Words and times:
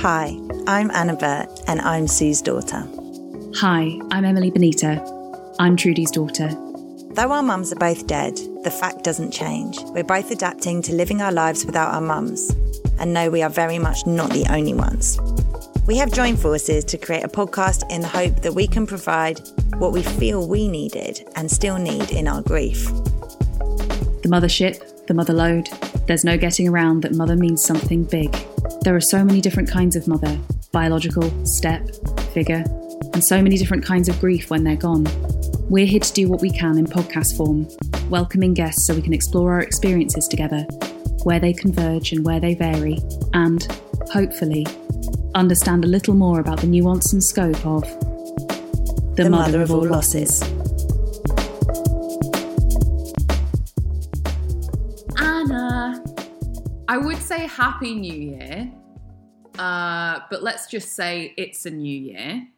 Hi, 0.00 0.38
I'm 0.68 0.90
Anna 0.92 1.16
Burt, 1.16 1.48
and 1.66 1.80
I'm 1.80 2.06
Sue's 2.06 2.40
daughter. 2.40 2.86
Hi, 3.56 3.98
I'm 4.12 4.24
Emily 4.24 4.50
Benita. 4.50 5.04
I'm 5.58 5.76
Trudy's 5.76 6.12
daughter. 6.12 6.48
Though 7.10 7.32
our 7.32 7.42
mums 7.42 7.72
are 7.72 7.76
both 7.76 8.06
dead, 8.06 8.36
the 8.62 8.70
fact 8.70 9.02
doesn't 9.02 9.32
change. 9.32 9.76
We're 9.86 10.04
both 10.04 10.30
adapting 10.30 10.82
to 10.82 10.94
living 10.94 11.20
our 11.20 11.32
lives 11.32 11.64
without 11.64 11.92
our 11.92 12.00
mums, 12.00 12.50
and 13.00 13.12
know 13.12 13.28
we 13.28 13.42
are 13.42 13.50
very 13.50 13.80
much 13.80 14.06
not 14.06 14.30
the 14.30 14.46
only 14.50 14.74
ones. 14.74 15.18
We 15.88 15.96
have 15.96 16.12
joined 16.12 16.38
forces 16.38 16.84
to 16.84 16.98
create 16.98 17.24
a 17.24 17.28
podcast 17.28 17.90
in 17.90 18.02
the 18.02 18.08
hope 18.08 18.42
that 18.42 18.54
we 18.54 18.68
can 18.68 18.86
provide 18.86 19.40
what 19.78 19.92
we 19.92 20.02
feel 20.02 20.46
we 20.46 20.68
needed 20.68 21.26
and 21.34 21.50
still 21.50 21.78
need 21.78 22.12
in 22.12 22.28
our 22.28 22.42
grief. 22.42 22.84
The 24.22 24.28
mothership, 24.28 25.06
the 25.06 25.14
mother 25.14 25.32
load, 25.32 25.68
there's 26.08 26.24
no 26.24 26.38
getting 26.38 26.66
around 26.66 27.02
that 27.02 27.14
mother 27.14 27.36
means 27.36 27.62
something 27.62 28.02
big. 28.02 28.34
There 28.80 28.96
are 28.96 29.00
so 29.00 29.22
many 29.22 29.42
different 29.42 29.70
kinds 29.70 29.94
of 29.94 30.08
mother 30.08 30.38
biological, 30.72 31.30
step, 31.46 31.86
figure, 32.32 32.64
and 33.12 33.22
so 33.22 33.40
many 33.42 33.56
different 33.56 33.84
kinds 33.84 34.08
of 34.08 34.18
grief 34.20 34.50
when 34.50 34.64
they're 34.64 34.76
gone. 34.76 35.06
We're 35.68 35.86
here 35.86 36.00
to 36.00 36.12
do 36.12 36.28
what 36.28 36.40
we 36.40 36.50
can 36.50 36.78
in 36.78 36.86
podcast 36.86 37.36
form, 37.36 37.68
welcoming 38.10 38.54
guests 38.54 38.86
so 38.86 38.94
we 38.94 39.02
can 39.02 39.12
explore 39.14 39.52
our 39.52 39.60
experiences 39.60 40.26
together, 40.28 40.62
where 41.24 41.40
they 41.40 41.52
converge 41.52 42.12
and 42.12 42.24
where 42.24 42.40
they 42.40 42.54
vary, 42.54 42.98
and, 43.34 43.64
hopefully, 44.10 44.66
understand 45.34 45.84
a 45.84 45.88
little 45.88 46.14
more 46.14 46.40
about 46.40 46.60
the 46.60 46.66
nuance 46.66 47.12
and 47.12 47.22
scope 47.22 47.66
of 47.66 47.82
the, 49.16 49.24
The 49.24 49.30
mother, 49.30 49.62
of 49.62 49.70
all 49.70 49.86
losses. 49.86 50.42
Anna, 50.42 50.57
I 56.90 56.96
would 56.96 57.18
say 57.18 57.46
Happy 57.46 57.94
New 57.94 58.14
Year, 58.14 58.72
uh, 59.58 60.20
but 60.30 60.42
let's 60.42 60.68
just 60.68 60.96
say 60.96 61.34
it's 61.36 61.66
a 61.66 61.70
new 61.70 62.00
year. 62.00 62.48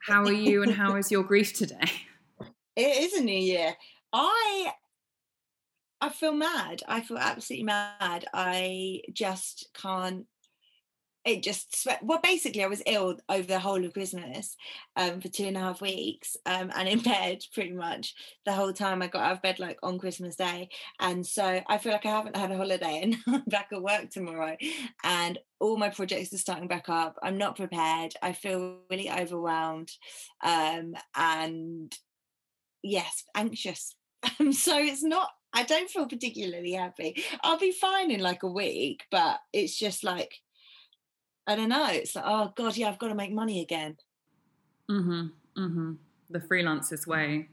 How 0.00 0.24
are 0.24 0.32
you 0.32 0.64
and 0.64 0.72
how 0.72 0.96
is 0.96 1.12
your 1.12 1.22
grief 1.22 1.52
today? 1.52 1.88
It 2.74 3.04
is 3.04 3.14
a 3.14 3.22
new 3.22 3.38
year. 3.38 3.76
I 4.12 4.72
I 6.00 6.08
feel 6.08 6.32
mad. 6.32 6.82
I 6.88 7.02
feel 7.02 7.18
absolutely 7.18 7.66
mad. 7.66 8.24
I 8.34 9.02
just 9.12 9.68
can't. 9.74 10.26
It 11.24 11.42
just 11.42 11.76
sweat. 11.76 12.00
Well, 12.02 12.20
basically, 12.22 12.64
I 12.64 12.68
was 12.68 12.82
ill 12.86 13.16
over 13.28 13.46
the 13.46 13.58
whole 13.58 13.84
of 13.84 13.92
Christmas 13.92 14.56
um, 14.96 15.20
for 15.20 15.28
two 15.28 15.44
and 15.44 15.56
a 15.56 15.60
half 15.60 15.80
weeks, 15.80 16.36
um, 16.46 16.70
and 16.74 16.88
in 16.88 17.00
bed 17.02 17.44
pretty 17.52 17.72
much 17.72 18.14
the 18.46 18.52
whole 18.52 18.72
time. 18.72 19.02
I 19.02 19.08
got 19.08 19.22
out 19.22 19.32
of 19.32 19.42
bed 19.42 19.58
like 19.58 19.78
on 19.82 19.98
Christmas 19.98 20.36
Day, 20.36 20.70
and 21.00 21.26
so 21.26 21.60
I 21.66 21.78
feel 21.78 21.92
like 21.92 22.06
I 22.06 22.10
haven't 22.10 22.36
had 22.36 22.50
a 22.50 22.56
holiday, 22.56 23.00
and 23.02 23.16
I'm 23.26 23.42
back 23.46 23.68
at 23.72 23.82
work 23.82 24.10
tomorrow, 24.10 24.56
and 25.04 25.38
all 25.60 25.76
my 25.76 25.90
projects 25.90 26.32
are 26.32 26.38
starting 26.38 26.68
back 26.68 26.88
up. 26.88 27.18
I'm 27.22 27.36
not 27.36 27.56
prepared. 27.56 28.14
I 28.22 28.32
feel 28.32 28.78
really 28.90 29.10
overwhelmed, 29.10 29.90
um, 30.42 30.94
and 31.14 31.94
yes, 32.82 33.24
anxious. 33.34 33.94
Um, 34.40 34.52
so 34.52 34.76
it's 34.76 35.04
not, 35.04 35.30
I 35.52 35.62
don't 35.62 35.88
feel 35.88 36.06
particularly 36.06 36.72
happy. 36.72 37.22
I'll 37.42 37.58
be 37.58 37.70
fine 37.70 38.10
in 38.10 38.18
like 38.18 38.42
a 38.42 38.50
week, 38.50 39.04
but 39.12 39.38
it's 39.52 39.78
just 39.78 40.02
like, 40.02 40.34
I 41.48 41.56
don't 41.56 41.70
know. 41.70 41.88
It's 41.90 42.14
like, 42.14 42.24
oh 42.26 42.52
God, 42.54 42.76
yeah, 42.76 42.88
I've 42.88 42.98
got 42.98 43.08
to 43.08 43.14
make 43.14 43.32
money 43.32 43.62
again. 43.62 43.96
Mm-hmm. 44.90 45.28
Mm-hmm. 45.58 45.92
The 46.30 46.40
freelancer's 46.40 47.06
way. 47.06 47.48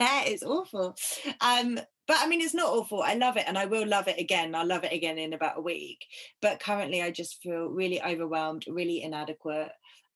Yeah, 0.00 0.24
it's 0.24 0.42
awful. 0.42 0.96
Um, 1.40 1.78
but 2.08 2.16
I 2.18 2.26
mean, 2.26 2.40
it's 2.40 2.54
not 2.54 2.72
awful. 2.72 3.02
I 3.02 3.14
love 3.14 3.36
it 3.36 3.44
and 3.46 3.56
I 3.56 3.66
will 3.66 3.86
love 3.86 4.08
it 4.08 4.18
again. 4.18 4.54
I'll 4.54 4.66
love 4.66 4.82
it 4.82 4.92
again 4.92 5.16
in 5.16 5.32
about 5.32 5.58
a 5.58 5.62
week. 5.62 6.06
But 6.42 6.58
currently, 6.58 7.02
I 7.02 7.12
just 7.12 7.40
feel 7.40 7.68
really 7.68 8.02
overwhelmed, 8.02 8.64
really 8.66 9.00
inadequate, 9.02 9.70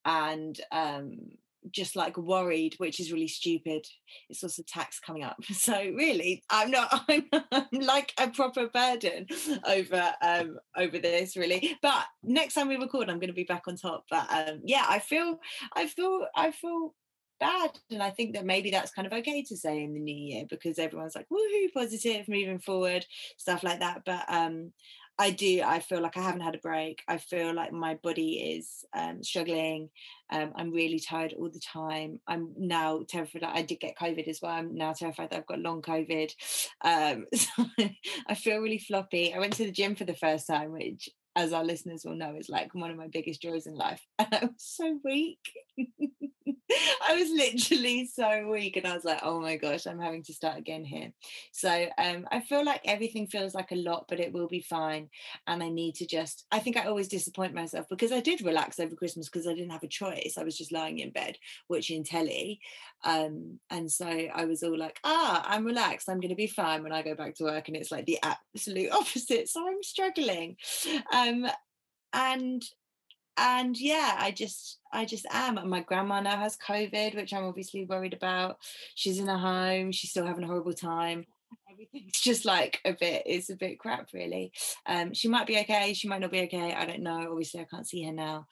and 0.04 0.60
um, 0.72 1.18
just 1.70 1.96
like 1.96 2.16
worried, 2.16 2.74
which 2.78 3.00
is 3.00 3.12
really 3.12 3.28
stupid. 3.28 3.86
It's 4.28 4.42
also 4.42 4.62
tax 4.66 5.00
coming 5.00 5.24
up. 5.24 5.36
So 5.54 5.72
really, 5.72 6.42
I'm 6.50 6.70
not 6.70 7.04
I'm, 7.08 7.26
I'm 7.50 7.66
like 7.72 8.12
a 8.18 8.28
proper 8.28 8.68
burden 8.68 9.26
over 9.66 10.12
um 10.20 10.58
over 10.76 10.98
this 10.98 11.36
really. 11.36 11.78
But 11.80 12.04
next 12.22 12.54
time 12.54 12.68
we 12.68 12.76
record, 12.76 13.08
I'm 13.08 13.18
gonna 13.18 13.32
be 13.32 13.44
back 13.44 13.62
on 13.66 13.76
top. 13.76 14.04
But 14.10 14.26
um 14.30 14.60
yeah, 14.64 14.84
I 14.88 14.98
feel 14.98 15.38
I 15.74 15.86
feel 15.86 16.26
I 16.36 16.50
feel 16.50 16.94
bad. 17.40 17.78
And 17.90 18.02
I 18.02 18.10
think 18.10 18.34
that 18.34 18.44
maybe 18.44 18.70
that's 18.70 18.92
kind 18.92 19.06
of 19.06 19.12
okay 19.12 19.42
to 19.42 19.56
say 19.56 19.82
in 19.82 19.94
the 19.94 20.00
new 20.00 20.14
year 20.14 20.44
because 20.48 20.78
everyone's 20.78 21.14
like, 21.14 21.26
woohoo, 21.32 21.72
positive, 21.72 22.28
moving 22.28 22.58
forward, 22.58 23.04
stuff 23.38 23.62
like 23.62 23.80
that. 23.80 24.02
But 24.04 24.24
um 24.28 24.72
I 25.18 25.30
do. 25.30 25.62
I 25.64 25.78
feel 25.78 26.00
like 26.00 26.16
I 26.16 26.22
haven't 26.22 26.40
had 26.40 26.56
a 26.56 26.58
break. 26.58 27.02
I 27.06 27.18
feel 27.18 27.54
like 27.54 27.72
my 27.72 27.94
body 28.02 28.56
is 28.56 28.84
um, 28.96 29.22
struggling. 29.22 29.90
Um, 30.30 30.52
I'm 30.56 30.72
really 30.72 30.98
tired 30.98 31.34
all 31.38 31.48
the 31.48 31.60
time. 31.60 32.20
I'm 32.26 32.52
now 32.56 33.04
terrified. 33.08 33.44
I 33.44 33.62
did 33.62 33.78
get 33.78 33.96
COVID 33.96 34.26
as 34.26 34.40
well. 34.42 34.52
I'm 34.52 34.74
now 34.74 34.92
terrified 34.92 35.30
that 35.30 35.36
I've 35.36 35.46
got 35.46 35.60
long 35.60 35.82
COVID. 35.82 36.32
Um, 36.82 37.26
so 37.34 37.66
I 38.26 38.34
feel 38.34 38.58
really 38.58 38.78
floppy. 38.78 39.32
I 39.32 39.38
went 39.38 39.52
to 39.54 39.64
the 39.64 39.72
gym 39.72 39.94
for 39.94 40.04
the 40.04 40.16
first 40.16 40.48
time, 40.48 40.72
which, 40.72 41.08
as 41.36 41.52
our 41.52 41.64
listeners 41.64 42.02
will 42.04 42.14
know, 42.14 42.34
is 42.36 42.48
like 42.48 42.74
one 42.74 42.90
of 42.90 42.96
my 42.96 43.08
biggest 43.08 43.42
joys 43.42 43.66
in 43.66 43.74
life. 43.74 44.04
And 44.18 44.28
I 44.32 44.44
was 44.44 44.52
so 44.58 44.98
weak. 45.04 45.38
I 47.06 47.14
was 47.14 47.30
literally 47.30 48.06
so 48.06 48.48
weak, 48.48 48.76
and 48.76 48.86
I 48.86 48.94
was 48.94 49.04
like, 49.04 49.20
"Oh 49.22 49.40
my 49.40 49.56
gosh, 49.56 49.86
I'm 49.86 50.00
having 50.00 50.22
to 50.24 50.34
start 50.34 50.58
again 50.58 50.84
here." 50.84 51.12
So 51.52 51.86
um, 51.98 52.26
I 52.30 52.40
feel 52.40 52.64
like 52.64 52.80
everything 52.84 53.26
feels 53.26 53.54
like 53.54 53.72
a 53.72 53.76
lot, 53.76 54.06
but 54.08 54.20
it 54.20 54.32
will 54.32 54.48
be 54.48 54.60
fine. 54.60 55.08
And 55.46 55.62
I 55.62 55.68
need 55.68 55.96
to 55.96 56.06
just. 56.06 56.46
I 56.50 56.58
think 56.58 56.76
I 56.76 56.84
always 56.84 57.08
disappoint 57.08 57.54
myself 57.54 57.86
because 57.90 58.12
I 58.12 58.20
did 58.20 58.42
relax 58.42 58.78
over 58.78 58.94
Christmas 58.94 59.28
because 59.28 59.46
I 59.46 59.54
didn't 59.54 59.72
have 59.72 59.82
a 59.82 59.88
choice. 59.88 60.34
I 60.38 60.44
was 60.44 60.56
just 60.56 60.72
lying 60.72 60.98
in 60.98 61.10
bed 61.10 61.36
watching 61.68 62.04
telly, 62.04 62.60
um, 63.04 63.58
and 63.70 63.90
so 63.90 64.06
I 64.06 64.44
was 64.44 64.62
all 64.62 64.78
like, 64.78 64.98
"Ah, 65.04 65.44
I'm 65.46 65.64
relaxed. 65.64 66.08
I'm 66.08 66.20
going 66.20 66.30
to 66.30 66.34
be 66.34 66.46
fine 66.46 66.82
when 66.82 66.92
I 66.92 67.02
go 67.02 67.14
back 67.14 67.34
to 67.36 67.44
work." 67.44 67.68
And 67.68 67.76
it's 67.76 67.92
like 67.92 68.06
the 68.06 68.18
absolute 68.22 68.92
opposite. 68.92 69.48
So 69.48 69.66
I'm 69.66 69.82
struggling, 69.82 70.56
um, 71.12 71.23
and 72.12 72.64
and 73.36 73.78
yeah 73.78 74.16
i 74.18 74.30
just 74.30 74.78
i 74.92 75.04
just 75.04 75.26
am. 75.30 75.58
And 75.58 75.68
my 75.68 75.80
grandma 75.80 76.20
now 76.20 76.36
has 76.36 76.56
covid 76.56 77.16
which 77.16 77.32
i'm 77.32 77.44
obviously 77.44 77.84
worried 77.84 78.14
about. 78.14 78.58
She's 78.94 79.18
in 79.18 79.28
a 79.28 79.38
home. 79.38 79.92
She's 79.92 80.10
still 80.10 80.26
having 80.26 80.44
a 80.44 80.46
horrible 80.46 80.72
time. 80.72 81.26
Everything's 81.70 82.20
just 82.20 82.44
like 82.44 82.80
a 82.84 82.92
bit 82.92 83.24
it's 83.26 83.50
a 83.50 83.56
bit 83.56 83.80
crap 83.80 84.08
really. 84.12 84.52
Um 84.86 85.12
she 85.12 85.28
might 85.28 85.46
be 85.46 85.58
okay. 85.60 85.92
She 85.94 86.08
might 86.08 86.20
not 86.20 86.30
be 86.30 86.42
okay. 86.42 86.72
I 86.72 86.86
don't 86.86 87.02
know. 87.02 87.26
Obviously 87.30 87.60
i 87.60 87.64
can't 87.64 87.88
see 87.88 88.04
her 88.04 88.12
now. 88.12 88.46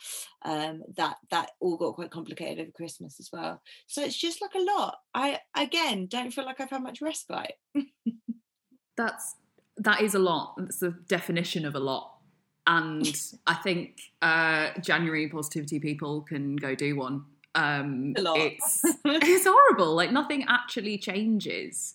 Um 0.44 0.82
that 0.96 1.16
that 1.30 1.50
all 1.60 1.76
got 1.76 1.94
quite 1.94 2.10
complicated 2.10 2.60
over 2.60 2.72
christmas 2.72 3.20
as 3.20 3.30
well. 3.32 3.62
So 3.86 4.02
it's 4.02 4.16
just 4.16 4.42
like 4.42 4.54
a 4.54 4.76
lot. 4.76 4.96
I 5.14 5.38
again 5.56 6.06
don't 6.06 6.32
feel 6.32 6.44
like 6.44 6.60
i've 6.60 6.70
had 6.70 6.82
much 6.82 7.00
respite. 7.00 7.54
That's 8.96 9.36
that 9.78 10.02
is 10.02 10.14
a 10.14 10.18
lot. 10.18 10.54
That's 10.58 10.78
the 10.78 10.94
definition 11.08 11.64
of 11.64 11.74
a 11.74 11.80
lot. 11.80 12.12
And 12.66 13.14
I 13.46 13.54
think 13.54 14.00
uh, 14.20 14.70
January 14.80 15.28
positivity 15.28 15.80
people 15.80 16.22
can 16.22 16.56
go 16.56 16.74
do 16.74 16.96
one. 16.96 17.24
Um, 17.54 18.14
A 18.16 18.22
lot. 18.22 18.38
It's 18.38 18.82
it's 19.04 19.46
horrible. 19.46 19.94
Like 19.94 20.12
nothing 20.12 20.44
actually 20.48 20.98
changes. 20.98 21.94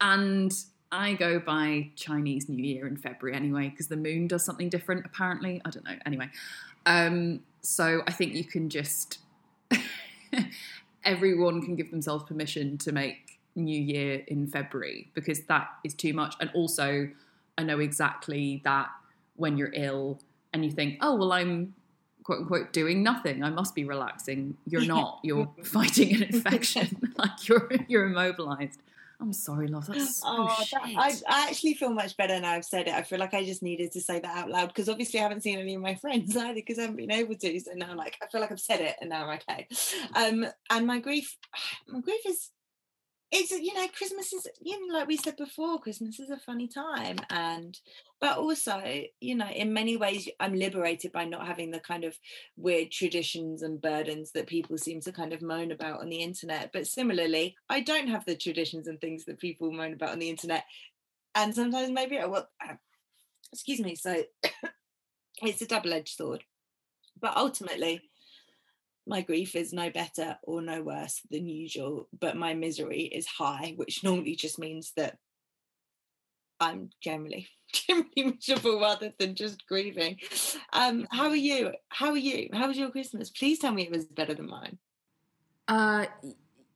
And 0.00 0.52
I 0.90 1.14
go 1.14 1.38
by 1.38 1.90
Chinese 1.96 2.48
New 2.48 2.62
Year 2.62 2.86
in 2.86 2.96
February 2.96 3.34
anyway 3.34 3.70
because 3.70 3.88
the 3.88 3.96
moon 3.96 4.26
does 4.26 4.44
something 4.44 4.68
different. 4.68 5.06
Apparently, 5.06 5.62
I 5.64 5.70
don't 5.70 5.84
know. 5.84 5.96
Anyway, 6.04 6.28
um, 6.84 7.40
so 7.62 8.02
I 8.06 8.12
think 8.12 8.34
you 8.34 8.44
can 8.44 8.68
just 8.68 9.18
everyone 11.04 11.62
can 11.62 11.76
give 11.76 11.90
themselves 11.90 12.24
permission 12.24 12.78
to 12.78 12.92
make 12.92 13.40
New 13.54 13.80
Year 13.80 14.22
in 14.26 14.46
February 14.46 15.10
because 15.14 15.42
that 15.44 15.68
is 15.84 15.94
too 15.94 16.12
much. 16.12 16.34
And 16.40 16.50
also, 16.54 17.08
I 17.58 17.62
know 17.62 17.80
exactly 17.80 18.60
that 18.64 18.88
when 19.36 19.56
you're 19.56 19.72
ill 19.74 20.20
and 20.52 20.64
you 20.64 20.70
think, 20.70 20.98
oh, 21.00 21.16
well, 21.16 21.32
I'm 21.32 21.74
quote 22.22 22.40
unquote 22.40 22.72
doing 22.72 23.02
nothing, 23.02 23.42
I 23.42 23.50
must 23.50 23.74
be 23.74 23.84
relaxing. 23.84 24.56
You're 24.66 24.84
not. 24.84 25.20
You're 25.22 25.50
fighting 25.64 26.14
an 26.14 26.22
infection. 26.22 27.12
like 27.18 27.48
you're 27.48 27.70
you're 27.88 28.06
immobilized. 28.06 28.80
I'm 29.22 29.32
sorry, 29.32 29.68
love. 29.68 29.86
That's 29.86 30.16
so 30.16 30.26
Oh, 30.28 30.64
that, 30.72 30.82
I, 30.82 31.14
I 31.28 31.48
actually 31.48 31.74
feel 31.74 31.90
much 31.90 32.16
better 32.16 32.40
now 32.40 32.50
I've 32.50 32.64
said 32.64 32.88
it. 32.88 32.94
I 32.94 33.02
feel 33.02 33.20
like 33.20 33.34
I 33.34 33.44
just 33.44 33.62
needed 33.62 33.92
to 33.92 34.00
say 34.00 34.18
that 34.18 34.36
out 34.36 34.50
loud 34.50 34.66
because 34.66 34.88
obviously 34.88 35.20
I 35.20 35.22
haven't 35.22 35.42
seen 35.42 35.60
any 35.60 35.76
of 35.76 35.80
my 35.80 35.94
friends 36.02 36.36
either 36.36 36.54
because 36.54 36.76
I 36.78 36.82
haven't 36.82 36.96
been 36.96 37.12
able 37.12 37.36
to. 37.36 37.60
So 37.60 37.70
now, 37.74 37.90
I'm 37.92 37.96
like, 37.96 38.16
I 38.20 38.26
feel 38.26 38.40
like 38.40 38.50
I've 38.50 38.58
said 38.58 38.80
it 38.80 38.96
and 39.00 39.10
now 39.10 39.28
I'm 39.28 39.38
okay. 39.38 39.68
Um, 40.16 40.46
and 40.70 40.86
my 40.88 40.98
grief, 40.98 41.36
my 41.86 42.00
grief 42.00 42.20
is, 42.26 42.50
it's 43.32 43.50
uh, 43.50 43.56
you 43.56 43.72
know, 43.74 43.88
Christmas 43.96 44.32
is 44.32 44.46
you 44.60 44.86
know, 44.86 44.94
like 44.98 45.08
we 45.08 45.16
said 45.16 45.36
before, 45.36 45.80
Christmas 45.80 46.20
is 46.20 46.30
a 46.30 46.36
funny 46.36 46.68
time, 46.68 47.16
and 47.30 47.78
but 48.20 48.36
also, 48.36 48.80
you 49.20 49.34
know, 49.34 49.48
in 49.48 49.72
many 49.72 49.96
ways, 49.96 50.28
I'm 50.38 50.54
liberated 50.54 51.12
by 51.12 51.24
not 51.24 51.46
having 51.46 51.70
the 51.70 51.80
kind 51.80 52.04
of 52.04 52.16
weird 52.56 52.92
traditions 52.92 53.62
and 53.62 53.80
burdens 53.80 54.32
that 54.32 54.46
people 54.46 54.76
seem 54.76 55.00
to 55.00 55.12
kind 55.12 55.32
of 55.32 55.42
moan 55.42 55.72
about 55.72 56.00
on 56.00 56.10
the 56.10 56.22
internet. 56.22 56.70
But 56.72 56.86
similarly, 56.86 57.56
I 57.68 57.80
don't 57.80 58.08
have 58.08 58.26
the 58.26 58.36
traditions 58.36 58.86
and 58.86 59.00
things 59.00 59.24
that 59.24 59.40
people 59.40 59.72
moan 59.72 59.94
about 59.94 60.10
on 60.10 60.18
the 60.18 60.30
internet. 60.30 60.64
And 61.34 61.54
sometimes 61.54 61.90
maybe 61.90 62.18
I 62.18 62.26
will. 62.26 62.46
Uh, 62.62 62.74
excuse 63.50 63.80
me. 63.80 63.94
So 63.94 64.22
it's 65.42 65.62
a 65.62 65.66
double 65.66 65.94
edged 65.94 66.16
sword. 66.16 66.44
But 67.18 67.36
ultimately, 67.36 68.02
my 69.06 69.20
grief 69.20 69.56
is 69.56 69.72
no 69.72 69.90
better 69.90 70.38
or 70.44 70.62
no 70.62 70.82
worse 70.82 71.20
than 71.30 71.48
usual, 71.48 72.08
but 72.18 72.36
my 72.36 72.54
misery 72.54 73.02
is 73.02 73.26
high, 73.26 73.74
which 73.76 74.04
normally 74.04 74.36
just 74.36 74.58
means 74.58 74.92
that 74.96 75.18
I'm 76.60 76.90
generally 77.00 77.48
generally 77.72 78.36
miserable 78.36 78.80
rather 78.80 79.12
than 79.18 79.34
just 79.34 79.66
grieving. 79.66 80.18
Um, 80.72 81.06
how 81.10 81.28
are 81.28 81.36
you? 81.36 81.72
How 81.88 82.10
are 82.10 82.16
you? 82.16 82.48
How 82.52 82.68
was 82.68 82.78
your 82.78 82.90
Christmas? 82.90 83.30
Please 83.30 83.58
tell 83.58 83.72
me 83.72 83.82
it 83.82 83.90
was 83.90 84.04
better 84.04 84.34
than 84.34 84.48
mine. 84.48 84.78
Uh, 85.68 86.06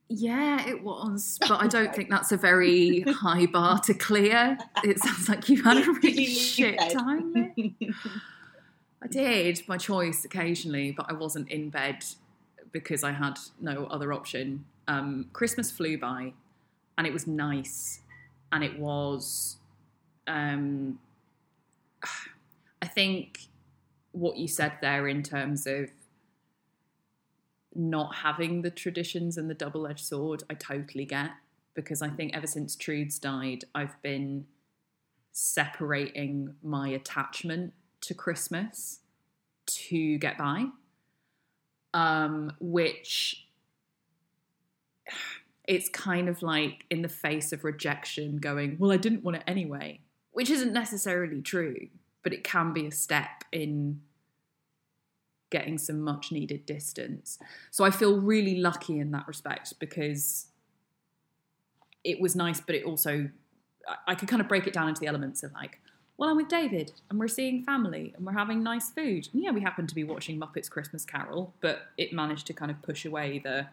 yeah, 0.09 0.67
it 0.67 0.83
was, 0.83 1.37
but 1.47 1.61
I 1.61 1.67
don't 1.67 1.95
think 1.95 2.09
that's 2.09 2.31
a 2.31 2.37
very 2.37 3.01
high 3.01 3.45
bar 3.45 3.79
to 3.81 3.93
clear. 3.93 4.57
It 4.83 4.99
sounds 4.99 5.29
like 5.29 5.47
you 5.49 5.63
had 5.63 5.77
a 5.77 5.91
really 6.03 6.25
shit 6.25 6.79
time. 6.91 7.53
I 9.01 9.07
did 9.07 9.61
my 9.67 9.77
choice 9.77 10.25
occasionally, 10.25 10.91
but 10.91 11.05
I 11.09 11.13
wasn't 11.13 11.49
in 11.49 11.69
bed 11.69 12.03
because 12.71 13.03
I 13.03 13.11
had 13.11 13.37
no 13.61 13.85
other 13.85 14.11
option. 14.11 14.65
Um, 14.87 15.29
Christmas 15.33 15.69
flew 15.71 15.97
by, 15.97 16.33
and 16.97 17.05
it 17.05 17.13
was 17.13 17.27
nice, 17.27 18.01
and 18.51 18.63
it 18.63 18.79
was. 18.79 19.57
Um, 20.27 20.99
I 22.81 22.87
think 22.87 23.47
what 24.11 24.37
you 24.37 24.47
said 24.47 24.73
there 24.81 25.07
in 25.07 25.23
terms 25.23 25.65
of 25.65 25.89
not 27.73 28.15
having 28.15 28.61
the 28.61 28.71
traditions 28.71 29.37
and 29.37 29.49
the 29.49 29.53
double 29.53 29.87
edged 29.87 30.05
sword, 30.05 30.43
I 30.49 30.53
totally 30.53 31.05
get 31.05 31.31
because 31.73 32.01
I 32.01 32.09
think 32.09 32.35
ever 32.35 32.47
since 32.47 32.75
Trudes 32.75 33.19
died, 33.19 33.65
I've 33.75 34.01
been 34.01 34.47
separating 35.31 36.55
my 36.63 36.89
attachment 36.89 37.73
to 38.01 38.13
Christmas 38.13 38.99
to 39.65 40.17
get 40.17 40.37
by, 40.37 40.65
um, 41.93 42.53
which 42.59 43.47
it's 45.67 45.89
kind 45.89 46.29
of 46.29 46.41
like 46.41 46.85
in 46.89 47.01
the 47.01 47.09
face 47.09 47.51
of 47.51 47.63
rejection, 47.63 48.37
going, 48.37 48.77
Well, 48.79 48.91
I 48.91 48.97
didn't 48.97 49.23
want 49.23 49.37
it 49.37 49.43
anyway, 49.45 49.99
which 50.31 50.49
isn't 50.49 50.73
necessarily 50.73 51.41
true, 51.41 51.87
but 52.23 52.33
it 52.33 52.43
can 52.43 52.73
be 52.73 52.87
a 52.87 52.91
step 52.91 53.43
in 53.51 54.01
getting 55.49 55.77
some 55.77 56.01
much 56.01 56.31
needed 56.31 56.65
distance. 56.65 57.39
So 57.71 57.83
I 57.83 57.91
feel 57.91 58.19
really 58.19 58.59
lucky 58.59 58.99
in 58.99 59.11
that 59.11 59.27
respect 59.27 59.73
because 59.79 60.47
it 62.03 62.19
was 62.19 62.35
nice, 62.35 62.59
but 62.59 62.75
it 62.75 62.83
also, 62.83 63.29
I 64.05 64.15
could 64.15 64.27
kind 64.27 64.41
of 64.41 64.47
break 64.47 64.67
it 64.67 64.73
down 64.73 64.89
into 64.89 64.99
the 64.99 65.07
elements 65.07 65.43
of 65.43 65.53
like, 65.53 65.79
well, 66.17 66.31
I'm 66.31 66.37
with 66.37 66.47
David 66.47 66.93
and 67.09 67.19
we're 67.19 67.27
seeing 67.27 67.63
family 67.63 68.13
and 68.15 68.25
we're 68.25 68.33
having 68.33 68.63
nice 68.63 68.89
food. 68.89 69.29
And 69.33 69.43
yeah, 69.43 69.51
we 69.51 69.61
happen 69.61 69.85
to 69.85 69.95
be 69.95 70.03
watching 70.03 70.39
Muppets 70.39 70.69
Christmas 70.69 71.05
Carol, 71.05 71.53
but 71.61 71.87
it 71.97 72.11
managed 72.11 72.47
to 72.47 72.53
kind 72.53 72.71
of 72.71 72.81
push 72.81 73.05
away 73.05 73.39
the 73.39 73.67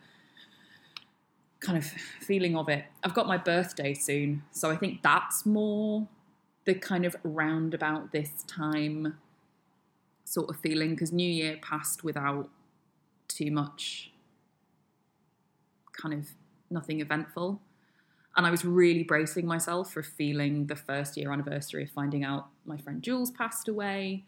kind 1.60 1.78
of 1.78 1.86
feeling 2.20 2.54
of 2.54 2.68
it. 2.68 2.84
I've 3.02 3.14
got 3.14 3.26
my 3.26 3.38
birthday 3.38 3.94
soon, 3.94 4.42
so 4.50 4.70
I 4.70 4.76
think 4.76 5.02
that's 5.02 5.46
more 5.46 6.06
the 6.66 6.74
kind 6.74 7.06
of 7.06 7.16
roundabout 7.22 8.12
this 8.12 8.42
time 8.46 9.16
sort 10.24 10.50
of 10.50 10.56
feeling 10.56 10.90
because 10.90 11.12
New 11.12 11.28
Year 11.28 11.58
passed 11.62 12.04
without 12.04 12.50
too 13.28 13.50
much 13.50 14.10
kind 15.92 16.14
of 16.14 16.28
nothing 16.70 17.00
eventful. 17.00 17.60
And 18.36 18.46
I 18.46 18.50
was 18.50 18.64
really 18.64 19.04
bracing 19.04 19.46
myself 19.46 19.92
for 19.92 20.02
feeling 20.02 20.66
the 20.66 20.76
first 20.76 21.16
year 21.16 21.32
anniversary 21.32 21.84
of 21.84 21.90
finding 21.90 22.24
out 22.24 22.48
my 22.64 22.76
friend 22.76 23.02
Jules 23.02 23.30
passed 23.30 23.68
away. 23.68 24.24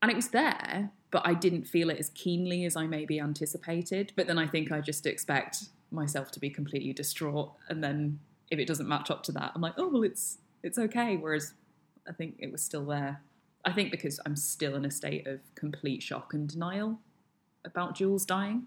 And 0.00 0.10
it 0.10 0.16
was 0.16 0.28
there, 0.28 0.90
but 1.10 1.26
I 1.26 1.34
didn't 1.34 1.64
feel 1.64 1.90
it 1.90 1.98
as 1.98 2.10
keenly 2.10 2.64
as 2.64 2.76
I 2.76 2.86
maybe 2.86 3.20
anticipated. 3.20 4.12
But 4.16 4.26
then 4.26 4.38
I 4.38 4.46
think 4.46 4.72
I 4.72 4.80
just 4.80 5.06
expect 5.06 5.64
myself 5.90 6.30
to 6.32 6.40
be 6.40 6.50
completely 6.50 6.92
distraught. 6.92 7.52
And 7.68 7.82
then 7.82 8.20
if 8.50 8.58
it 8.58 8.66
doesn't 8.66 8.88
match 8.88 9.10
up 9.10 9.22
to 9.24 9.32
that, 9.32 9.52
I'm 9.54 9.62
like, 9.62 9.74
oh, 9.78 9.88
well, 9.88 10.02
it's 10.02 10.38
it's 10.62 10.78
okay. 10.78 11.16
Whereas 11.16 11.54
I 12.08 12.12
think 12.12 12.36
it 12.38 12.50
was 12.50 12.62
still 12.62 12.84
there. 12.84 13.20
I 13.64 13.72
think 13.72 13.90
because 13.90 14.20
I'm 14.26 14.36
still 14.36 14.74
in 14.76 14.84
a 14.84 14.90
state 14.90 15.26
of 15.26 15.40
complete 15.54 16.02
shock 16.02 16.34
and 16.34 16.48
denial 16.48 16.98
about 17.64 17.94
Jules 17.94 18.24
dying. 18.24 18.66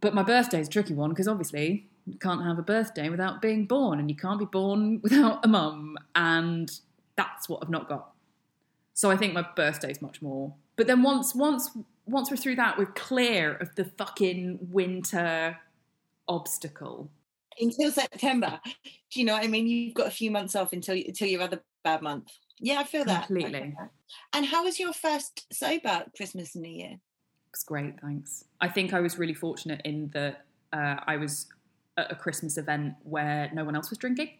But 0.00 0.14
my 0.14 0.22
birthday 0.22 0.60
is 0.60 0.68
a 0.68 0.70
tricky 0.70 0.94
one 0.94 1.10
because 1.10 1.28
obviously 1.28 1.89
you 2.06 2.18
can't 2.18 2.42
have 2.42 2.58
a 2.58 2.62
birthday 2.62 3.08
without 3.08 3.42
being 3.42 3.66
born, 3.66 3.98
and 3.98 4.10
you 4.10 4.16
can't 4.16 4.38
be 4.38 4.46
born 4.46 5.00
without 5.02 5.44
a 5.44 5.48
mum, 5.48 5.96
and 6.14 6.70
that's 7.16 7.48
what 7.48 7.60
I've 7.62 7.70
not 7.70 7.88
got. 7.88 8.12
So 8.94 9.10
I 9.10 9.16
think 9.16 9.32
my 9.32 9.46
birthday's 9.56 10.02
much 10.02 10.20
more. 10.20 10.52
But 10.76 10.86
then 10.86 11.02
once 11.02 11.34
once 11.34 11.70
once 12.06 12.30
we're 12.30 12.36
through 12.36 12.56
that, 12.56 12.78
we're 12.78 12.86
clear 12.86 13.54
of 13.56 13.74
the 13.74 13.84
fucking 13.84 14.58
winter 14.60 15.56
obstacle 16.28 17.10
until 17.58 17.90
September. 17.90 18.60
Do 18.64 19.20
you 19.20 19.24
know 19.24 19.34
what 19.34 19.44
I 19.44 19.48
mean? 19.48 19.66
You've 19.66 19.94
got 19.94 20.06
a 20.06 20.12
few 20.12 20.30
months 20.30 20.56
off 20.56 20.72
until 20.72 20.94
until 20.94 21.28
your 21.28 21.42
other 21.42 21.60
bad 21.84 22.02
month. 22.02 22.30
Yeah, 22.58 22.80
I 22.80 22.84
feel 22.84 23.04
that 23.06 23.26
completely. 23.26 23.74
And 24.32 24.46
how 24.46 24.64
was 24.64 24.78
your 24.78 24.92
first 24.92 25.46
sober 25.52 26.04
Christmas 26.14 26.54
and 26.54 26.62
New 26.62 26.70
Year? 26.70 27.00
It's 27.48 27.64
great, 27.64 28.00
thanks. 28.00 28.44
I 28.60 28.68
think 28.68 28.92
I 28.92 29.00
was 29.00 29.18
really 29.18 29.34
fortunate 29.34 29.80
in 29.84 30.10
that 30.10 30.44
uh, 30.72 30.96
I 31.06 31.16
was 31.16 31.46
at 32.00 32.12
a 32.12 32.14
Christmas 32.14 32.56
event 32.56 32.94
where 33.04 33.50
no 33.52 33.64
one 33.64 33.76
else 33.76 33.90
was 33.90 33.98
drinking, 33.98 34.30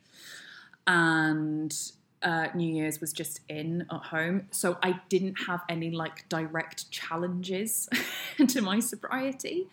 and 0.87 1.75
uh, 2.23 2.49
New 2.55 2.75
Year's 2.75 3.01
was 3.01 3.13
just 3.13 3.41
in 3.49 3.87
at 3.91 4.03
home, 4.03 4.47
so 4.51 4.79
I 4.83 5.01
didn't 5.09 5.37
have 5.47 5.61
any 5.69 5.91
like 5.91 6.29
direct 6.29 6.91
challenges 6.91 7.89
to 8.47 8.61
my 8.61 8.81
sobriety. 8.81 9.69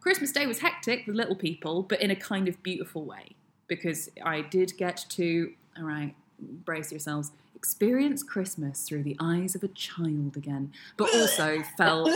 Christmas 0.00 0.32
Day 0.32 0.46
was 0.46 0.60
hectic 0.60 1.06
with 1.06 1.14
little 1.14 1.36
people, 1.36 1.82
but 1.82 2.00
in 2.00 2.10
a 2.10 2.16
kind 2.16 2.48
of 2.48 2.62
beautiful 2.62 3.04
way 3.04 3.36
because 3.68 4.10
I 4.24 4.40
did 4.40 4.76
get 4.76 5.04
to 5.10 5.52
all 5.76 5.84
right, 5.84 6.14
brace 6.38 6.90
yourselves 6.90 7.32
experience 7.54 8.22
Christmas 8.22 8.88
through 8.88 9.02
the 9.02 9.16
eyes 9.20 9.54
of 9.54 9.62
a 9.62 9.68
child 9.68 10.36
again, 10.36 10.72
but 10.96 11.14
also 11.14 11.62
felt 11.76 12.10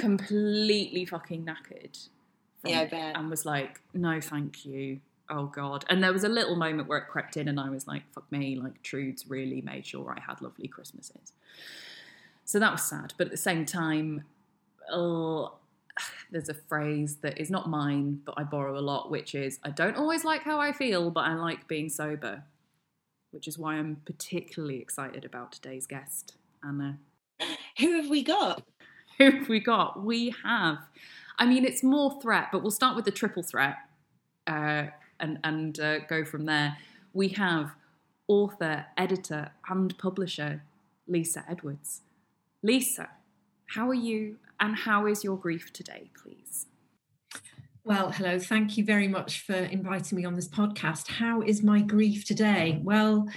completely 0.00 1.04
fucking 1.04 1.44
knackered. 1.44 2.08
Yeah, 2.64 2.80
I 2.80 2.86
bet. 2.86 3.16
And 3.16 3.30
was 3.30 3.46
like, 3.46 3.80
no, 3.94 4.20
thank 4.20 4.64
you. 4.64 5.00
Oh 5.30 5.46
God. 5.46 5.84
And 5.88 6.02
there 6.02 6.12
was 6.12 6.24
a 6.24 6.28
little 6.28 6.56
moment 6.56 6.88
where 6.88 6.98
it 6.98 7.08
crept 7.08 7.36
in 7.36 7.48
and 7.48 7.60
I 7.60 7.70
was 7.70 7.86
like, 7.86 8.02
fuck 8.12 8.30
me, 8.32 8.56
like 8.56 8.82
Trudes 8.82 9.28
really 9.28 9.60
made 9.60 9.86
sure 9.86 10.14
I 10.16 10.20
had 10.20 10.40
lovely 10.40 10.68
Christmases. 10.68 11.32
So 12.44 12.58
that 12.58 12.72
was 12.72 12.82
sad. 12.82 13.14
But 13.18 13.26
at 13.26 13.30
the 13.30 13.36
same 13.36 13.66
time, 13.66 14.24
oh, 14.90 15.54
there's 16.30 16.48
a 16.48 16.54
phrase 16.54 17.16
that 17.16 17.38
is 17.38 17.50
not 17.50 17.68
mine, 17.68 18.20
but 18.24 18.34
I 18.36 18.42
borrow 18.42 18.78
a 18.78 18.80
lot, 18.80 19.10
which 19.10 19.34
is 19.34 19.58
I 19.62 19.70
don't 19.70 19.96
always 19.96 20.24
like 20.24 20.42
how 20.42 20.58
I 20.58 20.72
feel, 20.72 21.10
but 21.10 21.24
I 21.24 21.34
like 21.34 21.68
being 21.68 21.88
sober 21.88 22.44
which 23.30 23.48
is 23.48 23.58
why 23.58 23.74
I'm 23.74 24.00
particularly 24.04 24.80
excited 24.80 25.24
about 25.24 25.52
today's 25.52 25.86
guest, 25.86 26.34
Anna. 26.66 26.98
Who 27.78 28.00
have 28.00 28.08
we 28.08 28.22
got? 28.22 28.62
Who 29.18 29.30
have 29.30 29.48
we 29.48 29.60
got? 29.60 30.02
We 30.02 30.34
have, 30.44 30.78
I 31.38 31.46
mean, 31.46 31.64
it's 31.64 31.82
more 31.82 32.20
threat, 32.20 32.48
but 32.50 32.62
we'll 32.62 32.70
start 32.70 32.96
with 32.96 33.04
the 33.04 33.10
triple 33.10 33.42
threat 33.42 33.76
uh, 34.46 34.86
and, 35.20 35.38
and 35.44 35.78
uh, 35.78 36.00
go 36.00 36.24
from 36.24 36.46
there. 36.46 36.76
We 37.12 37.28
have 37.28 37.72
author, 38.26 38.86
editor, 38.96 39.52
and 39.68 39.96
publisher 39.98 40.62
Lisa 41.06 41.44
Edwards. 41.48 42.02
Lisa, 42.62 43.08
how 43.74 43.88
are 43.88 43.94
you 43.94 44.36
and 44.58 44.76
how 44.76 45.06
is 45.06 45.22
your 45.22 45.36
grief 45.36 45.72
today, 45.72 46.10
please? 46.20 46.66
Well, 47.84 48.10
hello. 48.10 48.38
Thank 48.38 48.76
you 48.76 48.84
very 48.84 49.08
much 49.08 49.40
for 49.40 49.54
inviting 49.54 50.18
me 50.18 50.24
on 50.24 50.34
this 50.34 50.48
podcast. 50.48 51.08
How 51.08 51.40
is 51.40 51.62
my 51.62 51.80
grief 51.80 52.24
today? 52.24 52.80
Well, 52.82 53.28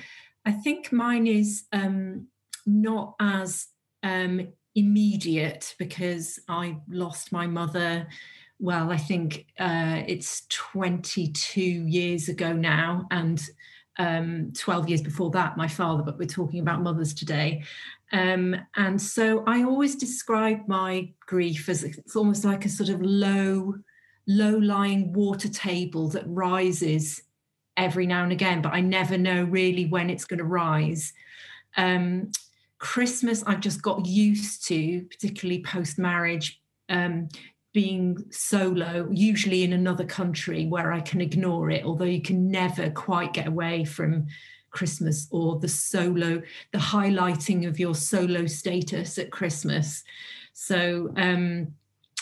I 0.45 0.51
think 0.51 0.91
mine 0.91 1.27
is 1.27 1.65
um, 1.71 2.27
not 2.65 3.15
as 3.19 3.67
um, 4.03 4.49
immediate 4.75 5.75
because 5.77 6.39
I 6.47 6.77
lost 6.89 7.31
my 7.31 7.47
mother. 7.47 8.07
Well, 8.59 8.91
I 8.91 8.97
think 8.97 9.47
uh, 9.59 10.03
it's 10.07 10.43
22 10.49 11.61
years 11.61 12.29
ago 12.29 12.53
now, 12.53 13.07
and 13.11 13.41
um, 13.97 14.53
12 14.57 14.89
years 14.89 15.01
before 15.01 15.31
that, 15.31 15.57
my 15.57 15.67
father, 15.67 16.03
but 16.03 16.17
we're 16.17 16.25
talking 16.25 16.59
about 16.59 16.81
mothers 16.81 17.13
today. 17.13 17.63
Um, 18.11 18.55
and 18.75 19.01
so 19.01 19.43
I 19.45 19.63
always 19.63 19.95
describe 19.95 20.67
my 20.67 21.11
grief 21.25 21.69
as 21.69 21.83
it's 21.83 22.15
almost 22.15 22.43
like 22.43 22.65
a 22.65 22.69
sort 22.69 22.89
of 22.89 23.01
low 23.01 23.75
low 24.27 24.57
lying 24.57 25.11
water 25.13 25.49
table 25.49 26.07
that 26.09 26.23
rises 26.27 27.21
every 27.77 28.05
now 28.05 28.23
and 28.23 28.31
again, 28.31 28.61
but 28.61 28.73
I 28.73 28.81
never 28.81 29.17
know 29.17 29.43
really 29.43 29.85
when 29.85 30.09
it's 30.09 30.25
going 30.25 30.37
to 30.39 30.45
rise. 30.45 31.13
Um, 31.75 32.31
Christmas, 32.81 33.43
I've 33.45 33.59
just 33.59 33.83
got 33.83 34.07
used 34.07 34.65
to, 34.65 35.03
particularly 35.03 35.61
post 35.61 35.99
marriage, 35.99 36.59
um, 36.89 37.29
being 37.73 38.25
solo, 38.31 39.07
usually 39.11 39.63
in 39.63 39.71
another 39.71 40.03
country 40.03 40.65
where 40.65 40.91
I 40.91 40.99
can 40.99 41.21
ignore 41.21 41.69
it, 41.69 41.85
although 41.85 42.05
you 42.05 42.23
can 42.23 42.49
never 42.49 42.89
quite 42.89 43.33
get 43.33 43.45
away 43.45 43.85
from 43.85 44.25
Christmas 44.71 45.27
or 45.29 45.59
the 45.59 45.67
solo, 45.67 46.41
the 46.71 46.79
highlighting 46.79 47.67
of 47.67 47.79
your 47.79 47.93
solo 47.93 48.47
status 48.47 49.19
at 49.19 49.31
Christmas. 49.31 50.03
So, 50.53 51.13
um, 51.17 51.75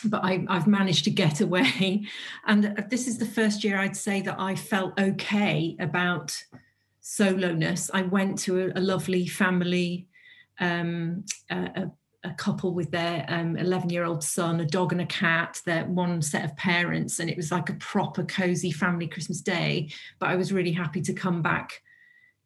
but 0.03 0.25
I, 0.25 0.45
have 0.49 0.67
managed 0.67 1.05
to 1.05 1.09
get 1.09 1.39
away. 1.47 2.05
And 2.45 2.85
this 2.89 3.07
is 3.07 3.17
the 3.17 3.25
first 3.25 3.63
year 3.63 3.79
I'd 3.79 3.95
say 3.95 4.21
that 4.23 4.37
I 4.37 4.55
felt 4.55 4.99
okay 4.99 5.77
about 5.79 6.43
soloness. 6.99 7.89
I 7.93 8.01
went 8.01 8.39
to 8.39 8.59
a, 8.59 8.77
a 8.77 8.81
lovely 8.81 9.25
family, 9.25 10.08
um, 10.59 11.25
a, 11.49 11.89
a, 12.23 12.31
couple 12.33 12.73
with 12.73 12.91
their 12.91 13.25
11 13.29 13.71
um, 13.71 13.89
year 13.89 14.03
old 14.03 14.23
son, 14.23 14.59
a 14.59 14.65
dog 14.65 14.91
and 14.91 15.01
a 15.01 15.05
cat, 15.05 15.61
their 15.65 15.85
one 15.85 16.21
set 16.21 16.45
of 16.45 16.55
parents. 16.57 17.19
And 17.19 17.29
it 17.29 17.37
was 17.37 17.51
like 17.51 17.69
a 17.69 17.75
proper 17.75 18.23
cozy 18.23 18.71
family 18.71 19.07
Christmas 19.07 19.41
day. 19.41 19.89
But 20.19 20.29
I 20.29 20.35
was 20.35 20.53
really 20.53 20.73
happy 20.73 21.01
to 21.01 21.13
come 21.13 21.41
back 21.41 21.81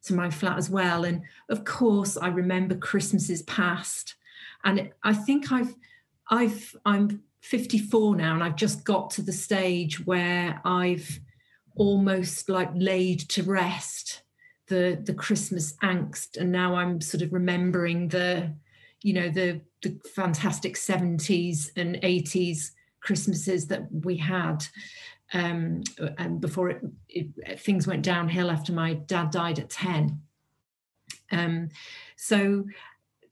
to 0.04 0.14
my 0.14 0.30
flat 0.30 0.58
as 0.58 0.70
well. 0.70 1.04
And 1.04 1.22
of 1.48 1.64
course, 1.64 2.16
I 2.16 2.28
remember 2.28 2.76
Christmases 2.76 3.42
past. 3.42 4.14
And 4.64 4.90
I 5.02 5.12
think 5.12 5.50
I've, 5.50 5.74
I've, 6.30 6.74
I'm 6.84 7.22
54 7.42 8.16
now, 8.16 8.34
and 8.34 8.42
I've 8.42 8.56
just 8.56 8.84
got 8.84 9.10
to 9.10 9.22
the 9.22 9.32
stage 9.32 10.04
where 10.06 10.60
I've 10.64 11.20
almost 11.76 12.48
like 12.48 12.70
laid 12.74 13.20
to 13.30 13.42
rest 13.42 14.22
the 14.68 15.00
the 15.04 15.14
Christmas 15.14 15.74
angst, 15.82 16.36
and 16.36 16.50
now 16.50 16.74
I'm 16.74 17.00
sort 17.00 17.22
of 17.22 17.32
remembering 17.32 18.08
the, 18.08 18.54
you 19.02 19.12
know, 19.12 19.28
the 19.28 19.60
the 19.82 19.98
fantastic 20.14 20.74
70s 20.74 21.70
and 21.76 21.96
80s 21.96 22.70
Christmases 23.00 23.66
that 23.68 23.86
we 23.92 24.16
had. 24.16 24.64
Um, 25.32 25.82
and 26.18 26.40
before 26.40 26.70
it, 26.70 26.82
it, 27.08 27.60
things 27.60 27.86
went 27.86 28.02
downhill 28.02 28.50
after 28.50 28.72
my 28.72 28.94
dad 28.94 29.30
died 29.30 29.58
at 29.58 29.70
10. 29.70 30.20
Um, 31.32 31.68
so 32.16 32.64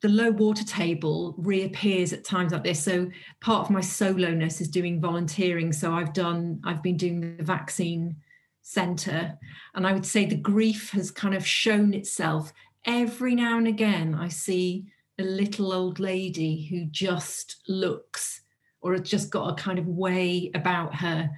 the 0.01 0.09
low 0.09 0.31
water 0.31 0.65
table 0.65 1.35
reappears 1.39 2.13
at 2.13 2.25
times 2.25 2.53
like 2.53 2.65
this. 2.65 2.83
So 2.83 3.09
part 3.41 3.65
of 3.65 3.71
my 3.71 3.81
soloness 3.81 4.61
is 4.61 4.69
doing 4.69 5.01
volunteering. 5.01 5.73
So 5.73 5.93
I've 5.93 6.13
done, 6.13 6.61
I've 6.65 6.83
been 6.83 6.97
doing 6.97 7.37
the 7.37 7.45
vaccine 7.45 8.17
center. 8.63 9.39
And 9.75 9.87
I 9.87 9.93
would 9.93 10.07
say 10.07 10.25
the 10.25 10.37
grief 10.37 10.91
has 10.91 11.11
kind 11.11 11.35
of 11.35 11.47
shown 11.47 11.95
itself 11.95 12.53
every 12.85 13.35
now 13.35 13.59
and 13.59 13.67
again. 13.67 14.15
I 14.15 14.29
see 14.29 14.87
a 15.19 15.23
little 15.23 15.73
old 15.73 15.99
lady 15.99 16.67
who 16.67 16.87
just 16.87 17.63
looks 17.69 18.43
or 18.81 18.93
has 18.93 19.09
just 19.09 19.31
got 19.31 19.51
a 19.51 19.63
kind 19.63 19.79
of 19.79 19.87
way 19.87 20.51
about 20.55 20.95
her 20.97 21.31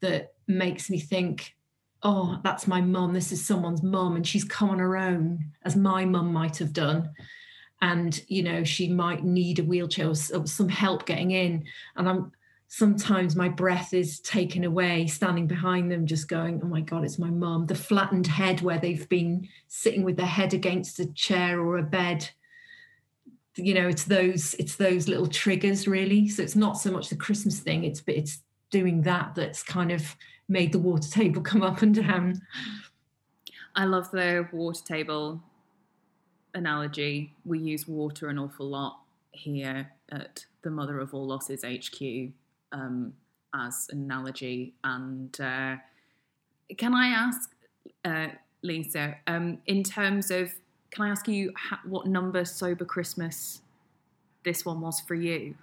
that 0.00 0.34
makes 0.46 0.90
me 0.90 1.00
think, 1.00 1.54
oh, 2.02 2.38
that's 2.44 2.66
my 2.66 2.80
mum. 2.80 3.12
This 3.12 3.32
is 3.32 3.44
someone's 3.44 3.82
mum, 3.82 4.16
and 4.16 4.26
she's 4.26 4.44
come 4.44 4.70
on 4.70 4.78
her 4.78 4.96
own, 4.96 5.52
as 5.64 5.76
my 5.76 6.04
mum 6.04 6.32
might 6.32 6.58
have 6.58 6.72
done 6.72 7.10
and 7.82 8.22
you 8.28 8.42
know 8.42 8.64
she 8.64 8.88
might 8.88 9.24
need 9.24 9.58
a 9.58 9.64
wheelchair 9.64 10.08
or 10.08 10.14
some 10.14 10.68
help 10.68 11.04
getting 11.04 11.32
in 11.32 11.64
and 11.96 12.08
i'm 12.08 12.32
sometimes 12.72 13.36
my 13.36 13.50
breath 13.50 13.92
is 13.92 14.18
taken 14.20 14.64
away 14.64 15.06
standing 15.06 15.46
behind 15.46 15.92
them 15.92 16.06
just 16.06 16.26
going 16.26 16.58
oh 16.64 16.66
my 16.66 16.80
god 16.80 17.04
it's 17.04 17.18
my 17.18 17.28
mum. 17.28 17.66
The 17.66 17.74
flattened 17.74 18.26
head 18.26 18.62
where 18.62 18.78
they've 18.78 19.06
been 19.10 19.46
sitting 19.68 20.04
with 20.04 20.16
their 20.16 20.24
head 20.24 20.54
against 20.54 20.98
a 20.98 21.12
chair 21.12 21.60
or 21.60 21.76
a 21.76 21.82
bed. 21.82 22.30
You 23.56 23.74
know 23.74 23.88
it's 23.88 24.04
those 24.04 24.54
it's 24.54 24.76
those 24.76 25.06
little 25.06 25.26
triggers 25.26 25.86
really. 25.86 26.28
So 26.28 26.42
it's 26.42 26.56
not 26.56 26.78
so 26.78 26.90
much 26.90 27.10
the 27.10 27.16
christmas 27.16 27.60
thing 27.60 27.84
it's 27.84 28.00
but 28.00 28.16
it's 28.16 28.40
doing 28.70 29.02
that 29.02 29.34
that's 29.34 29.62
kind 29.62 29.92
of 29.92 30.16
made 30.48 30.72
the 30.72 30.78
water 30.78 31.10
table 31.10 31.42
come 31.52 31.62
up 31.62 31.82
and 31.82 31.94
down. 31.94 32.40
I 33.76 33.84
love 33.84 34.10
the 34.10 34.48
water 34.50 34.82
table 34.82 35.42
analogy, 36.54 37.34
we 37.44 37.58
use 37.58 37.86
water 37.86 38.28
an 38.28 38.38
awful 38.38 38.66
lot 38.66 39.00
here 39.32 39.90
at 40.10 40.46
the 40.62 40.70
Mother 40.70 41.00
of 41.00 41.12
All 41.14 41.26
Losses 41.26 41.64
HQ 41.64 42.32
um, 42.72 43.12
as 43.54 43.88
an 43.90 44.02
analogy. 44.02 44.74
And 44.84 45.38
uh, 45.40 45.76
can 46.76 46.94
I 46.94 47.06
ask, 47.08 47.50
uh, 48.04 48.28
Lisa, 48.62 49.16
um, 49.26 49.58
in 49.66 49.82
terms 49.82 50.30
of, 50.30 50.52
can 50.90 51.06
I 51.06 51.08
ask 51.10 51.28
you 51.28 51.52
ha- 51.56 51.80
what 51.84 52.06
number 52.06 52.44
sober 52.44 52.84
Christmas 52.84 53.62
this 54.44 54.64
one 54.64 54.80
was 54.80 55.00
for 55.00 55.14
you? 55.14 55.54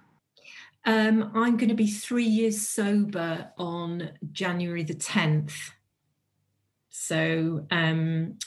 Um, 0.86 1.30
I'm 1.34 1.56
going 1.56 1.68
to 1.68 1.74
be 1.74 1.86
three 1.86 2.24
years 2.24 2.66
sober 2.66 3.50
on 3.58 4.10
January 4.32 4.82
the 4.82 4.94
10th. 4.94 5.52
So, 6.88 7.66
um, 7.70 8.38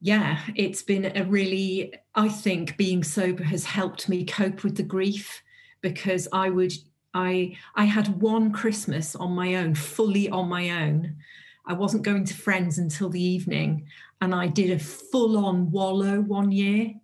yeah, 0.00 0.40
it's 0.54 0.82
been 0.82 1.16
a 1.16 1.24
really, 1.24 1.92
I 2.14 2.28
think 2.28 2.76
being 2.76 3.02
sober 3.02 3.44
has 3.44 3.64
helped 3.64 4.08
me 4.08 4.24
cope 4.24 4.62
with 4.64 4.76
the 4.76 4.82
grief 4.82 5.42
because 5.80 6.28
I 6.32 6.50
would, 6.50 6.72
I, 7.18 7.56
I 7.74 7.84
had 7.84 8.20
one 8.22 8.52
Christmas 8.52 9.16
on 9.16 9.32
my 9.32 9.56
own, 9.56 9.74
fully 9.74 10.28
on 10.30 10.48
my 10.48 10.70
own. 10.70 11.16
I 11.66 11.72
wasn't 11.72 12.04
going 12.04 12.24
to 12.26 12.34
friends 12.34 12.78
until 12.78 13.10
the 13.10 13.22
evening, 13.22 13.86
and 14.20 14.32
I 14.32 14.46
did 14.46 14.70
a 14.70 14.78
full 14.78 15.36
on 15.44 15.70
wallow 15.72 16.20
one 16.20 16.52
year. 16.52 16.94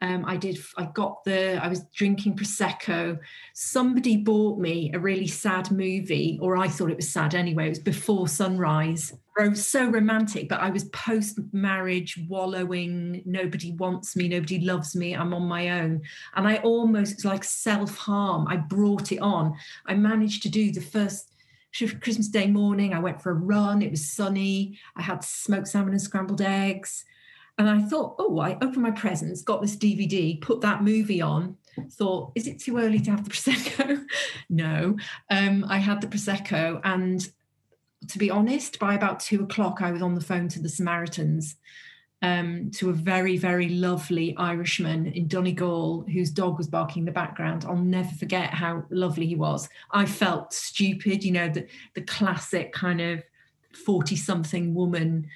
Um, 0.00 0.24
I 0.26 0.36
did. 0.36 0.58
I 0.76 0.86
got 0.86 1.22
the. 1.22 1.64
I 1.64 1.68
was 1.68 1.84
drinking 1.94 2.36
prosecco. 2.36 3.18
Somebody 3.54 4.16
bought 4.16 4.58
me 4.58 4.90
a 4.92 4.98
really 4.98 5.28
sad 5.28 5.70
movie, 5.70 6.40
or 6.42 6.56
I 6.56 6.66
thought 6.66 6.90
it 6.90 6.96
was 6.96 7.12
sad 7.12 7.36
anyway. 7.36 7.66
It 7.66 7.70
was 7.70 7.78
Before 7.78 8.26
Sunrise. 8.26 9.14
So 9.54 9.86
romantic, 9.86 10.48
but 10.48 10.60
I 10.60 10.70
was 10.70 10.84
post-marriage 10.84 12.18
wallowing. 12.28 13.22
Nobody 13.24 13.72
wants 13.72 14.14
me. 14.14 14.28
Nobody 14.28 14.60
loves 14.60 14.94
me. 14.94 15.14
I'm 15.14 15.32
on 15.32 15.44
my 15.44 15.80
own, 15.80 16.02
and 16.36 16.46
I 16.46 16.56
almost 16.58 17.24
like 17.24 17.42
self-harm. 17.42 18.46
I 18.46 18.56
brought 18.56 19.10
it 19.10 19.18
on. 19.18 19.56
I 19.86 19.94
managed 19.94 20.42
to 20.42 20.50
do 20.50 20.70
the 20.70 20.82
first 20.82 21.32
Christmas 21.74 22.28
Day 22.28 22.46
morning. 22.46 22.92
I 22.92 22.98
went 22.98 23.22
for 23.22 23.30
a 23.30 23.34
run. 23.34 23.80
It 23.80 23.90
was 23.90 24.10
sunny. 24.10 24.78
I 24.96 25.02
had 25.02 25.24
smoked 25.24 25.68
salmon 25.68 25.92
and 25.92 26.02
scrambled 26.02 26.42
eggs. 26.42 27.04
And 27.58 27.68
I 27.68 27.80
thought, 27.82 28.16
oh, 28.18 28.38
I 28.40 28.54
opened 28.54 28.82
my 28.82 28.90
presents, 28.90 29.42
got 29.42 29.60
this 29.60 29.76
DVD, 29.76 30.40
put 30.40 30.62
that 30.62 30.82
movie 30.82 31.20
on, 31.20 31.56
thought, 31.90 32.32
is 32.34 32.46
it 32.46 32.58
too 32.58 32.78
early 32.78 32.98
to 33.00 33.10
have 33.10 33.24
the 33.24 33.30
Prosecco? 33.30 34.04
no. 34.48 34.96
Um, 35.30 35.64
I 35.68 35.78
had 35.78 36.00
the 36.00 36.06
Prosecco. 36.06 36.80
And 36.84 37.26
to 38.08 38.18
be 38.18 38.30
honest, 38.30 38.78
by 38.78 38.94
about 38.94 39.20
two 39.20 39.42
o'clock, 39.42 39.80
I 39.80 39.92
was 39.92 40.02
on 40.02 40.14
the 40.14 40.20
phone 40.20 40.48
to 40.48 40.60
the 40.60 40.68
Samaritans. 40.68 41.56
Um, 42.24 42.70
to 42.74 42.88
a 42.88 42.92
very, 42.92 43.36
very 43.36 43.68
lovely 43.68 44.36
Irishman 44.36 45.06
in 45.06 45.26
Donegal 45.26 46.02
whose 46.02 46.30
dog 46.30 46.56
was 46.56 46.68
barking 46.68 47.00
in 47.00 47.04
the 47.04 47.10
background. 47.10 47.64
I'll 47.64 47.74
never 47.74 48.10
forget 48.10 48.50
how 48.50 48.84
lovely 48.90 49.26
he 49.26 49.34
was. 49.34 49.68
I 49.90 50.06
felt 50.06 50.52
stupid, 50.52 51.24
you 51.24 51.32
know, 51.32 51.48
the, 51.48 51.66
the 51.94 52.02
classic 52.02 52.72
kind 52.72 53.00
of 53.00 53.24
40 53.72 54.14
something 54.14 54.72
woman 54.72 55.26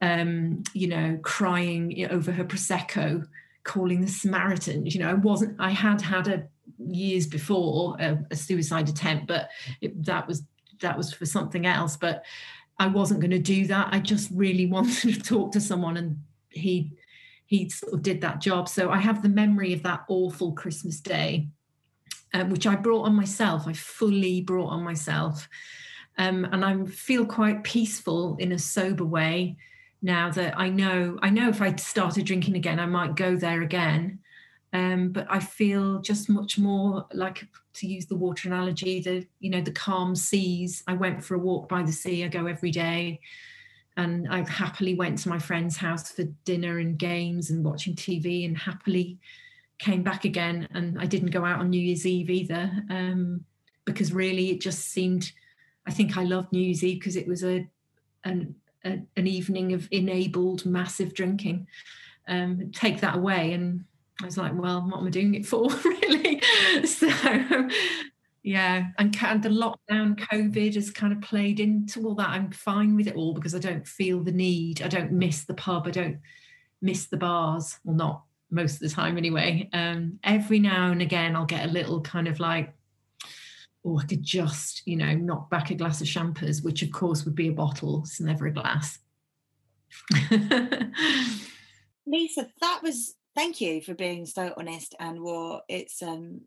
um, 0.00 0.62
you 0.74 0.88
know, 0.88 1.18
crying 1.22 2.06
over 2.10 2.32
her 2.32 2.44
prosecco, 2.44 3.26
calling 3.64 4.00
the 4.00 4.08
Samaritans. 4.08 4.94
You 4.94 5.00
know, 5.00 5.10
I 5.10 5.14
wasn't. 5.14 5.56
I 5.58 5.70
had 5.70 6.00
had 6.00 6.28
a 6.28 6.46
years 6.78 7.26
before 7.26 7.96
a, 7.98 8.18
a 8.30 8.36
suicide 8.36 8.88
attempt, 8.88 9.26
but 9.26 9.50
it, 9.80 10.04
that 10.04 10.28
was 10.28 10.42
that 10.80 10.96
was 10.96 11.12
for 11.12 11.26
something 11.26 11.66
else. 11.66 11.96
But 11.96 12.24
I 12.78 12.86
wasn't 12.86 13.20
going 13.20 13.32
to 13.32 13.38
do 13.38 13.66
that. 13.66 13.88
I 13.92 13.98
just 13.98 14.30
really 14.32 14.66
wanted 14.70 15.14
to 15.14 15.20
talk 15.20 15.52
to 15.52 15.60
someone, 15.60 15.96
and 15.96 16.22
he 16.50 16.92
he 17.46 17.68
sort 17.70 17.94
of 17.94 18.02
did 18.02 18.20
that 18.20 18.40
job. 18.40 18.68
So 18.68 18.90
I 18.90 18.98
have 18.98 19.22
the 19.22 19.28
memory 19.28 19.72
of 19.72 19.82
that 19.82 20.04
awful 20.08 20.52
Christmas 20.52 21.00
day, 21.00 21.48
um, 22.34 22.50
which 22.50 22.66
I 22.66 22.76
brought 22.76 23.04
on 23.04 23.14
myself. 23.14 23.66
I 23.66 23.72
fully 23.72 24.42
brought 24.42 24.68
on 24.68 24.82
myself. 24.82 25.48
Um, 26.18 26.44
and 26.46 26.64
I 26.64 26.84
feel 26.84 27.24
quite 27.24 27.62
peaceful 27.62 28.36
in 28.40 28.50
a 28.50 28.58
sober 28.58 29.04
way 29.04 29.56
now 30.02 30.30
that 30.30 30.58
I 30.58 30.68
know 30.68 31.18
I 31.22 31.30
know 31.30 31.48
if 31.48 31.60
I 31.60 31.74
started 31.76 32.26
drinking 32.26 32.56
again, 32.56 32.78
I 32.78 32.86
might 32.86 33.16
go 33.16 33.36
there 33.36 33.62
again. 33.62 34.20
Um, 34.72 35.10
but 35.10 35.26
I 35.30 35.38
feel 35.38 36.00
just 36.00 36.28
much 36.28 36.58
more 36.58 37.06
like 37.12 37.46
to 37.74 37.86
use 37.86 38.06
the 38.06 38.16
water 38.16 38.48
analogy, 38.48 39.00
the 39.00 39.26
you 39.40 39.50
know 39.50 39.62
the 39.62 39.72
calm 39.72 40.14
seas. 40.14 40.82
I 40.86 40.94
went 40.94 41.24
for 41.24 41.34
a 41.34 41.38
walk 41.38 41.68
by 41.68 41.82
the 41.82 41.92
sea. 41.92 42.24
I 42.24 42.28
go 42.28 42.46
every 42.46 42.70
day, 42.70 43.20
and 43.96 44.28
I 44.28 44.48
happily 44.48 44.94
went 44.94 45.18
to 45.20 45.30
my 45.30 45.38
friend's 45.38 45.78
house 45.78 46.10
for 46.10 46.24
dinner 46.44 46.78
and 46.78 46.98
games 46.98 47.50
and 47.50 47.64
watching 47.64 47.94
TV, 47.94 48.44
and 48.44 48.58
happily 48.58 49.18
came 49.78 50.02
back 50.02 50.24
again. 50.24 50.68
And 50.74 51.00
I 51.00 51.06
didn't 51.06 51.30
go 51.30 51.46
out 51.46 51.60
on 51.60 51.70
New 51.70 51.80
Year's 51.80 52.06
Eve 52.06 52.28
either, 52.28 52.70
um, 52.90 53.44
because 53.86 54.12
really 54.12 54.50
it 54.50 54.60
just 54.60 54.80
seemed. 54.80 55.32
I 55.86 55.90
think 55.90 56.18
I 56.18 56.24
loved 56.24 56.52
New 56.52 56.60
Year's 56.60 56.84
Eve 56.84 57.00
because 57.00 57.16
it 57.16 57.26
was 57.26 57.42
a 57.42 57.66
an 58.24 58.54
a, 58.84 58.98
an 59.16 59.26
evening 59.26 59.72
of 59.72 59.88
enabled 59.90 60.66
massive 60.66 61.14
drinking. 61.14 61.66
Um, 62.26 62.70
take 62.74 63.00
that 63.00 63.16
away, 63.16 63.54
and 63.54 63.84
I 64.20 64.24
was 64.24 64.36
like, 64.36 64.52
well, 64.54 64.82
what 64.82 65.00
am 65.00 65.06
I 65.06 65.10
doing 65.10 65.34
it 65.34 65.46
for, 65.46 65.68
really? 65.84 66.40
so, 66.84 67.08
yeah, 68.42 68.88
and, 68.98 69.12
the 69.42 69.48
lockdown, 69.48 70.18
COVID 70.18 70.74
has 70.74 70.90
kind 70.90 71.12
of 71.12 71.20
played 71.20 71.60
into 71.60 72.04
all 72.06 72.14
that. 72.16 72.30
I'm 72.30 72.50
fine 72.50 72.96
with 72.96 73.06
it 73.06 73.14
all 73.14 73.34
because 73.34 73.54
I 73.54 73.58
don't 73.58 73.86
feel 73.86 74.22
the 74.22 74.32
need. 74.32 74.82
I 74.82 74.88
don't 74.88 75.12
miss 75.12 75.44
the 75.44 75.54
pub. 75.54 75.86
I 75.86 75.90
don't 75.90 76.18
miss 76.82 77.06
the 77.06 77.16
bars. 77.16 77.78
Well, 77.84 77.96
not 77.96 78.24
most 78.50 78.74
of 78.74 78.80
the 78.80 78.94
time 78.94 79.18
anyway. 79.18 79.68
Um, 79.72 80.18
every 80.24 80.58
now 80.58 80.90
and 80.90 81.02
again, 81.02 81.36
I'll 81.36 81.44
get 81.44 81.66
a 81.66 81.72
little 81.72 82.00
kind 82.00 82.26
of 82.26 82.40
like, 82.40 82.74
oh, 83.84 83.98
I 83.98 84.04
could 84.04 84.22
just, 84.22 84.82
you 84.86 84.96
know, 84.96 85.14
knock 85.14 85.50
back 85.50 85.70
a 85.70 85.74
glass 85.74 86.00
of 86.00 86.08
champers, 86.08 86.62
which 86.62 86.82
of 86.82 86.90
course 86.90 87.24
would 87.24 87.34
be 87.34 87.48
a 87.48 87.52
bottle. 87.52 88.00
It's 88.00 88.20
never 88.20 88.46
a 88.46 88.52
glass. 88.52 88.98
Lisa, 92.06 92.48
that 92.60 92.80
was 92.82 93.14
thank 93.38 93.60
you 93.60 93.80
for 93.80 93.94
being 93.94 94.26
so 94.26 94.52
honest 94.56 94.96
and 94.98 95.22
raw. 95.22 95.60
It's 95.68 96.02
um 96.02 96.40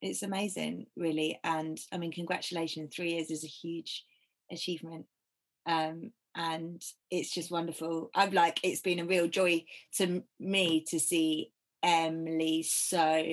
it's 0.00 0.22
amazing, 0.22 0.86
really. 0.96 1.40
And 1.42 1.76
I 1.92 1.98
mean, 1.98 2.12
congratulations, 2.12 2.94
three 2.94 3.14
years 3.14 3.32
is 3.32 3.42
a 3.42 3.48
huge 3.48 4.04
achievement. 4.50 5.06
Um, 5.66 6.12
and 6.36 6.80
it's 7.10 7.34
just 7.34 7.50
wonderful. 7.50 8.10
I'm 8.14 8.30
like, 8.30 8.60
it's 8.62 8.80
been 8.80 9.00
a 9.00 9.04
real 9.04 9.26
joy 9.26 9.64
to 9.96 10.22
me 10.38 10.84
to 10.90 11.00
see 11.00 11.50
Emily 11.82 12.62
so 12.62 13.24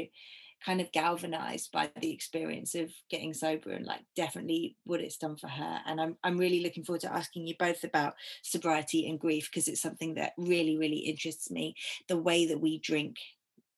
kind 0.65 0.81
of 0.81 0.91
galvanized 0.91 1.71
by 1.71 1.89
the 2.01 2.11
experience 2.11 2.75
of 2.75 2.91
getting 3.09 3.33
sober 3.33 3.71
and 3.71 3.85
like 3.85 4.01
definitely 4.15 4.75
what 4.83 5.01
it's 5.01 5.17
done 5.17 5.37
for 5.37 5.47
her 5.47 5.79
and 5.85 6.01
I'm 6.01 6.17
I'm 6.23 6.37
really 6.37 6.63
looking 6.63 6.83
forward 6.83 7.01
to 7.01 7.13
asking 7.13 7.47
you 7.47 7.55
both 7.59 7.83
about 7.83 8.15
sobriety 8.41 9.07
and 9.07 9.19
grief 9.19 9.49
because 9.51 9.67
it's 9.67 9.81
something 9.81 10.15
that 10.15 10.33
really 10.37 10.77
really 10.77 10.97
interests 10.97 11.51
me 11.51 11.75
the 12.07 12.17
way 12.17 12.47
that 12.47 12.59
we 12.59 12.79
drink 12.79 13.17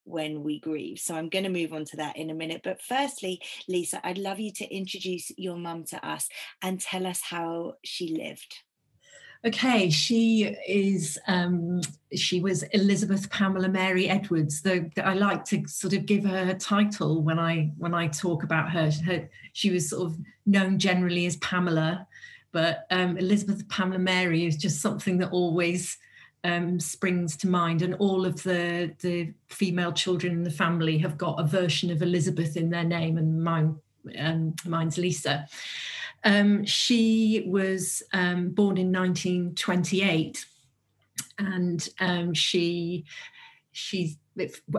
when 0.07 0.41
we 0.41 0.59
grieve. 0.59 0.99
So 0.99 1.15
I'm 1.15 1.29
going 1.29 1.43
to 1.43 1.49
move 1.49 1.73
on 1.73 1.83
to 1.85 1.97
that 1.97 2.15
in 2.15 2.29
a 2.29 2.33
minute. 2.33 2.61
But 2.63 2.81
firstly, 2.81 3.41
Lisa, 3.67 3.99
I'd 4.07 4.17
love 4.17 4.39
you 4.39 4.51
to 4.53 4.73
introduce 4.73 5.31
your 5.37 5.57
mum 5.57 5.83
to 5.89 6.07
us 6.07 6.29
and 6.61 6.79
tell 6.79 7.05
us 7.05 7.21
how 7.21 7.73
she 7.83 8.15
lived. 8.15 8.55
Okay, 9.45 9.89
she 9.89 10.55
is. 10.67 11.19
Um, 11.27 11.81
she 12.15 12.39
was 12.39 12.63
Elizabeth 12.63 13.29
Pamela 13.29 13.69
Mary 13.69 14.09
Edwards. 14.09 14.61
Though 14.61 14.89
I 15.03 15.13
like 15.13 15.45
to 15.45 15.67
sort 15.67 15.93
of 15.93 16.05
give 16.05 16.23
her 16.25 16.49
a 16.49 16.55
title 16.55 17.21
when 17.21 17.39
I 17.39 17.71
when 17.77 17.93
I 17.93 18.07
talk 18.07 18.43
about 18.43 18.71
her. 18.71 18.91
her 19.05 19.29
she 19.53 19.69
was 19.69 19.89
sort 19.89 20.11
of 20.11 20.17
known 20.45 20.79
generally 20.79 21.25
as 21.25 21.37
Pamela, 21.37 22.07
but 22.51 22.87
um, 22.89 23.17
Elizabeth 23.17 23.67
Pamela 23.69 23.99
Mary 23.99 24.45
is 24.45 24.57
just 24.57 24.81
something 24.81 25.17
that 25.19 25.31
always 25.31 25.97
um, 26.43 26.79
springs 26.79 27.35
to 27.37 27.47
mind, 27.47 27.81
and 27.81 27.93
all 27.95 28.25
of 28.25 28.41
the 28.43 28.93
the 29.01 29.33
female 29.49 29.91
children 29.91 30.33
in 30.33 30.43
the 30.43 30.49
family 30.49 30.97
have 30.97 31.17
got 31.17 31.39
a 31.39 31.43
version 31.43 31.91
of 31.91 32.01
Elizabeth 32.01 32.57
in 32.57 32.69
their 32.69 32.83
name, 32.83 33.17
and 33.17 33.43
mine 33.43 33.75
um, 34.17 34.55
mine's 34.65 34.97
Lisa. 34.97 35.47
Um, 36.23 36.65
she 36.65 37.45
was 37.47 38.03
um, 38.13 38.49
born 38.49 38.77
in 38.77 38.91
1928, 38.91 40.45
and 41.39 41.87
um, 41.99 42.33
she 42.33 43.05
she's 43.71 44.17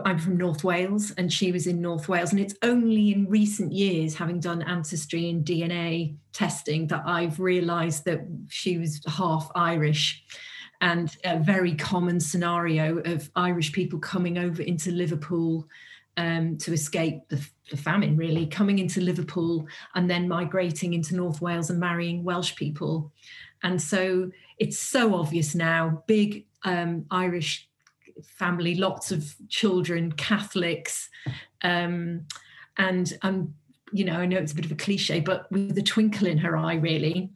I'm 0.05 0.19
from 0.19 0.37
North 0.37 0.63
Wales, 0.63 1.11
and 1.11 1.31
she 1.31 1.51
was 1.51 1.67
in 1.67 1.81
North 1.81 2.07
Wales. 2.07 2.31
And 2.31 2.39
it's 2.39 2.55
only 2.61 3.11
in 3.11 3.29
recent 3.29 3.71
years, 3.71 4.15
having 4.15 4.39
done 4.39 4.61
ancestry 4.61 5.29
and 5.29 5.45
DNA 5.45 6.15
testing, 6.33 6.87
that 6.87 7.03
I've 7.05 7.39
realised 7.39 8.05
that 8.05 8.21
she 8.49 8.77
was 8.77 9.01
half 9.07 9.51
Irish. 9.55 10.23
And 10.81 11.13
a 11.25 11.37
very 11.39 11.75
common 11.75 12.21
scenario 12.21 12.99
of 12.99 13.29
Irish 13.35 13.73
people 13.73 13.99
coming 13.99 14.37
over 14.37 14.61
into 14.61 14.91
Liverpool 14.91 15.67
um, 16.15 16.57
to 16.59 16.71
escape 16.71 17.27
the, 17.27 17.45
the, 17.69 17.77
famine, 17.77 18.17
really, 18.17 18.45
coming 18.45 18.79
into 18.79 19.01
Liverpool 19.01 19.67
and 19.95 20.09
then 20.09 20.27
migrating 20.27 20.93
into 20.93 21.15
North 21.15 21.41
Wales 21.41 21.69
and 21.69 21.79
marrying 21.79 22.23
Welsh 22.23 22.55
people. 22.55 23.11
And 23.63 23.81
so 23.81 24.31
it's 24.57 24.79
so 24.79 25.15
obvious 25.15 25.55
now 25.55 26.03
big 26.07 26.45
um, 26.63 27.05
Irish 27.11 27.67
family, 28.23 28.75
lots 28.75 29.11
of 29.11 29.35
children, 29.47 30.11
Catholics. 30.11 31.09
Um, 31.61 32.25
and, 32.77 33.13
and, 33.21 33.53
you 33.91 34.05
know, 34.05 34.17
I 34.17 34.25
know 34.25 34.37
it's 34.37 34.51
a 34.51 34.55
bit 34.55 34.65
of 34.65 34.71
a 34.71 34.75
cliche, 34.75 35.19
but 35.19 35.51
with 35.51 35.77
a 35.77 35.81
twinkle 35.81 36.27
in 36.27 36.37
her 36.39 36.55
eye, 36.57 36.75
really. 36.75 37.31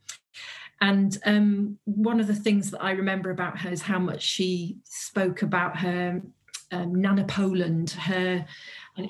And 0.82 1.18
um, 1.26 1.80
one 1.86 2.20
of 2.20 2.28
the 2.28 2.36
things 2.36 2.72
that 2.72 2.84
I 2.84 2.92
remember 2.92 3.32
about 3.32 3.58
her 3.60 3.72
is 3.72 3.82
how 3.82 4.00
much 4.00 4.22
she 4.22 4.78
spoke 4.84 5.42
about 5.42 5.78
her 5.78 6.22
um, 6.74 6.96
Nana 6.96 7.24
Poland, 7.24 7.92
her, 7.92 8.46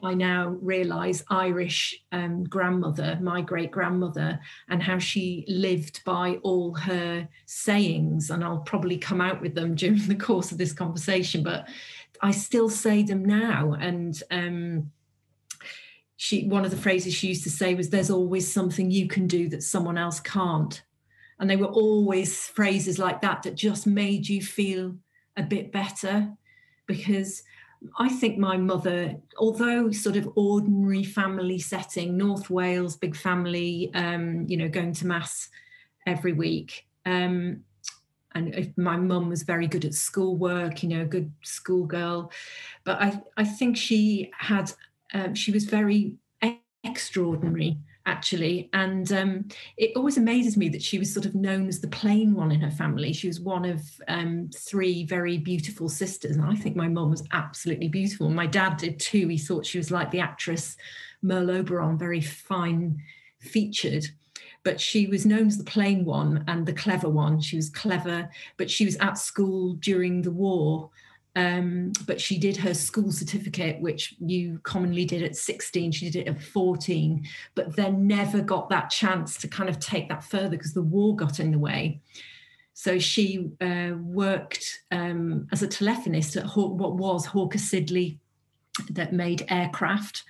I 0.01 0.13
now 0.13 0.57
realise, 0.61 1.23
Irish 1.29 2.01
um, 2.13 2.45
grandmother, 2.45 3.19
my 3.21 3.41
great 3.41 3.71
grandmother, 3.71 4.39
and 4.69 4.81
how 4.81 4.97
she 4.97 5.43
lived 5.47 6.03
by 6.05 6.39
all 6.41 6.73
her 6.73 7.27
sayings. 7.45 8.29
And 8.29 8.43
I'll 8.43 8.59
probably 8.59 8.97
come 8.97 9.19
out 9.19 9.41
with 9.41 9.55
them 9.55 9.75
during 9.75 10.07
the 10.07 10.15
course 10.15 10.51
of 10.51 10.57
this 10.57 10.73
conversation, 10.73 11.43
but 11.43 11.67
I 12.21 12.31
still 12.31 12.69
say 12.69 13.03
them 13.03 13.25
now. 13.25 13.73
And 13.73 14.21
um, 14.31 14.91
she, 16.15 16.47
one 16.47 16.63
of 16.63 16.71
the 16.71 16.77
phrases 16.77 17.13
she 17.13 17.27
used 17.27 17.43
to 17.43 17.49
say 17.49 17.75
was, 17.75 17.89
"There's 17.89 18.11
always 18.11 18.51
something 18.51 18.89
you 18.89 19.07
can 19.07 19.27
do 19.27 19.49
that 19.49 19.63
someone 19.63 19.97
else 19.97 20.21
can't." 20.21 20.81
And 21.39 21.49
they 21.49 21.57
were 21.57 21.65
always 21.65 22.47
phrases 22.47 22.99
like 22.99 23.21
that 23.21 23.43
that 23.43 23.55
just 23.55 23.85
made 23.85 24.29
you 24.29 24.41
feel 24.41 24.95
a 25.35 25.43
bit 25.43 25.73
better 25.73 26.31
because 26.85 27.43
I 27.97 28.09
think 28.09 28.37
my 28.37 28.57
mother, 28.57 29.15
although 29.37 29.91
sort 29.91 30.15
of 30.15 30.29
ordinary 30.35 31.03
family 31.03 31.59
setting, 31.59 32.17
North 32.17 32.49
Wales, 32.49 32.95
big 32.95 33.15
family, 33.15 33.91
um, 33.93 34.45
you 34.47 34.57
know, 34.57 34.69
going 34.69 34.93
to 34.93 35.07
mass 35.07 35.49
every 36.05 36.33
week. 36.33 36.87
Um, 37.05 37.63
and 38.35 38.73
my 38.77 38.97
mum 38.97 39.29
was 39.29 39.43
very 39.43 39.67
good 39.67 39.85
at 39.85 39.93
schoolwork, 39.93 40.81
you 40.81 40.89
know, 40.89 41.01
a 41.01 41.05
good 41.05 41.31
schoolgirl. 41.43 42.31
But 42.83 43.01
I, 43.01 43.21
I 43.37 43.43
think 43.43 43.77
she 43.77 44.31
had, 44.37 44.71
um, 45.13 45.35
she 45.35 45.51
was 45.51 45.65
very 45.65 46.15
extraordinary 46.83 47.77
actually. 48.05 48.69
And 48.73 49.11
um, 49.11 49.47
it 49.77 49.91
always 49.95 50.17
amazes 50.17 50.57
me 50.57 50.69
that 50.69 50.81
she 50.81 50.99
was 50.99 51.13
sort 51.13 51.25
of 51.25 51.35
known 51.35 51.67
as 51.67 51.79
the 51.79 51.87
plain 51.87 52.33
one 52.33 52.51
in 52.51 52.61
her 52.61 52.71
family. 52.71 53.13
She 53.13 53.27
was 53.27 53.39
one 53.39 53.65
of 53.65 53.81
um, 54.07 54.49
three 54.53 55.05
very 55.05 55.37
beautiful 55.37 55.87
sisters. 55.89 56.35
And 56.35 56.45
I 56.45 56.55
think 56.55 56.75
my 56.75 56.87
mum 56.87 57.11
was 57.11 57.27
absolutely 57.31 57.87
beautiful. 57.87 58.29
My 58.29 58.47
dad 58.47 58.77
did 58.77 58.99
too. 58.99 59.27
He 59.27 59.37
thought 59.37 59.65
she 59.65 59.77
was 59.77 59.91
like 59.91 60.11
the 60.11 60.19
actress 60.19 60.75
Merle 61.21 61.51
Oberon, 61.51 61.97
very 61.97 62.21
fine 62.21 63.01
featured. 63.39 64.05
But 64.63 64.79
she 64.79 65.07
was 65.07 65.25
known 65.25 65.47
as 65.47 65.57
the 65.57 65.63
plain 65.63 66.05
one 66.05 66.43
and 66.47 66.65
the 66.65 66.73
clever 66.73 67.09
one. 67.09 67.41
She 67.41 67.55
was 67.55 67.69
clever, 67.69 68.29
but 68.57 68.69
she 68.69 68.85
was 68.85 68.95
at 68.97 69.17
school 69.17 69.73
during 69.73 70.21
the 70.21 70.31
war 70.31 70.89
um, 71.35 71.93
but 72.05 72.21
she 72.21 72.37
did 72.37 72.57
her 72.57 72.73
school 72.73 73.11
certificate, 73.11 73.81
which 73.81 74.15
you 74.19 74.59
commonly 74.63 75.05
did 75.05 75.23
at 75.23 75.35
16. 75.35 75.91
She 75.91 76.09
did 76.09 76.27
it 76.27 76.27
at 76.27 76.41
14, 76.41 77.25
but 77.55 77.75
then 77.75 78.05
never 78.07 78.41
got 78.41 78.69
that 78.69 78.89
chance 78.89 79.37
to 79.37 79.47
kind 79.47 79.69
of 79.69 79.79
take 79.79 80.09
that 80.09 80.23
further 80.23 80.57
because 80.57 80.73
the 80.73 80.81
war 80.83 81.15
got 81.15 81.39
in 81.39 81.51
the 81.51 81.59
way. 81.59 82.01
So 82.73 82.99
she 82.99 83.51
uh, 83.61 83.91
worked 83.99 84.81
um, 84.91 85.47
as 85.51 85.63
a 85.63 85.67
telephonist 85.67 86.37
at 86.37 86.45
Haw- 86.45 86.69
what 86.69 86.95
was 86.95 87.25
Hawker 87.25 87.59
Siddeley, 87.59 88.17
that 88.89 89.13
made 89.13 89.45
aircraft 89.49 90.23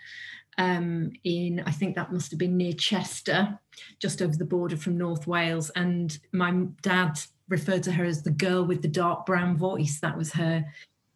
um, 0.58 1.12
in, 1.24 1.64
I 1.66 1.72
think 1.72 1.96
that 1.96 2.12
must 2.12 2.32
have 2.32 2.40
been 2.40 2.58
near 2.58 2.74
Chester, 2.74 3.58
just 4.00 4.22
over 4.22 4.36
the 4.36 4.46
border 4.46 4.78
from 4.78 4.98
North 4.98 5.26
Wales. 5.26 5.70
And 5.72 6.18
my 6.32 6.52
dad 6.82 7.20
referred 7.50 7.84
to 7.84 7.92
her 7.92 8.04
as 8.04 8.24
the 8.24 8.32
girl 8.32 8.64
with 8.64 8.82
the 8.82 8.88
dark 8.88 9.26
brown 9.26 9.58
voice. 9.58 10.00
That 10.00 10.18
was 10.18 10.34
her 10.34 10.66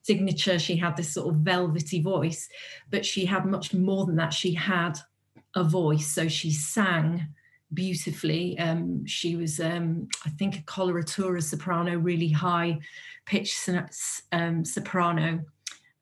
signature. 0.08 0.58
She 0.58 0.78
had 0.78 0.96
this 0.96 1.14
sort 1.14 1.28
of 1.34 1.42
velvety 1.42 2.02
voice, 2.02 2.50
but 2.90 3.06
she 3.06 3.26
had 3.26 3.46
much 3.46 3.74
more 3.74 4.06
than 4.06 4.16
that. 4.16 4.34
She 4.34 4.54
had 4.54 4.98
a 5.56 5.64
voice, 5.64 6.08
so 6.08 6.28
she 6.28 6.52
sang 6.52 7.28
beautifully. 7.74 8.58
Um, 8.58 9.06
she 9.06 9.36
was, 9.36 9.60
um, 9.60 10.08
I 10.26 10.30
think, 10.30 10.56
a 10.56 10.64
coloratura 10.64 11.44
soprano, 11.44 11.98
really 11.98 12.30
high 12.30 12.80
pitched 13.26 13.70
um, 14.32 14.64
soprano. 14.64 15.42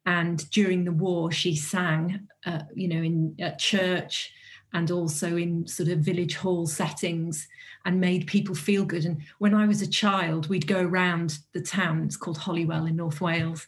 And 0.06 0.48
during 0.52 0.86
the 0.86 0.92
war, 0.92 1.32
she 1.32 1.56
sang, 1.56 2.28
uh, 2.46 2.62
you 2.76 2.88
know, 2.88 3.02
in 3.02 3.36
at 3.40 3.58
church 3.58 4.32
and 4.76 4.92
also 4.92 5.38
in 5.38 5.66
sort 5.66 5.88
of 5.88 6.00
village 6.00 6.36
hall 6.36 6.68
settings 6.68 7.48
and 7.86 8.02
made 8.02 8.28
people 8.28 8.54
feel 8.54 8.84
good. 8.84 9.06
And 9.06 9.22
when 9.38 9.56
I 9.56 9.66
was 9.66 9.82
a 9.82 9.88
child, 9.88 10.50
we'd 10.50 10.68
go 10.68 10.82
around 10.82 11.40
the 11.54 11.62
town, 11.62 12.04
it's 12.04 12.18
called 12.18 12.38
Holywell 12.38 12.86
in 12.86 12.98
North 12.98 13.22
Wales, 13.22 13.66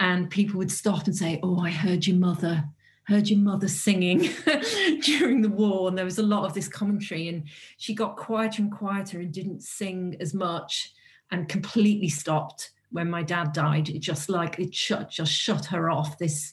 and 0.00 0.28
people 0.28 0.58
would 0.58 0.72
stop 0.72 1.06
and 1.06 1.14
say, 1.14 1.38
Oh, 1.44 1.60
I 1.60 1.70
heard 1.70 2.04
your 2.04 2.16
mother, 2.16 2.64
heard 3.04 3.28
your 3.28 3.38
mother 3.38 3.68
singing 3.68 4.28
during 5.04 5.40
the 5.40 5.48
war. 5.48 5.88
And 5.88 5.96
there 5.96 6.04
was 6.04 6.18
a 6.18 6.24
lot 6.24 6.46
of 6.46 6.54
this 6.54 6.68
commentary. 6.68 7.28
And 7.28 7.44
she 7.76 7.94
got 7.94 8.16
quieter 8.16 8.62
and 8.62 8.72
quieter 8.72 9.20
and 9.20 9.32
didn't 9.32 9.62
sing 9.62 10.16
as 10.18 10.34
much 10.34 10.92
and 11.30 11.48
completely 11.48 12.08
stopped 12.08 12.72
when 12.90 13.08
my 13.08 13.22
dad 13.22 13.52
died. 13.52 13.88
It 13.88 14.00
just 14.00 14.28
like 14.28 14.58
it 14.58 14.74
shut 14.74 15.10
just 15.10 15.32
shut 15.32 15.66
her 15.66 15.90
off. 15.90 16.18
This 16.18 16.52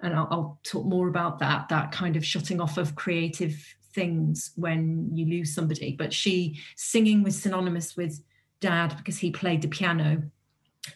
and 0.00 0.14
I'll, 0.14 0.28
I'll, 0.30 0.60
talk 0.62 0.84
more 0.84 1.08
about 1.08 1.38
that 1.38 1.68
that 1.68 1.92
kind 1.92 2.16
of 2.16 2.24
shutting 2.24 2.60
off 2.60 2.76
of 2.76 2.94
creative 2.94 3.76
things 3.92 4.52
when 4.56 5.10
you 5.12 5.26
lose 5.26 5.54
somebody. 5.54 5.96
But 5.96 6.12
she 6.12 6.60
singing 6.76 7.22
was 7.22 7.40
synonymous 7.40 7.96
with 7.96 8.22
dad 8.60 8.94
because 8.96 9.18
he 9.18 9.30
played 9.30 9.62
the 9.62 9.68
piano, 9.68 10.22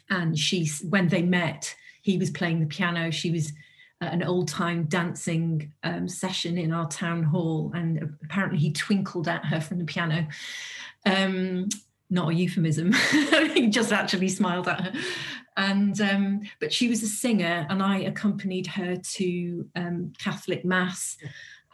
and 0.09 0.39
she 0.39 0.71
when 0.89 1.09
they 1.09 1.23
met, 1.23 1.75
he 2.03 2.19
was 2.19 2.31
playing 2.31 2.61
the 2.61 2.67
piano. 2.67 3.11
She 3.11 3.31
was 3.31 3.53
an 4.01 4.23
old 4.23 4.49
time 4.49 4.85
dancing 4.85 5.73
um, 5.83 6.09
session 6.09 6.57
in 6.57 6.73
our 6.73 6.89
town 6.89 7.23
hall, 7.23 7.71
and 7.75 8.17
apparently 8.25 8.59
he 8.59 8.73
twinkled 8.73 9.29
at 9.29 9.45
her 9.47 9.61
from 9.61 9.79
the 9.79 9.85
piano. 9.85 10.27
Um, 11.05 11.69
not 12.09 12.31
a 12.31 12.35
euphemism. 12.35 12.93
he 13.55 13.69
just 13.69 13.93
actually 13.93 14.29
smiled 14.29 14.69
at 14.69 14.81
her. 14.81 14.93
And 15.61 16.01
um, 16.01 16.41
but 16.59 16.73
she 16.73 16.89
was 16.89 17.03
a 17.03 17.07
singer, 17.07 17.67
and 17.69 17.83
I 17.83 17.99
accompanied 17.99 18.67
her 18.67 18.97
to 18.97 19.69
um, 19.77 20.15
Catholic 20.19 20.65
mass. 20.65 21.19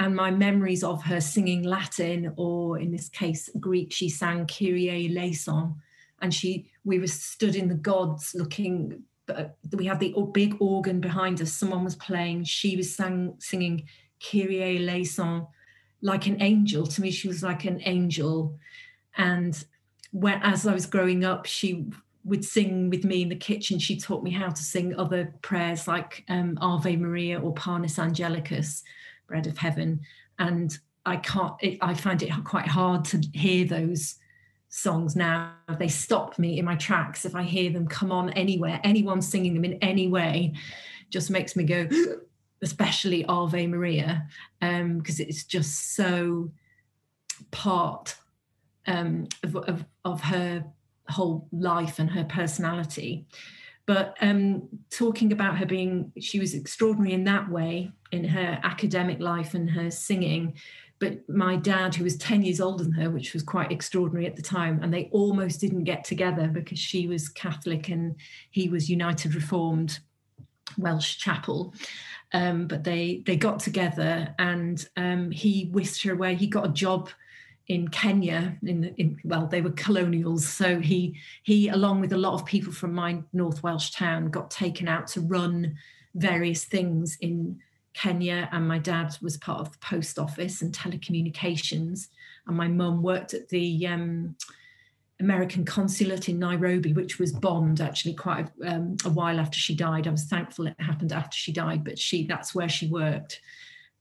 And 0.00 0.16
my 0.16 0.32
memories 0.32 0.82
of 0.82 1.04
her 1.04 1.20
singing 1.20 1.62
Latin, 1.62 2.34
or 2.36 2.78
in 2.80 2.90
this 2.90 3.08
case 3.08 3.48
Greek, 3.60 3.92
she 3.92 4.08
sang 4.08 4.46
Kyrie 4.46 5.06
eleison, 5.08 5.76
and 6.20 6.34
she 6.34 6.68
we 6.84 6.98
were 6.98 7.06
stood 7.06 7.54
in 7.54 7.68
the 7.68 7.76
gods 7.76 8.34
looking 8.34 9.04
but 9.26 9.56
we 9.72 9.86
had 9.86 10.00
the 10.00 10.14
big 10.32 10.56
organ 10.60 11.00
behind 11.00 11.40
us. 11.40 11.52
Someone 11.52 11.84
was 11.84 11.96
playing. 11.96 12.44
She 12.44 12.76
was 12.76 12.94
sang, 12.94 13.34
singing 13.38 13.88
Kyrie 14.20 14.78
eleison 14.78 15.46
like 16.00 16.26
an 16.26 16.42
angel. 16.42 16.86
To 16.86 17.00
me, 17.00 17.10
she 17.12 17.28
was 17.28 17.42
like 17.42 17.64
an 17.64 17.80
angel. 17.84 18.58
And 19.16 19.64
when, 20.12 20.40
as 20.42 20.66
I 20.66 20.74
was 20.74 20.86
growing 20.86 21.24
up, 21.24 21.46
she 21.46 21.86
would 22.26 22.44
sing 22.44 22.90
with 22.90 23.04
me 23.04 23.22
in 23.22 23.28
the 23.28 23.36
kitchen. 23.36 23.78
She 23.78 23.98
taught 23.98 24.22
me 24.22 24.30
how 24.30 24.50
to 24.50 24.62
sing 24.62 24.94
other 24.96 25.32
prayers 25.42 25.86
like 25.86 26.24
um, 26.28 26.58
Ave 26.60 26.96
Maria 26.96 27.40
or 27.40 27.54
Panis 27.54 27.98
Angelicus, 27.98 28.82
Bread 29.28 29.46
of 29.46 29.56
Heaven. 29.56 30.00
And 30.38 30.76
I 31.06 31.16
can't. 31.16 31.54
It, 31.60 31.78
I 31.80 31.94
find 31.94 32.22
it 32.22 32.32
quite 32.44 32.66
hard 32.66 33.04
to 33.06 33.18
hear 33.32 33.64
those 33.64 34.16
songs 34.68 35.14
now 35.16 35.54
they 35.78 35.88
stop 35.88 36.38
me 36.38 36.58
in 36.58 36.64
my 36.64 36.74
tracks 36.74 37.24
if 37.24 37.34
i 37.34 37.42
hear 37.42 37.70
them 37.70 37.86
come 37.86 38.10
on 38.10 38.30
anywhere 38.30 38.80
anyone 38.84 39.22
singing 39.22 39.54
them 39.54 39.64
in 39.64 39.74
any 39.74 40.08
way 40.08 40.52
just 41.08 41.30
makes 41.30 41.56
me 41.56 41.64
go 41.64 41.88
especially 42.62 43.24
ave 43.26 43.66
maria 43.68 44.26
um 44.60 44.98
because 44.98 45.20
it's 45.20 45.44
just 45.44 45.94
so 45.94 46.50
part 47.50 48.16
um 48.86 49.26
of, 49.44 49.56
of, 49.56 49.84
of 50.04 50.20
her 50.20 50.64
whole 51.08 51.48
life 51.52 51.98
and 51.98 52.10
her 52.10 52.24
personality 52.24 53.26
but 53.86 54.16
um 54.20 54.68
talking 54.90 55.32
about 55.32 55.56
her 55.56 55.66
being 55.66 56.12
she 56.20 56.38
was 56.38 56.54
extraordinary 56.54 57.12
in 57.12 57.24
that 57.24 57.48
way 57.50 57.90
in 58.12 58.24
her 58.24 58.58
academic 58.62 59.20
life 59.20 59.54
and 59.54 59.70
her 59.70 59.90
singing 59.90 60.54
but 60.98 61.28
my 61.28 61.56
dad, 61.56 61.94
who 61.94 62.04
was 62.04 62.16
10 62.16 62.42
years 62.42 62.60
older 62.60 62.82
than 62.82 62.92
her, 62.94 63.10
which 63.10 63.34
was 63.34 63.42
quite 63.42 63.70
extraordinary 63.70 64.26
at 64.26 64.36
the 64.36 64.42
time, 64.42 64.82
and 64.82 64.92
they 64.92 65.10
almost 65.12 65.60
didn't 65.60 65.84
get 65.84 66.04
together 66.04 66.48
because 66.48 66.78
she 66.78 67.06
was 67.06 67.28
Catholic 67.28 67.88
and 67.88 68.16
he 68.50 68.68
was 68.68 68.88
United 68.88 69.34
Reformed 69.34 69.98
Welsh 70.78 71.18
Chapel. 71.18 71.74
Um, 72.32 72.66
but 72.66 72.82
they 72.82 73.22
they 73.24 73.36
got 73.36 73.60
together 73.60 74.34
and 74.38 74.84
um, 74.96 75.30
he 75.30 75.68
whisked 75.72 76.02
her 76.02 76.12
away. 76.12 76.34
He 76.34 76.46
got 76.46 76.66
a 76.66 76.72
job 76.72 77.10
in 77.68 77.88
Kenya. 77.88 78.56
In, 78.62 78.84
in 78.96 79.18
well, 79.24 79.46
they 79.46 79.60
were 79.60 79.70
colonials, 79.70 80.46
so 80.46 80.80
he 80.80 81.16
he 81.42 81.68
along 81.68 82.00
with 82.00 82.12
a 82.12 82.18
lot 82.18 82.34
of 82.34 82.46
people 82.46 82.72
from 82.72 82.94
my 82.94 83.22
North 83.32 83.62
Welsh 83.62 83.90
town 83.90 84.30
got 84.30 84.50
taken 84.50 84.88
out 84.88 85.06
to 85.08 85.20
run 85.20 85.76
various 86.14 86.64
things 86.64 87.18
in 87.20 87.60
Kenya, 87.94 88.48
and 88.52 88.68
my 88.68 88.78
dad 88.78 89.16
was 89.22 89.36
part 89.36 89.60
of 89.60 89.72
the 89.72 89.78
post 89.78 90.18
office 90.18 90.62
and 90.62 90.72
telecommunications, 90.72 92.08
and 92.46 92.56
my 92.56 92.68
mum 92.68 93.02
worked 93.02 93.34
at 93.34 93.48
the 93.48 93.86
um, 93.86 94.36
American 95.18 95.64
consulate 95.64 96.28
in 96.28 96.38
Nairobi, 96.38 96.92
which 96.92 97.18
was 97.18 97.32
bombed 97.32 97.80
actually 97.80 98.14
quite 98.14 98.48
a, 98.62 98.74
um, 98.74 98.96
a, 99.04 99.08
while 99.08 99.40
after 99.40 99.58
she 99.58 99.74
died. 99.74 100.06
I 100.06 100.10
was 100.10 100.24
thankful 100.24 100.66
it 100.66 100.76
happened 100.78 101.12
after 101.12 101.36
she 101.36 101.52
died, 101.52 101.84
but 101.84 101.98
she 101.98 102.26
that's 102.26 102.54
where 102.54 102.68
she 102.68 102.86
worked, 102.86 103.40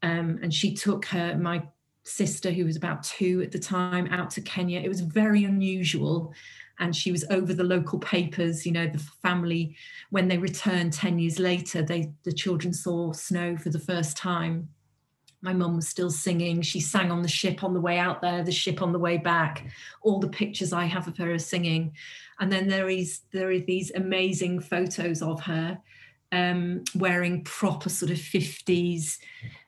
um, 0.03 0.39
and 0.43 0.53
she 0.53 0.75
took 0.75 1.05
her 1.05 1.35
my 1.37 1.63
sister 2.05 2.51
who 2.51 2.65
was 2.65 2.77
about 2.77 3.03
two 3.03 3.41
at 3.41 3.51
the 3.51 3.59
time 3.59 4.07
out 4.07 4.29
to 4.29 4.41
Kenya. 4.41 4.79
It 4.79 4.87
was 4.87 5.01
very 5.01 5.43
unusual 5.43 6.33
and 6.79 6.95
she 6.95 7.11
was 7.11 7.25
over 7.29 7.53
the 7.53 7.63
local 7.63 7.99
papers 7.99 8.65
you 8.65 8.71
know 8.71 8.87
the 8.87 8.99
family. 8.99 9.75
When 10.11 10.27
they 10.27 10.37
returned 10.37 10.93
10 10.93 11.19
years 11.19 11.39
later 11.39 11.81
they 11.81 12.13
the 12.23 12.31
children 12.31 12.73
saw 12.73 13.11
snow 13.11 13.57
for 13.57 13.69
the 13.69 13.79
first 13.79 14.15
time. 14.15 14.69
My 15.41 15.53
mum 15.53 15.75
was 15.75 15.87
still 15.87 16.09
singing. 16.09 16.61
She 16.61 16.79
sang 16.79 17.11
on 17.11 17.21
the 17.21 17.27
ship 17.27 17.63
on 17.63 17.73
the 17.73 17.81
way 17.81 17.97
out 17.97 18.21
there 18.21 18.43
the 18.43 18.51
ship 18.51 18.81
on 18.81 18.93
the 18.93 18.99
way 18.99 19.17
back. 19.17 19.67
All 20.03 20.19
the 20.19 20.29
pictures 20.29 20.73
i 20.73 20.85
have 20.85 21.07
of 21.07 21.17
her 21.17 21.33
are 21.33 21.39
singing. 21.39 21.93
And 22.39 22.51
then 22.51 22.67
there 22.67 22.89
is 22.89 23.21
there 23.31 23.49
are 23.49 23.59
these 23.59 23.91
amazing 23.95 24.59
photos 24.59 25.23
of 25.23 25.41
her 25.41 25.79
um, 26.31 26.83
wearing 26.93 27.43
proper 27.43 27.89
sort 27.89 28.11
of 28.11 28.17
50s 28.17 29.17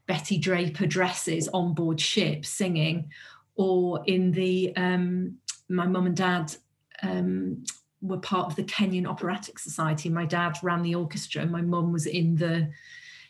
betty 0.07 0.37
draper 0.37 0.85
dresses 0.85 1.47
on 1.49 1.73
board 1.73 1.99
ship 1.99 2.45
singing 2.45 3.11
or 3.57 4.03
in 4.05 4.31
the 4.31 4.73
um, 4.77 5.35
my 5.69 5.85
mum 5.85 6.05
and 6.05 6.15
dad 6.15 6.55
um, 7.03 7.63
were 8.01 8.17
part 8.17 8.47
of 8.47 8.55
the 8.55 8.63
Kenyan 8.63 9.07
Operatic 9.07 9.59
Society. 9.59 10.09
My 10.09 10.25
dad 10.25 10.57
ran 10.63 10.83
the 10.83 10.95
orchestra, 10.95 11.41
and 11.41 11.51
my 11.51 11.61
mum 11.61 11.91
was 11.91 12.05
in 12.05 12.35
the 12.35 12.69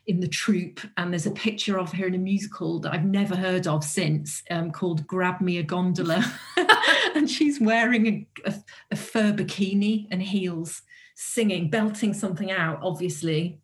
in 0.06 0.20
the 0.20 0.28
troupe. 0.28 0.80
And 0.98 1.12
there's 1.12 1.26
a 1.26 1.32
picture 1.32 1.80
of 1.80 1.92
her 1.94 2.08
in 2.08 2.16
a 2.16 2.20
musical 2.20 2.80
that 2.80 2.94
I've 2.94 3.06
never 3.06 3.36
heard 3.36 3.68
of 3.68 3.84
since, 3.84 4.44
um, 4.52 4.72
called 4.72 5.08
"Grab 5.08 5.42
Me 5.42 5.58
a 5.58 5.64
Gondola," 5.64 6.24
and 7.16 7.30
she's 7.30 7.60
wearing 7.60 8.08
a, 8.08 8.28
a, 8.50 8.54
a 8.92 8.96
fur 8.96 9.34
bikini 9.34 10.08
and 10.12 10.22
heels, 10.22 10.82
singing, 11.16 11.70
belting 11.70 12.14
something 12.14 12.52
out, 12.52 12.80
obviously. 12.82 13.60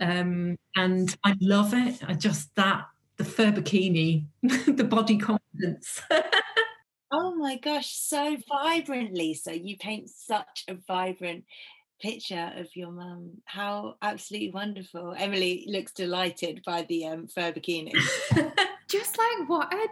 Um, 0.00 0.56
and 0.74 1.16
I 1.24 1.34
love 1.40 1.72
it. 1.74 2.00
I 2.06 2.14
just 2.14 2.54
that 2.56 2.86
the 3.16 3.24
fur 3.24 3.52
bikini, 3.52 4.24
the 4.42 4.84
body 4.84 5.18
confidence. 5.18 6.02
Oh 7.12 7.34
my 7.36 7.56
gosh, 7.56 7.94
so 7.94 8.36
vibrant, 8.48 9.14
Lisa. 9.14 9.56
You 9.56 9.76
paint 9.76 10.10
such 10.10 10.64
a 10.68 10.74
vibrant 10.74 11.44
picture 12.00 12.52
of 12.56 12.68
your 12.74 12.90
mum. 12.90 13.30
How 13.44 13.94
absolutely 14.02 14.50
wonderful. 14.50 15.14
Emily 15.16 15.64
looks 15.68 15.92
delighted 15.92 16.62
by 16.66 16.82
the 16.82 17.06
um, 17.06 17.28
fur 17.28 17.52
bikini. 17.52 17.92
Just 18.88 19.16
like 19.18 19.48
what 19.48 19.72
a 19.72 19.86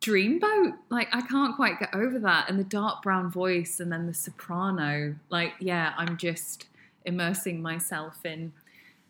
dreamboat. 0.00 0.74
Like 0.88 1.08
I 1.12 1.22
can't 1.22 1.56
quite 1.56 1.80
get 1.80 1.94
over 1.94 2.18
that. 2.20 2.48
And 2.48 2.58
the 2.58 2.64
dark 2.64 3.02
brown 3.02 3.30
voice 3.30 3.80
and 3.80 3.92
then 3.92 4.06
the 4.06 4.14
soprano. 4.14 5.16
Like, 5.30 5.54
yeah, 5.60 5.94
I'm 5.96 6.16
just 6.16 6.66
immersing 7.04 7.60
myself 7.60 8.24
in 8.24 8.52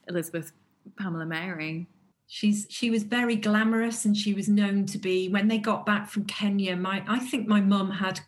Elizabeth 0.08 0.52
Pamela 0.98 1.26
Mary 1.26 1.88
she's 2.32 2.66
she 2.70 2.90
was 2.90 3.02
very 3.02 3.36
glamorous 3.36 4.06
and 4.06 4.16
she 4.16 4.32
was 4.32 4.48
known 4.48 4.86
to 4.86 4.96
be 4.96 5.28
when 5.28 5.48
they 5.48 5.58
got 5.58 5.84
back 5.84 6.08
from 6.08 6.24
Kenya 6.24 6.74
my 6.74 7.04
I 7.06 7.18
think 7.18 7.46
my 7.46 7.60
mum 7.60 7.90
had 7.90 8.20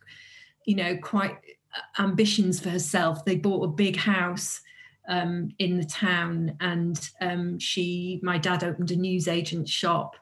you 0.67 0.77
know 0.77 0.99
quite 0.99 1.39
uh, 1.75 2.03
ambitions 2.03 2.61
for 2.61 2.69
herself. 2.69 3.25
They 3.25 3.37
bought 3.37 3.65
a 3.65 3.69
big 3.69 3.97
house 3.97 4.61
um, 5.09 5.51
in 5.59 5.79
the 5.79 5.85
town 5.87 6.55
and 6.61 7.01
um, 7.23 7.59
she 7.59 8.21
my 8.23 8.37
dad 8.37 8.63
opened 8.63 8.91
a 8.91 8.97
newsagent 8.97 9.69
shop 9.69 10.17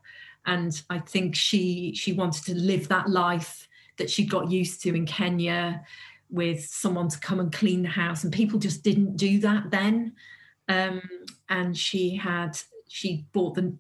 and 0.46 0.80
I 0.88 1.00
think 1.00 1.34
she 1.34 1.92
she 1.96 2.12
wanted 2.12 2.44
to 2.44 2.54
live 2.54 2.86
that 2.86 3.08
life 3.08 3.66
that 3.98 4.10
she 4.10 4.24
got 4.24 4.48
used 4.48 4.80
to 4.82 4.94
in 4.94 5.06
Kenya 5.06 5.84
with 6.30 6.64
someone 6.64 7.08
to 7.08 7.18
come 7.18 7.40
and 7.40 7.52
clean 7.52 7.82
the 7.82 7.88
house 7.88 8.22
and 8.22 8.32
people 8.32 8.60
just 8.60 8.84
didn't 8.84 9.16
do 9.16 9.40
that 9.40 9.72
then. 9.72 10.12
Um, 10.68 11.02
and 11.52 11.76
she 11.76 12.16
had 12.16 12.58
she 12.88 13.26
bought 13.32 13.54
the 13.54 13.74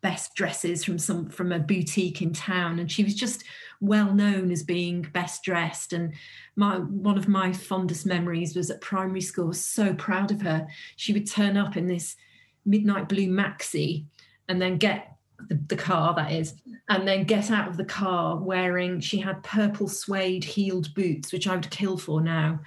best 0.00 0.34
dresses 0.34 0.84
from 0.84 0.98
some 0.98 1.28
from 1.28 1.52
a 1.52 1.58
boutique 1.58 2.22
in 2.22 2.32
town 2.32 2.78
and 2.78 2.90
she 2.90 3.04
was 3.04 3.14
just 3.14 3.44
well 3.80 4.14
known 4.14 4.50
as 4.50 4.62
being 4.62 5.02
best 5.02 5.42
dressed. 5.42 5.92
And 5.92 6.14
my 6.56 6.78
one 6.78 7.18
of 7.18 7.28
my 7.28 7.52
fondest 7.52 8.06
memories 8.06 8.56
was 8.56 8.70
at 8.70 8.80
primary 8.80 9.20
school 9.20 9.52
so 9.52 9.92
proud 9.92 10.30
of 10.30 10.40
her. 10.42 10.66
She 10.96 11.12
would 11.12 11.30
turn 11.30 11.56
up 11.56 11.76
in 11.76 11.86
this 11.86 12.16
midnight 12.64 13.08
blue 13.08 13.28
maxi 13.28 14.06
and 14.48 14.60
then 14.60 14.78
get 14.78 15.12
the, 15.48 15.60
the 15.68 15.76
car 15.76 16.14
that 16.14 16.32
is 16.32 16.54
and 16.88 17.06
then 17.06 17.24
get 17.24 17.50
out 17.50 17.68
of 17.68 17.76
the 17.76 17.84
car 17.84 18.36
wearing 18.36 18.98
she 18.98 19.18
had 19.18 19.42
purple 19.44 19.86
suede 19.86 20.42
heeled 20.42 20.92
boots 20.94 21.32
which 21.32 21.46
i 21.46 21.54
would 21.54 21.70
kill 21.70 21.96
for 21.96 22.20
now 22.20 22.58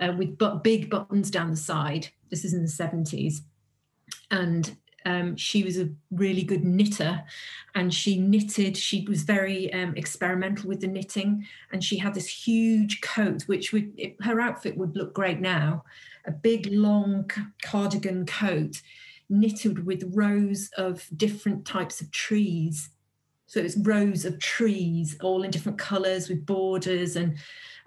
uh, 0.00 0.12
with 0.16 0.38
but 0.38 0.64
big 0.64 0.88
buttons 0.90 1.30
down 1.30 1.50
the 1.50 1.56
side. 1.56 2.08
This 2.30 2.44
is 2.44 2.54
in 2.54 2.62
the 2.62 2.68
70s 2.68 3.42
and 4.34 4.76
um, 5.06 5.36
she 5.36 5.62
was 5.62 5.78
a 5.78 5.90
really 6.10 6.42
good 6.42 6.64
knitter 6.64 7.22
and 7.74 7.92
she 7.92 8.18
knitted 8.18 8.76
she 8.76 9.04
was 9.06 9.22
very 9.22 9.72
um, 9.72 9.94
experimental 9.96 10.68
with 10.68 10.80
the 10.80 10.86
knitting 10.86 11.46
and 11.72 11.84
she 11.84 11.98
had 11.98 12.14
this 12.14 12.26
huge 12.26 13.00
coat 13.02 13.42
which 13.42 13.72
would 13.72 13.92
it, 13.98 14.16
her 14.22 14.40
outfit 14.40 14.76
would 14.78 14.96
look 14.96 15.12
great 15.14 15.40
now 15.40 15.84
a 16.26 16.32
big 16.32 16.66
long 16.72 17.30
cardigan 17.62 18.24
coat 18.24 18.80
knitted 19.28 19.84
with 19.86 20.10
rows 20.14 20.70
of 20.78 21.06
different 21.16 21.64
types 21.66 22.00
of 22.00 22.10
trees 22.10 22.90
So 23.46 23.60
it's 23.60 23.76
rows 23.76 24.24
of 24.24 24.40
trees, 24.40 25.16
all 25.22 25.42
in 25.44 25.50
different 25.50 25.78
colours 25.78 26.28
with 26.28 26.46
borders. 26.46 27.16
And 27.16 27.36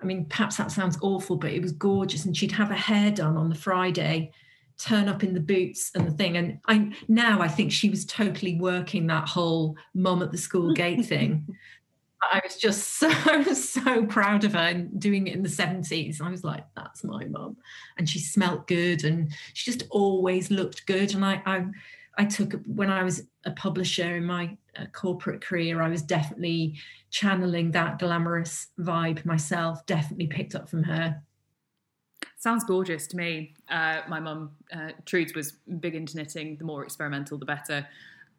I 0.01 0.05
mean, 0.05 0.25
perhaps 0.25 0.57
that 0.57 0.71
sounds 0.71 0.97
awful, 1.01 1.35
but 1.35 1.51
it 1.51 1.61
was 1.61 1.71
gorgeous. 1.73 2.25
And 2.25 2.37
she'd 2.37 2.53
have 2.53 2.69
her 2.69 2.75
hair 2.75 3.11
done 3.11 3.35
on 3.37 3.49
the 3.49 3.55
Friday, 3.55 4.31
turn 4.77 5.09
up 5.09 5.23
in 5.23 5.33
the 5.33 5.39
boots 5.39 5.91
and 5.95 6.07
the 6.07 6.11
thing. 6.11 6.37
And 6.37 6.59
I 6.67 6.91
now 7.07 7.41
I 7.41 7.47
think 7.47 7.71
she 7.71 7.89
was 7.89 8.05
totally 8.05 8.55
working 8.55 9.07
that 9.07 9.27
whole 9.27 9.75
mom 9.93 10.21
at 10.21 10.31
the 10.31 10.37
school 10.37 10.73
gate 10.73 11.05
thing. 11.05 11.47
I 12.21 12.41
was 12.43 12.57
just 12.57 12.93
so, 12.99 13.09
so 13.53 14.05
proud 14.05 14.43
of 14.43 14.53
her 14.53 14.59
and 14.59 14.99
doing 14.99 15.27
it 15.27 15.35
in 15.35 15.43
the 15.43 15.49
70s. 15.49 16.21
I 16.21 16.29
was 16.29 16.43
like, 16.43 16.65
that's 16.75 17.03
my 17.03 17.25
mom. 17.25 17.57
And 17.97 18.09
she 18.09 18.19
smelt 18.19 18.67
good 18.67 19.03
and 19.03 19.31
she 19.53 19.71
just 19.71 19.87
always 19.89 20.49
looked 20.49 20.85
good. 20.85 21.13
And 21.13 21.23
I, 21.23 21.41
I, 21.45 21.65
I 22.17 22.25
took, 22.25 22.53
when 22.65 22.89
I 22.89 23.03
was 23.03 23.23
a 23.45 23.51
publisher 23.51 24.17
in 24.17 24.25
my 24.25 24.57
uh, 24.75 24.85
corporate 24.87 25.41
career, 25.41 25.81
I 25.81 25.89
was 25.89 26.01
definitely 26.01 26.75
channeling 27.11 27.71
that 27.71 27.99
glamorous 27.99 28.67
vibe 28.79 29.23
myself, 29.23 29.85
definitely 29.85 30.27
picked 30.27 30.55
up 30.55 30.69
from 30.69 30.83
her. 30.83 31.21
Sounds 32.37 32.63
gorgeous 32.63 33.07
to 33.07 33.17
me. 33.17 33.53
Uh, 33.69 34.01
my 34.07 34.19
mum, 34.19 34.51
uh, 34.71 34.91
was 35.35 35.53
big 35.79 35.95
into 35.95 36.17
knitting. 36.17 36.57
The 36.57 36.63
more 36.63 36.83
experimental, 36.83 37.37
the 37.37 37.45
better. 37.45 37.87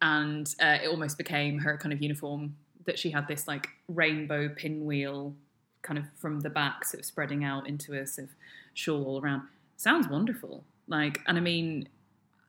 And 0.01 0.53
uh, 0.61 0.77
it 0.83 0.87
almost 0.87 1.17
became 1.17 1.59
her 1.59 1.77
kind 1.77 1.91
of 1.91 2.01
uniform 2.01 2.55
that 2.85 2.97
she 2.97 3.11
had 3.11 3.27
this 3.27 3.47
like 3.47 3.67
rainbow 3.87 4.49
pinwheel 4.49 5.35
kind 5.81 5.97
of 5.97 6.05
from 6.15 6.39
the 6.39 6.49
back, 6.49 6.85
sort 6.85 6.99
of 6.99 7.05
spreading 7.05 7.43
out 7.43 7.67
into 7.67 7.93
a 7.93 8.05
sort 8.07 8.27
of 8.29 8.35
shawl 8.73 9.05
all 9.05 9.21
around. 9.21 9.43
Sounds 9.77 10.07
wonderful. 10.07 10.63
Like, 10.87 11.19
and 11.27 11.37
I 11.37 11.41
mean, 11.41 11.87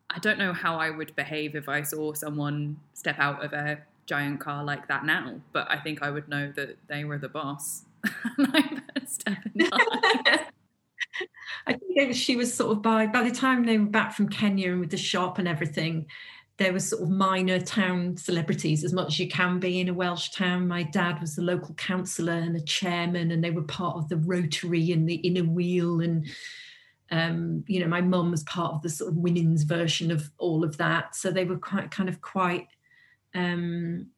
I 0.09 0.19
don't 0.19 0.39
know 0.39 0.53
how 0.53 0.77
I 0.77 0.91
would 0.91 1.15
behave 1.15 1.55
if 1.55 1.69
I 1.69 1.83
saw 1.83 2.15
someone 2.15 2.79
step 2.95 3.19
out 3.19 3.45
of 3.45 3.53
a 3.53 3.79
giant 4.07 4.41
car 4.41 4.65
like 4.65 4.89
that 4.89 5.05
now, 5.05 5.41
but 5.53 5.71
I 5.71 5.79
think 5.79 6.03
I 6.03 6.11
would 6.11 6.29
know 6.29 6.53
that 6.57 6.77
they 6.89 7.05
were 7.05 7.19
the 7.19 7.29
boss. 7.29 7.85
I 8.05 8.81
I 11.67 11.75
think 11.95 12.15
she 12.15 12.37
was 12.37 12.53
sort 12.53 12.73
of 12.73 12.83
by 12.83 13.07
by 13.07 13.23
the 13.23 13.35
time 13.35 13.65
they 13.65 13.79
were 13.79 13.87
back 13.87 14.15
from 14.15 14.29
Kenya 14.29 14.73
and 14.73 14.81
with 14.81 14.91
the 14.91 14.97
shop 14.97 15.39
and 15.39 15.49
everything, 15.49 16.07
there 16.61 16.75
was 16.75 16.91
sort 16.91 17.03
of 17.03 17.09
minor 17.09 17.59
town 17.59 18.19
celebrities 18.19 18.85
as 18.85 18.93
much 18.93 19.09
as 19.09 19.19
you 19.19 19.29
can 19.29 19.59
be 19.59 19.81
in 19.81 19.89
a 19.89 19.95
Welsh 19.95 20.29
town. 20.29 20.69
My 20.69 20.83
dad 20.83 21.19
was 21.19 21.35
the 21.35 21.41
local 21.41 21.75
councillor 21.75 22.35
and 22.35 22.55
a 22.55 22.61
chairman, 22.61 23.31
and 23.31 23.43
they 23.43 23.51
were 23.51 23.63
part 23.63 23.97
of 23.97 24.11
the 24.11 24.19
Rotary 24.19 24.93
and 24.93 25.09
the 25.09 25.15
Inner 25.15 25.49
Wheel. 25.49 26.03
And, 26.03 26.27
um, 27.11 27.65
you 27.67 27.81
know, 27.81 27.89
my 27.89 28.03
mum 28.03 28.31
was 28.31 28.43
part 28.43 28.75
of 28.75 28.83
the 28.83 28.91
sort 28.91 29.11
of 29.11 29.17
women's 29.17 29.63
version 29.63 30.11
of 30.11 30.31
all 30.37 30.63
of 30.63 30.77
that. 30.77 31.17
So 31.17 31.31
they 31.31 31.47
were 31.47 31.57
quite 31.57 31.91
kind 31.91 32.11
of 32.11 32.21
quite, 32.21 32.69
um, 33.35 34.09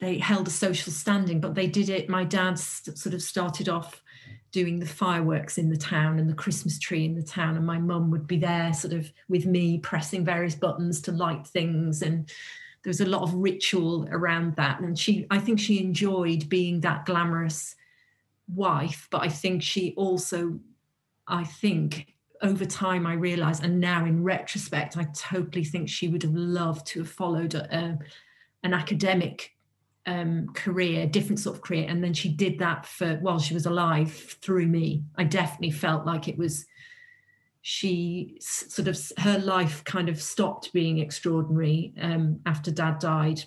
they 0.00 0.18
held 0.18 0.48
a 0.48 0.50
social 0.50 0.92
standing, 0.92 1.40
but 1.40 1.54
they 1.54 1.68
did 1.68 1.88
it. 1.88 2.08
My 2.08 2.24
dad 2.24 2.58
sort 2.58 3.14
of 3.14 3.22
started 3.22 3.68
off 3.68 4.01
doing 4.52 4.78
the 4.78 4.86
fireworks 4.86 5.58
in 5.58 5.70
the 5.70 5.76
town 5.76 6.18
and 6.18 6.28
the 6.28 6.34
Christmas 6.34 6.78
tree 6.78 7.04
in 7.04 7.14
the 7.14 7.22
town. 7.22 7.56
And 7.56 7.66
my 7.66 7.78
mum 7.78 8.10
would 8.10 8.26
be 8.26 8.36
there 8.36 8.72
sort 8.72 8.92
of 8.92 9.10
with 9.28 9.46
me 9.46 9.78
pressing 9.78 10.24
various 10.24 10.54
buttons 10.54 11.00
to 11.02 11.12
light 11.12 11.46
things. 11.46 12.02
And 12.02 12.28
there 12.82 12.90
was 12.90 13.00
a 13.00 13.06
lot 13.06 13.22
of 13.22 13.34
ritual 13.34 14.06
around 14.10 14.56
that. 14.56 14.80
And 14.80 14.98
she, 14.98 15.26
I 15.30 15.38
think 15.38 15.58
she 15.58 15.80
enjoyed 15.80 16.48
being 16.48 16.80
that 16.80 17.06
glamorous 17.06 17.74
wife, 18.54 19.08
but 19.10 19.22
I 19.22 19.28
think 19.28 19.62
she 19.62 19.94
also, 19.96 20.60
I 21.26 21.44
think 21.44 22.12
over 22.42 22.64
time 22.66 23.06
I 23.06 23.14
realized, 23.14 23.64
and 23.64 23.80
now 23.80 24.04
in 24.04 24.24
retrospect, 24.24 24.96
I 24.96 25.06
totally 25.14 25.64
think 25.64 25.88
she 25.88 26.08
would 26.08 26.24
have 26.24 26.34
loved 26.34 26.86
to 26.88 27.00
have 27.00 27.08
followed 27.08 27.54
a, 27.54 27.98
an 28.62 28.74
academic 28.74 29.52
um, 30.06 30.48
career, 30.54 31.06
different 31.06 31.38
sort 31.38 31.56
of 31.56 31.62
career. 31.62 31.86
And 31.88 32.02
then 32.02 32.14
she 32.14 32.28
did 32.28 32.58
that 32.58 32.86
for 32.86 33.16
while 33.16 33.38
she 33.38 33.54
was 33.54 33.66
alive 33.66 34.12
through 34.12 34.66
me. 34.66 35.04
I 35.16 35.24
definitely 35.24 35.70
felt 35.70 36.06
like 36.06 36.28
it 36.28 36.38
was 36.38 36.66
she 37.64 38.36
sort 38.40 38.88
of 38.88 38.98
her 39.18 39.38
life 39.38 39.84
kind 39.84 40.08
of 40.08 40.20
stopped 40.20 40.72
being 40.72 40.98
extraordinary 40.98 41.94
um, 42.00 42.40
after 42.44 42.72
dad 42.72 42.98
died, 42.98 43.44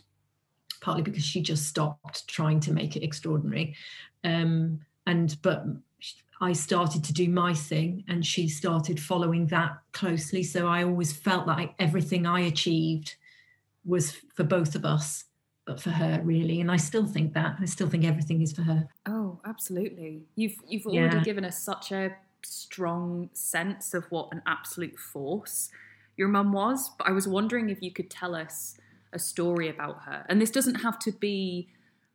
partly 0.80 1.04
because 1.04 1.24
she 1.24 1.42
just 1.42 1.68
stopped 1.68 2.26
trying 2.28 2.62
to 2.62 2.72
make 2.72 2.96
it 2.96 3.04
extraordinary. 3.04 3.76
Um, 4.24 4.80
and 5.06 5.36
but 5.42 5.66
I 6.40 6.54
started 6.54 7.04
to 7.06 7.14
do 7.14 7.30
my 7.30 7.54
thing 7.54 8.06
and 8.08 8.26
she 8.26 8.48
started 8.48 9.00
following 9.00 9.48
that 9.48 9.78
closely. 9.92 10.44
So 10.44 10.68
I 10.68 10.84
always 10.84 11.12
felt 11.12 11.46
like 11.46 11.76
everything 11.80 12.26
I 12.26 12.42
achieved 12.42 13.16
was 13.86 14.12
for 14.34 14.44
both 14.44 14.76
of 14.76 14.86
us 14.86 15.26
but 15.66 15.82
for 15.82 15.90
her 15.90 16.22
really 16.24 16.62
and 16.62 16.72
i 16.72 16.78
still 16.78 17.06
think 17.06 17.34
that. 17.34 17.58
I 17.60 17.66
still 17.66 17.90
think 17.90 18.06
everything 18.06 18.42
is 18.42 18.54
for 18.54 18.62
her. 18.64 18.88
Oh 19.06 19.40
absolutely. 19.46 20.24
You've 20.36 20.58
you've 20.68 20.86
already 20.86 21.18
yeah. 21.18 21.24
given 21.24 21.46
us 21.46 21.60
such 21.62 21.92
a 21.92 22.16
strong 22.44 23.30
sense 23.34 23.94
of 23.94 24.06
what 24.12 24.30
an 24.32 24.42
absolute 24.46 25.00
force 25.00 25.70
your 26.16 26.28
mum 26.28 26.54
was 26.54 26.92
but 26.96 27.08
i 27.08 27.12
was 27.12 27.28
wondering 27.28 27.72
if 27.72 27.82
you 27.82 27.92
could 27.92 28.08
tell 28.08 28.36
us 28.36 28.78
a 29.16 29.20
story 29.20 29.70
about 29.70 30.04
her. 30.04 30.26
And 30.30 30.40
this 30.40 30.52
doesn't 30.52 30.76
have 30.76 31.00
to 31.00 31.12
be 31.12 31.70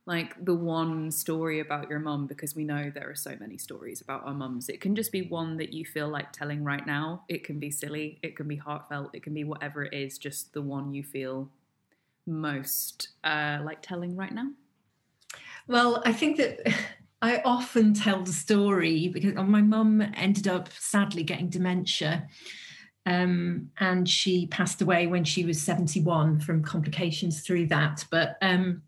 like 0.07 0.45
the 0.45 0.55
one 0.55 1.11
story 1.11 1.61
about 1.61 1.89
your 1.89 1.99
mum 1.99 2.27
because 2.27 2.55
we 2.55 2.65
know 2.65 2.91
there 2.95 3.09
are 3.11 3.15
so 3.15 3.37
many 3.41 3.57
stories 3.59 4.01
about 4.01 4.25
our 4.25 4.35
mums. 4.35 4.69
It 4.69 4.81
can 4.81 4.95
just 4.95 5.11
be 5.11 5.23
one 5.23 5.57
that 5.57 5.73
you 5.73 5.85
feel 5.85 6.09
like 6.09 6.33
telling 6.33 6.63
right 6.63 6.87
now. 6.87 7.23
It 7.29 7.45
can 7.45 7.59
be 7.59 7.71
silly. 7.71 8.19
It 8.23 8.37
can 8.37 8.47
be 8.47 8.57
heartfelt. 8.57 9.11
It 9.15 9.23
can 9.23 9.35
be 9.35 9.45
whatever 9.45 9.85
it 9.85 9.95
is 9.95 10.19
just 10.19 10.53
the 10.53 10.63
one 10.63 10.93
you 10.93 11.03
feel 11.03 11.49
most 12.27 13.09
uh, 13.25 13.59
like 13.65 13.83
telling 13.83 14.17
right 14.17 14.33
now? 14.33 14.49
Well, 15.67 16.03
I 16.05 16.13
think 16.13 16.37
that 16.39 16.75
I 17.23 17.43
often 17.45 17.95
tell 17.95 18.23
the 18.23 18.33
story 18.33 19.09
because 19.09 19.35
my 19.35 19.61
mum 19.61 20.03
ended 20.15 20.49
up 20.49 20.69
sadly 20.79 21.23
getting 21.23 21.49
dementia. 21.49 22.27
Um, 23.07 23.71
and 23.79 24.09
she 24.09 24.47
passed 24.47 24.83
away 24.83 25.07
when 25.07 25.25
she 25.25 25.45
was 25.45 25.61
71 25.61 26.41
from 26.41 26.63
complications 26.63 27.41
through 27.41 27.67
that. 27.67 28.05
But 28.11 28.37
um, 28.41 28.83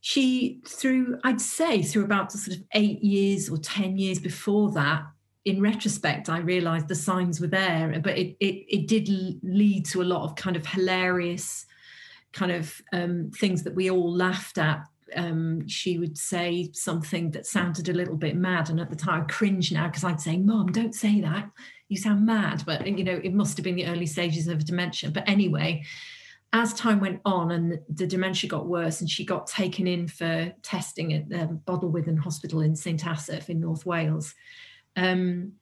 she, 0.00 0.60
through, 0.66 1.18
I'd 1.24 1.40
say, 1.40 1.82
through 1.82 2.04
about 2.04 2.32
sort 2.32 2.56
of 2.56 2.64
eight 2.74 3.02
years 3.02 3.50
or 3.50 3.58
10 3.58 3.98
years 3.98 4.18
before 4.18 4.70
that, 4.72 5.04
in 5.44 5.60
retrospect, 5.60 6.28
I 6.28 6.38
realized 6.38 6.88
the 6.88 6.94
signs 6.94 7.40
were 7.40 7.46
there, 7.46 7.98
but 8.02 8.16
it, 8.18 8.36
it, 8.40 8.64
it 8.68 8.86
did 8.86 9.08
lead 9.42 9.86
to 9.86 10.02
a 10.02 10.04
lot 10.04 10.24
of 10.24 10.36
kind 10.36 10.54
of 10.54 10.66
hilarious 10.66 11.66
kind 12.32 12.52
of 12.52 12.80
um, 12.92 13.30
things 13.34 13.62
that 13.64 13.74
we 13.74 13.90
all 13.90 14.12
laughed 14.12 14.58
at. 14.58 14.84
Um, 15.16 15.66
she 15.66 15.98
would 15.98 16.16
say 16.16 16.70
something 16.72 17.32
that 17.32 17.46
sounded 17.46 17.88
a 17.88 17.92
little 17.92 18.16
bit 18.16 18.36
mad, 18.36 18.70
and 18.70 18.80
at 18.80 18.90
the 18.90 18.96
time, 18.96 19.22
I 19.22 19.24
cringe 19.24 19.72
now 19.72 19.88
because 19.88 20.04
I'd 20.04 20.20
say, 20.20 20.36
"Mom, 20.36 20.70
don't 20.70 20.94
say 20.94 21.20
that. 21.20 21.50
You 21.88 21.96
sound 21.96 22.24
mad." 22.24 22.62
But 22.64 22.86
you 22.86 23.02
know, 23.02 23.20
it 23.22 23.34
must 23.34 23.56
have 23.56 23.64
been 23.64 23.74
the 23.74 23.86
early 23.86 24.06
stages 24.06 24.46
of 24.46 24.64
dementia. 24.64 25.10
But 25.10 25.28
anyway, 25.28 25.82
as 26.52 26.74
time 26.74 27.00
went 27.00 27.20
on 27.24 27.50
and 27.50 27.80
the 27.88 28.06
dementia 28.06 28.48
got 28.48 28.66
worse, 28.66 29.00
and 29.00 29.10
she 29.10 29.24
got 29.24 29.48
taken 29.48 29.88
in 29.88 30.06
for 30.06 30.52
testing 30.62 31.12
at 31.12 31.28
the 31.28 31.42
um, 31.42 32.18
Hospital 32.18 32.60
in 32.60 32.76
St 32.76 33.04
Asaph 33.04 33.50
in 33.50 33.60
North 33.60 33.84
Wales, 33.84 34.34
um, 34.96 35.52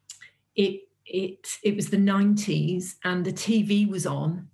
it 0.55 0.83
it 1.07 1.59
it 1.63 1.75
was 1.75 1.89
the 1.89 1.97
90s, 1.97 2.97
and 3.05 3.25
the 3.25 3.33
TV 3.33 3.89
was 3.89 4.07
on 4.07 4.49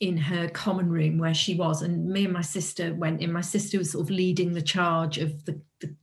in 0.00 0.16
her 0.16 0.48
common 0.48 0.90
room 0.90 1.18
where 1.18 1.34
she 1.34 1.54
was 1.54 1.82
and 1.82 2.06
me 2.08 2.24
and 2.24 2.32
my 2.32 2.42
sister 2.42 2.94
went 2.94 3.20
in. 3.20 3.32
My 3.32 3.40
sister 3.40 3.78
was 3.78 3.92
sort 3.92 4.04
of 4.04 4.10
leading 4.10 4.52
the 4.52 4.62
charge 4.62 5.18
of 5.18 5.44
the 5.44 5.60
the, 5.80 5.94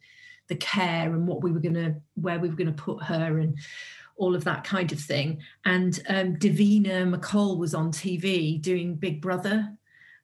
the 0.47 0.56
care 0.56 1.13
and 1.13 1.27
what 1.27 1.41
we 1.41 1.51
were 1.51 1.60
going 1.60 1.75
to 1.75 1.95
where 2.15 2.39
we 2.39 2.49
were 2.49 2.56
going 2.56 2.73
to 2.73 2.84
put 2.84 3.03
her 3.03 3.39
and 3.39 3.58
all 4.15 4.36
of 4.36 4.43
that 4.43 4.63
kind 4.63 4.91
of 4.91 4.99
thing. 4.99 5.41
And 5.65 6.01
um, 6.08 6.36
davina 6.38 7.10
mccall 7.15 7.58
was 7.58 7.73
on 7.73 7.91
tv 7.91 8.62
doing 8.62 8.95
big 8.95 9.21
brother 9.21 9.75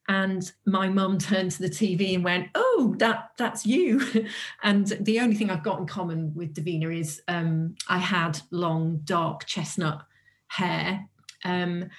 and 0.08 0.52
my 0.66 0.90
mum 0.90 1.20
turned 1.20 1.52
to 1.52 1.62
the 1.62 1.70
tv 1.70 2.16
and 2.16 2.24
went 2.24 2.50
oh 2.56 2.96
that 2.98 3.32
that's 3.38 3.66
you. 3.66 4.02
And 4.64 4.88
the 5.00 5.20
only 5.20 5.36
thing 5.36 5.52
i've 5.52 5.64
got 5.64 5.80
in 5.80 5.86
common 5.86 6.34
with 6.34 6.56
davina 6.56 6.98
is 6.98 7.22
um, 7.28 7.76
i 7.88 7.98
had 8.00 8.42
long 8.52 9.02
dark 9.04 9.46
chestnut 9.46 10.06
hair 10.48 11.08
um, 11.46 11.90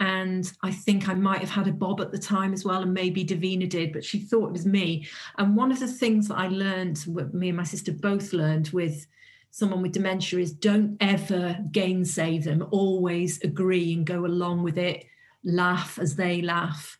and 0.00 0.50
I 0.62 0.72
think 0.72 1.08
I 1.08 1.14
might 1.14 1.40
have 1.40 1.50
had 1.50 1.68
a 1.68 1.72
bob 1.72 2.00
at 2.00 2.10
the 2.10 2.18
time 2.18 2.54
as 2.54 2.64
well, 2.64 2.82
and 2.82 2.94
maybe 2.94 3.22
Davina 3.22 3.68
did, 3.68 3.92
but 3.92 4.02
she 4.02 4.18
thought 4.18 4.48
it 4.48 4.52
was 4.52 4.64
me. 4.64 5.06
And 5.36 5.54
one 5.54 5.70
of 5.70 5.78
the 5.78 5.86
things 5.86 6.28
that 6.28 6.38
I 6.38 6.48
learned, 6.48 7.06
me 7.34 7.48
and 7.48 7.56
my 7.56 7.64
sister 7.64 7.92
both 7.92 8.32
learned 8.32 8.70
with 8.70 9.06
someone 9.50 9.82
with 9.82 9.92
dementia, 9.92 10.38
is 10.38 10.52
don't 10.52 10.96
ever 11.00 11.58
gainsay 11.70 12.38
them. 12.38 12.66
Always 12.70 13.42
agree 13.42 13.92
and 13.92 14.06
go 14.06 14.24
along 14.24 14.62
with 14.62 14.78
it. 14.78 15.04
Laugh 15.44 15.98
as 15.98 16.16
they 16.16 16.40
laugh. 16.40 16.98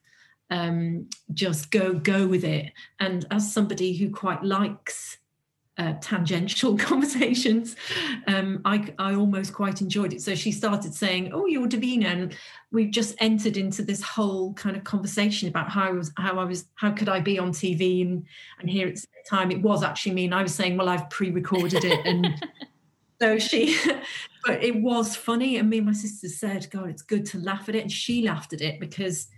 Um, 0.50 1.08
just 1.32 1.70
go 1.70 1.94
go 1.94 2.26
with 2.26 2.44
it. 2.44 2.70
And 2.98 3.24
as 3.30 3.50
somebody 3.50 3.96
who 3.96 4.10
quite 4.10 4.44
likes 4.44 5.16
uh, 5.80 5.94
tangential 6.00 6.76
conversations. 6.90 7.74
Um, 8.26 8.60
I, 8.64 8.92
I 8.98 9.14
almost 9.14 9.54
quite 9.54 9.80
enjoyed 9.80 10.12
it. 10.12 10.20
So 10.20 10.34
she 10.34 10.52
started 10.52 10.94
saying, 10.94 11.32
"Oh, 11.32 11.46
you're 11.46 11.66
Davina," 11.66 12.04
and 12.04 12.36
we've 12.70 12.90
just 12.90 13.14
entered 13.18 13.56
into 13.56 13.82
this 13.82 14.02
whole 14.02 14.52
kind 14.54 14.76
of 14.76 14.84
conversation 14.84 15.48
about 15.48 15.70
how 15.70 15.84
I 15.84 15.92
was, 15.92 16.12
how 16.18 16.38
I 16.38 16.44
was, 16.44 16.66
how 16.74 16.90
could 16.90 17.08
I 17.08 17.20
be 17.20 17.38
on 17.38 17.52
TV 17.52 18.02
and 18.02 18.26
and 18.58 18.68
here 18.68 18.88
at 18.88 18.96
the 18.96 19.06
time 19.28 19.50
it 19.50 19.62
was 19.62 19.82
actually 19.82 20.12
me, 20.12 20.26
and 20.26 20.34
I 20.34 20.42
was 20.42 20.54
saying, 20.54 20.76
"Well, 20.76 20.88
I've 20.88 21.08
pre-recorded 21.08 21.84
it," 21.84 22.06
and 22.06 22.28
so 23.20 23.38
she, 23.38 23.78
but 24.44 24.62
it 24.62 24.76
was 24.82 25.16
funny, 25.16 25.56
and 25.56 25.70
me 25.70 25.78
and 25.78 25.86
my 25.86 25.94
sister 25.94 26.28
said, 26.28 26.68
"God, 26.70 26.90
it's 26.90 27.02
good 27.02 27.24
to 27.26 27.38
laugh 27.38 27.70
at 27.70 27.74
it," 27.74 27.82
and 27.82 27.92
she 27.92 28.22
laughed 28.22 28.52
at 28.52 28.60
it 28.60 28.78
because 28.80 29.28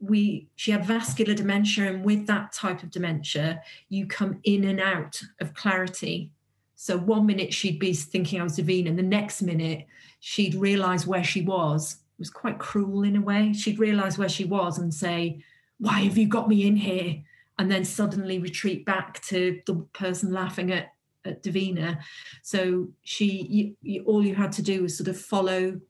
we 0.00 0.48
she 0.56 0.70
had 0.70 0.84
vascular 0.84 1.34
dementia 1.34 1.90
and 1.90 2.04
with 2.04 2.26
that 2.26 2.52
type 2.52 2.82
of 2.82 2.90
dementia 2.90 3.60
you 3.88 4.06
come 4.06 4.40
in 4.44 4.64
and 4.64 4.80
out 4.80 5.20
of 5.40 5.54
clarity. 5.54 6.30
So 6.76 6.96
one 6.96 7.26
minute 7.26 7.52
she'd 7.52 7.80
be 7.80 7.92
thinking 7.92 8.40
i 8.40 8.44
was 8.44 8.56
davina 8.56 8.88
and 8.88 8.98
the 8.98 9.02
next 9.02 9.42
minute 9.42 9.86
she'd 10.20 10.54
realize 10.54 11.06
where 11.06 11.24
she 11.24 11.40
was. 11.40 11.94
It 11.94 12.20
was 12.20 12.30
quite 12.30 12.58
cruel 12.58 13.02
in 13.02 13.16
a 13.16 13.20
way. 13.20 13.52
She'd 13.52 13.78
realize 13.78 14.18
where 14.18 14.28
she 14.28 14.44
was 14.44 14.78
and 14.78 14.94
say 14.94 15.42
why 15.78 16.00
have 16.00 16.18
you 16.18 16.26
got 16.26 16.48
me 16.48 16.66
in 16.66 16.76
here? 16.76 17.22
And 17.58 17.70
then 17.70 17.84
suddenly 17.84 18.38
retreat 18.38 18.84
back 18.84 19.20
to 19.22 19.60
the 19.66 19.74
person 19.92 20.32
laughing 20.32 20.72
at, 20.72 20.92
at 21.24 21.42
davina. 21.42 21.98
So 22.42 22.88
she 23.02 23.46
you, 23.48 23.76
you, 23.82 24.04
all 24.04 24.24
you 24.24 24.36
had 24.36 24.52
to 24.52 24.62
do 24.62 24.82
was 24.82 24.96
sort 24.96 25.08
of 25.08 25.20
follow 25.20 25.80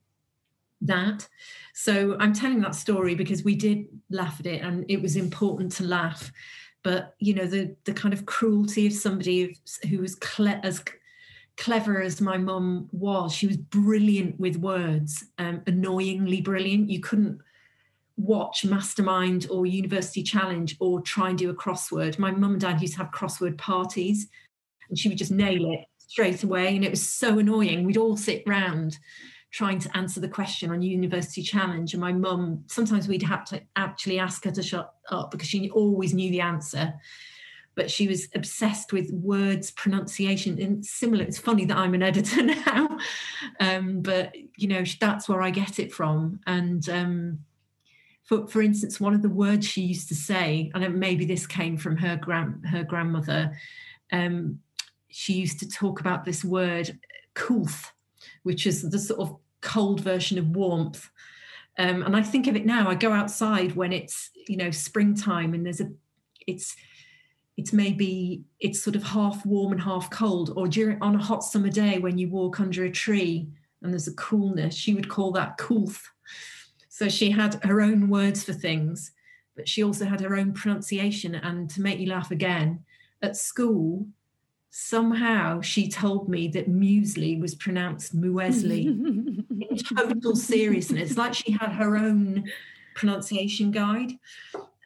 that. 0.83 1.29
So 1.75 2.17
I'm 2.19 2.33
telling 2.33 2.61
that 2.61 2.75
story 2.75 3.15
because 3.15 3.45
we 3.45 3.55
did 3.55 3.87
laugh 4.11 4.41
at 4.41 4.47
it 4.47 4.63
and 4.63 4.85
it 4.89 5.01
was 5.01 5.17
important 5.17 5.73
to 5.73 5.85
laugh. 5.85 6.33
But 6.83 7.15
you 7.19 7.35
know, 7.35 7.47
the 7.47 7.77
the 7.85 7.93
kind 7.93 8.15
of 8.15 8.27
cruelty 8.27 8.87
of 8.87 8.93
somebody 8.93 9.59
who 9.89 9.99
was 9.99 10.15
cle- 10.15 10.61
as 10.63 10.83
clever 11.57 12.01
as 12.01 12.21
my 12.21 12.39
mum 12.39 12.89
was, 12.93 13.35
she 13.35 13.47
was 13.47 13.57
brilliant 13.57 14.39
with 14.39 14.57
words, 14.57 15.25
um, 15.39 15.61
annoyingly 15.67 16.41
brilliant. 16.41 16.89
You 16.89 17.01
couldn't 17.01 17.41
watch 18.17 18.65
Mastermind 18.65 19.47
or 19.51 19.67
University 19.67 20.23
Challenge 20.23 20.77
or 20.81 21.01
try 21.01 21.31
and 21.31 21.39
do 21.39 21.51
a 21.51 21.55
crossword. 21.55 22.19
My 22.19 22.31
mum 22.31 22.53
and 22.53 22.61
dad 22.61 22.81
used 22.81 22.95
to 22.95 22.99
have 22.99 23.13
crossword 23.13 23.59
parties 23.59 24.29
and 24.89 24.99
she 24.99 25.09
would 25.09 25.19
just 25.19 25.31
nail 25.31 25.73
it 25.73 25.81
straight 25.99 26.43
away. 26.43 26.75
And 26.75 26.85
it 26.85 26.91
was 26.91 27.09
so 27.09 27.39
annoying. 27.39 27.85
We'd 27.85 27.97
all 27.97 28.17
sit 28.17 28.43
round 28.47 28.99
trying 29.51 29.79
to 29.79 29.97
answer 29.97 30.21
the 30.21 30.29
question 30.29 30.71
on 30.71 30.83
University 30.83 31.43
Challenge. 31.43 31.93
And 31.95 32.01
my 32.01 32.13
mum, 32.13 32.65
sometimes 32.67 33.09
we'd 33.09 33.23
have 33.23 33.45
to 33.47 33.63
actually 33.77 34.19
ask 34.19 34.45
her 34.45 34.51
to 34.51 34.63
shut 34.63 34.93
up 35.11 35.31
because 35.31 35.49
she 35.49 35.71
always 35.71 36.13
knew 36.13 36.31
the 36.31 36.41
answer. 36.41 36.95
But 37.75 37.91
she 37.91 38.09
was 38.09 38.29
obsessed 38.35 38.93
with 38.93 39.11
words, 39.13 39.71
pronunciation, 39.71 40.61
and 40.61 40.85
similar. 40.85 41.25
It's 41.25 41.39
funny 41.39 41.65
that 41.67 41.77
I'm 41.77 41.95
an 41.95 42.03
editor 42.03 42.43
now, 42.67 42.99
um, 43.61 44.03
but 44.03 44.35
you 44.57 44.67
know 44.67 44.83
that's 45.01 45.29
where 45.29 45.41
I 45.41 45.51
get 45.51 45.79
it 45.79 45.93
from. 45.93 46.41
And 46.45 46.89
um, 46.89 47.39
for 48.25 48.49
for 48.49 48.63
instance, 48.63 48.99
one 48.99 49.15
of 49.15 49.23
the 49.23 49.29
words 49.29 49.65
she 49.65 49.83
used 49.83 50.09
to 50.09 50.17
say, 50.17 50.73
and 50.75 50.99
maybe 50.99 51.25
this 51.25 51.47
came 51.47 51.77
from 51.77 51.97
her 51.99 52.17
grand 52.17 52.67
her 52.67 52.83
grandmother. 52.83 53.57
Um, 54.11 54.59
she 55.09 55.35
used 55.35 55.61
to 55.61 55.69
talk 55.69 56.01
about 56.01 56.25
this 56.25 56.45
word, 56.45 56.99
"coolth," 57.35 57.93
which 58.43 58.67
is 58.67 58.83
the 58.83 58.99
sort 58.99 59.21
of 59.21 59.37
cold 59.61 60.01
version 60.01 60.39
of 60.39 60.49
warmth. 60.49 61.11
Um, 61.79 62.03
and 62.03 62.17
I 62.17 62.23
think 62.23 62.47
of 62.47 62.57
it 62.57 62.67
now. 62.67 62.89
I 62.89 62.95
go 62.95 63.13
outside 63.13 63.77
when 63.77 63.93
it's 63.93 64.31
you 64.49 64.57
know 64.57 64.71
springtime 64.71 65.55
and 65.55 65.65
there's 65.65 65.81
a 65.81 65.91
it's 66.47 66.75
it's 67.57 67.73
maybe 67.73 68.43
it's 68.61 68.81
sort 68.81 68.97
of 68.97 69.03
half 69.03 69.45
warm 69.45 69.73
and 69.73 69.81
half 69.81 70.11
cold, 70.11 70.53
or 70.57 70.69
during 70.69 71.01
on 71.03 71.17
a 71.17 71.23
hot 71.23 71.43
summer 71.43 71.69
day 71.69 71.99
when 71.99 72.19
you 72.19 72.29
walk 72.29 72.61
under 72.61 72.85
a 72.85 72.91
tree 72.91 73.49
and 73.83 73.93
there's 73.93 74.09
a 74.09 74.15
coolness. 74.15 74.75
She 74.75 74.95
would 74.95 75.09
call 75.09 75.33
that 75.33 75.59
coolth. 75.59 76.09
So 76.89 77.09
she 77.09 77.31
had 77.31 77.63
her 77.65 77.81
own 77.81 78.09
words 78.09 78.43
for 78.43 78.53
things, 78.53 79.13
but 79.57 79.69
she 79.69 79.83
also 79.83 80.05
had 80.05 80.21
her 80.21 80.37
own 80.37 80.53
pronunciation. 80.53 81.35
And 81.35 81.71
to 81.71 81.81
make 81.81 81.99
you 81.99 82.09
laugh 82.09 82.31
again, 82.31 82.85
at 83.23 83.37
school, 83.37 84.07
somehow 84.81 85.61
she 85.61 85.89
told 85.89 86.29
me 86.29 86.47
that 86.47 86.71
muesli 86.71 87.39
was 87.41 87.53
pronounced 87.57 88.17
muesli 88.17 88.87
in 88.87 89.77
total 89.97 90.37
seriousness 90.37 91.17
like 91.17 91.35
she 91.35 91.51
had 91.51 91.73
her 91.73 91.97
own 91.97 92.45
pronunciation 92.95 93.73
guide 93.73 94.13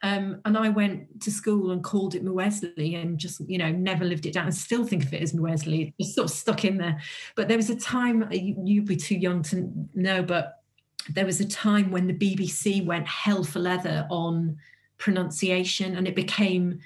um, 0.01 0.41
and 0.45 0.57
I 0.57 0.69
went 0.69 1.21
to 1.21 1.31
school 1.31 1.69
and 1.69 1.83
called 1.83 2.15
it 2.15 2.25
muesli 2.25 3.01
and 3.01 3.17
just, 3.17 3.39
you 3.47 3.57
know, 3.57 3.71
never 3.71 4.03
lived 4.03 4.25
it 4.25 4.33
down 4.33 4.47
and 4.47 4.53
still 4.53 4.85
think 4.85 5.05
of 5.05 5.13
it 5.13 5.21
as 5.21 5.31
muesli. 5.31 5.93
It's 5.97 6.13
sort 6.13 6.25
of 6.25 6.35
stuck 6.35 6.65
in 6.65 6.77
there. 6.77 6.99
But 7.35 7.47
there 7.47 7.55
was 7.55 7.69
a 7.69 7.75
time, 7.77 8.27
you'd 8.29 8.85
be 8.85 8.97
too 8.97 9.15
young 9.15 9.43
to 9.43 9.71
know, 9.93 10.21
but 10.21 10.61
there 11.09 11.25
was 11.25 11.39
a 11.39 11.47
time 11.47 11.89
when 11.89 12.07
the 12.07 12.13
BBC 12.13 12.85
went 12.85 13.07
hell 13.07 13.45
for 13.45 13.59
leather 13.59 14.05
on 14.09 14.57
pronunciation 14.97 15.95
and 15.95 16.05
it 16.05 16.15
became 16.15 16.81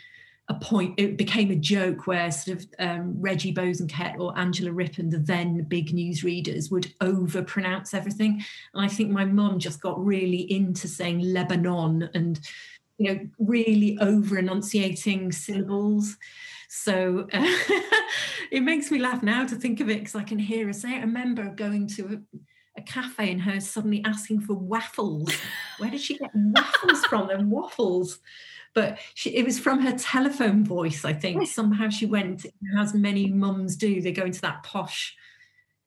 a 0.49 0.55
point, 0.55 0.93
it 0.97 1.17
became 1.17 1.51
a 1.51 1.55
joke 1.55 2.07
where 2.07 2.31
sort 2.31 2.60
of 2.60 2.67
um, 2.79 3.19
Reggie 3.19 3.53
Bosanquet 3.53 4.17
or 4.17 4.38
Angela 4.38 4.71
Rippon, 4.71 5.10
the 5.10 5.19
then 5.19 5.63
big 5.63 5.93
news 5.93 6.23
readers, 6.23 6.71
would 6.71 6.93
over 7.01 7.43
pronounce 7.43 7.93
everything. 7.93 8.43
And 8.73 8.86
I 8.86 8.88
think 8.88 9.12
my 9.12 9.25
mum 9.25 9.60
just 9.60 9.81
got 9.81 10.03
really 10.03 10.49
into 10.51 10.88
saying 10.88 11.19
Lebanon 11.19 12.10
and, 12.13 12.39
you 12.97 13.13
know, 13.13 13.19
really 13.39 13.97
over 13.99 14.38
enunciating 14.38 15.33
syllables. 15.33 16.15
So 16.69 17.27
uh, 17.33 17.57
it 18.51 18.62
makes 18.62 18.89
me 18.89 18.99
laugh 18.99 19.23
now 19.23 19.45
to 19.45 19.55
think 19.55 19.81
of 19.81 19.89
it 19.89 19.99
because 19.99 20.15
I 20.15 20.23
can 20.23 20.39
hear 20.39 20.67
her 20.67 20.73
say 20.73 20.93
it. 20.93 20.99
I 20.99 21.01
remember 21.01 21.49
going 21.49 21.88
to 21.88 22.23
a, 22.36 22.39
a 22.79 22.81
cafe 22.83 23.31
and 23.31 23.41
her 23.41 23.60
suddenly 23.60 24.01
asking 24.05 24.41
for 24.41 24.53
waffles. 24.53 25.33
Where 25.77 25.91
did 25.91 25.99
she 25.99 26.17
get 26.17 26.31
waffles 26.33 27.05
from? 27.05 27.29
And 27.31 27.51
waffles 27.51 28.19
but 28.77 28.99
she, 29.15 29.31
it 29.31 29.43
was 29.43 29.57
from 29.57 29.79
her 29.79 29.93
telephone 29.97 30.63
voice 30.63 31.03
i 31.03 31.11
think. 31.11 31.47
Somehow 31.47 31.89
she 31.89 32.05
went 32.05 32.45
as 32.79 32.93
many 32.93 33.27
mums 33.27 33.75
do 33.75 34.01
they 34.01 34.11
go 34.11 34.25
into 34.25 34.41
that 34.41 34.61
posh 34.61 35.15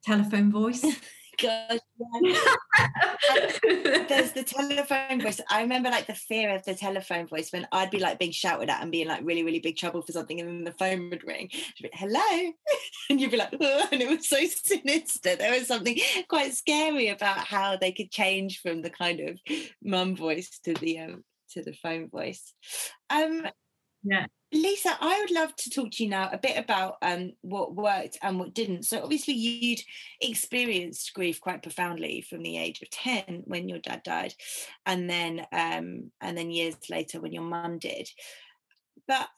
telephone 0.04 0.50
voice. 0.50 0.84
Gosh 1.40 1.78
there's 4.08 4.32
the 4.32 4.42
telephone 4.44 5.20
voice. 5.22 5.40
I 5.48 5.62
remember 5.62 5.88
like 5.88 6.06
the 6.06 6.14
fear 6.14 6.54
of 6.54 6.64
the 6.64 6.74
telephone 6.74 7.28
voice 7.28 7.50
when 7.50 7.66
i'd 7.72 7.90
be 7.90 7.98
like 7.98 8.18
being 8.18 8.32
shouted 8.32 8.68
at 8.68 8.82
and 8.82 8.92
being 8.92 9.08
like 9.08 9.20
really 9.22 9.42
really 9.42 9.60
big 9.60 9.76
trouble 9.76 10.02
for 10.02 10.12
something 10.12 10.38
and 10.40 10.48
then 10.48 10.64
the 10.64 10.72
phone 10.72 11.08
would 11.10 11.24
ring. 11.24 11.48
Be, 11.80 11.90
hello? 11.92 12.52
And 13.08 13.20
you'd 13.20 13.30
be 13.30 13.36
like 13.36 13.54
oh, 13.58 13.88
and 13.92 14.02
it 14.02 14.08
was 14.08 14.28
so 14.28 14.38
sinister. 14.64 15.36
There 15.36 15.52
was 15.52 15.68
something 15.68 15.98
quite 16.28 16.54
scary 16.54 17.08
about 17.08 17.38
how 17.38 17.76
they 17.76 17.92
could 17.92 18.10
change 18.10 18.60
from 18.60 18.82
the 18.82 18.90
kind 18.90 19.20
of 19.20 19.38
mum 19.82 20.16
voice 20.16 20.58
to 20.64 20.74
the 20.74 20.98
um, 20.98 21.24
to 21.52 21.62
the 21.62 21.72
phone 21.72 22.08
voice. 22.08 22.54
Um, 23.08 23.46
yeah. 24.02 24.26
Lisa, 24.52 24.96
I 25.00 25.20
would 25.20 25.30
love 25.30 25.54
to 25.56 25.70
talk 25.70 25.90
to 25.92 26.02
you 26.02 26.10
now 26.10 26.28
a 26.32 26.38
bit 26.38 26.56
about 26.58 26.96
um, 27.02 27.32
what 27.42 27.76
worked 27.76 28.18
and 28.20 28.38
what 28.38 28.54
didn't. 28.54 28.84
So, 28.84 29.00
obviously, 29.02 29.34
you'd 29.34 29.80
experienced 30.20 31.12
grief 31.14 31.40
quite 31.40 31.62
profoundly 31.62 32.22
from 32.22 32.42
the 32.42 32.58
age 32.58 32.82
of 32.82 32.90
ten 32.90 33.42
when 33.44 33.68
your 33.68 33.78
dad 33.78 34.02
died, 34.02 34.34
and 34.86 35.08
then 35.08 35.46
um, 35.52 36.10
and 36.20 36.36
then 36.36 36.50
years 36.50 36.74
later 36.88 37.20
when 37.20 37.32
your 37.32 37.44
mum 37.44 37.78
did. 37.78 38.08
But 39.06 39.28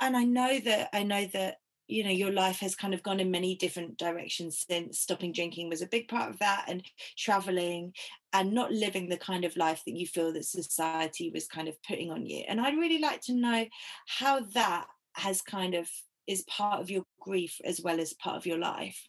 and 0.00 0.14
I 0.16 0.24
know 0.24 0.58
that 0.58 0.90
I 0.92 1.04
know 1.04 1.26
that 1.32 1.56
you 1.90 2.04
know 2.04 2.10
your 2.10 2.32
life 2.32 2.60
has 2.60 2.74
kind 2.74 2.94
of 2.94 3.02
gone 3.02 3.20
in 3.20 3.30
many 3.30 3.56
different 3.56 3.98
directions 3.98 4.64
since. 4.68 5.00
Stopping 5.00 5.32
drinking 5.32 5.68
was 5.68 5.82
a 5.82 5.86
big 5.86 6.08
part 6.08 6.30
of 6.30 6.38
that 6.38 6.66
and 6.68 6.82
traveling 7.16 7.92
and 8.32 8.52
not 8.52 8.72
living 8.72 9.08
the 9.08 9.16
kind 9.16 9.44
of 9.44 9.56
life 9.56 9.82
that 9.86 9.96
you 9.96 10.06
feel 10.06 10.32
that 10.32 10.44
society 10.44 11.30
was 11.32 11.46
kind 11.46 11.68
of 11.68 11.82
putting 11.82 12.10
on 12.10 12.24
you. 12.24 12.44
And 12.48 12.60
i'd 12.60 12.78
really 12.78 13.00
like 13.00 13.20
to 13.22 13.34
know 13.34 13.66
how 14.06 14.40
that 14.54 14.86
has 15.14 15.42
kind 15.42 15.74
of 15.74 15.88
is 16.26 16.42
part 16.44 16.80
of 16.80 16.90
your 16.90 17.04
grief 17.20 17.60
as 17.64 17.80
well 17.80 18.00
as 18.00 18.12
part 18.14 18.36
of 18.36 18.46
your 18.46 18.58
life. 18.58 19.08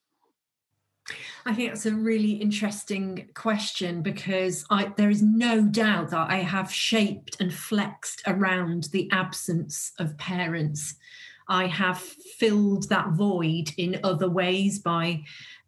I 1.45 1.53
think 1.53 1.69
that's 1.69 1.85
a 1.85 1.93
really 1.93 2.33
interesting 2.33 3.29
question 3.33 4.01
because 4.01 4.65
I, 4.69 4.91
there 4.97 5.09
is 5.09 5.21
no 5.21 5.61
doubt 5.61 6.11
that 6.11 6.29
I 6.29 6.37
have 6.37 6.71
shaped 6.71 7.37
and 7.39 7.53
flexed 7.53 8.21
around 8.27 8.89
the 8.91 9.09
absence 9.11 9.91
of 9.99 10.17
parents 10.17 10.95
I 11.51 11.67
have 11.67 11.99
filled 11.99 12.87
that 12.87 13.09
void 13.09 13.71
in 13.75 13.99
other 14.05 14.29
ways 14.29 14.79
by 14.79 15.25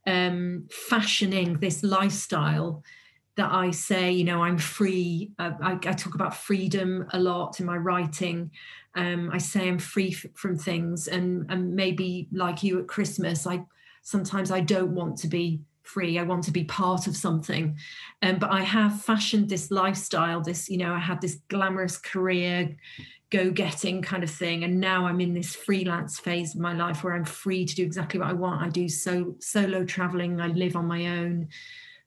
um, 0.07 0.69
fashioning 0.71 1.59
this 1.59 1.83
lifestyle 1.83 2.83
that 3.35 3.51
I 3.51 3.71
say, 3.71 4.09
you 4.09 4.23
know, 4.23 4.41
I'm 4.41 4.57
free. 4.57 5.31
I, 5.37 5.51
I, 5.61 5.75
talk 5.75 6.15
about 6.15 6.37
freedom 6.37 7.05
a 7.11 7.19
lot 7.19 7.59
in 7.59 7.65
my 7.65 7.75
writing. 7.75 8.51
Um, 8.95 9.29
I 9.33 9.39
say 9.39 9.67
I'm 9.67 9.77
free 9.77 10.11
f- 10.11 10.31
from 10.35 10.57
things, 10.57 11.09
and 11.09 11.47
and 11.49 11.75
maybe 11.75 12.29
like 12.31 12.63
you 12.63 12.79
at 12.79 12.87
Christmas, 12.87 13.45
I 13.45 13.65
sometimes 14.03 14.51
I 14.51 14.61
don't 14.61 14.95
want 14.95 15.17
to 15.17 15.27
be 15.27 15.59
free. 15.83 16.17
I 16.17 16.23
want 16.23 16.43
to 16.45 16.51
be 16.51 16.63
part 16.63 17.07
of 17.07 17.15
something. 17.15 17.77
Um, 18.21 18.39
but 18.39 18.51
I 18.51 18.61
have 18.61 19.01
fashioned 19.01 19.49
this 19.49 19.69
lifestyle, 19.69 20.41
this, 20.41 20.69
you 20.69 20.77
know, 20.77 20.93
I 20.93 20.99
had 20.99 21.21
this 21.21 21.39
glamorous 21.49 21.97
career, 21.97 22.75
go 23.29 23.51
getting 23.51 24.01
kind 24.01 24.23
of 24.23 24.29
thing. 24.29 24.63
And 24.63 24.79
now 24.79 25.05
I'm 25.05 25.21
in 25.21 25.33
this 25.33 25.55
freelance 25.55 26.19
phase 26.19 26.55
of 26.55 26.61
my 26.61 26.73
life 26.73 27.03
where 27.03 27.13
I'm 27.13 27.25
free 27.25 27.65
to 27.65 27.75
do 27.75 27.83
exactly 27.83 28.19
what 28.19 28.29
I 28.29 28.33
want. 28.33 28.61
I 28.61 28.69
do 28.69 28.87
so 28.87 29.35
solo 29.39 29.83
traveling, 29.83 30.39
I 30.39 30.47
live 30.47 30.75
on 30.75 30.85
my 30.85 31.07
own. 31.07 31.49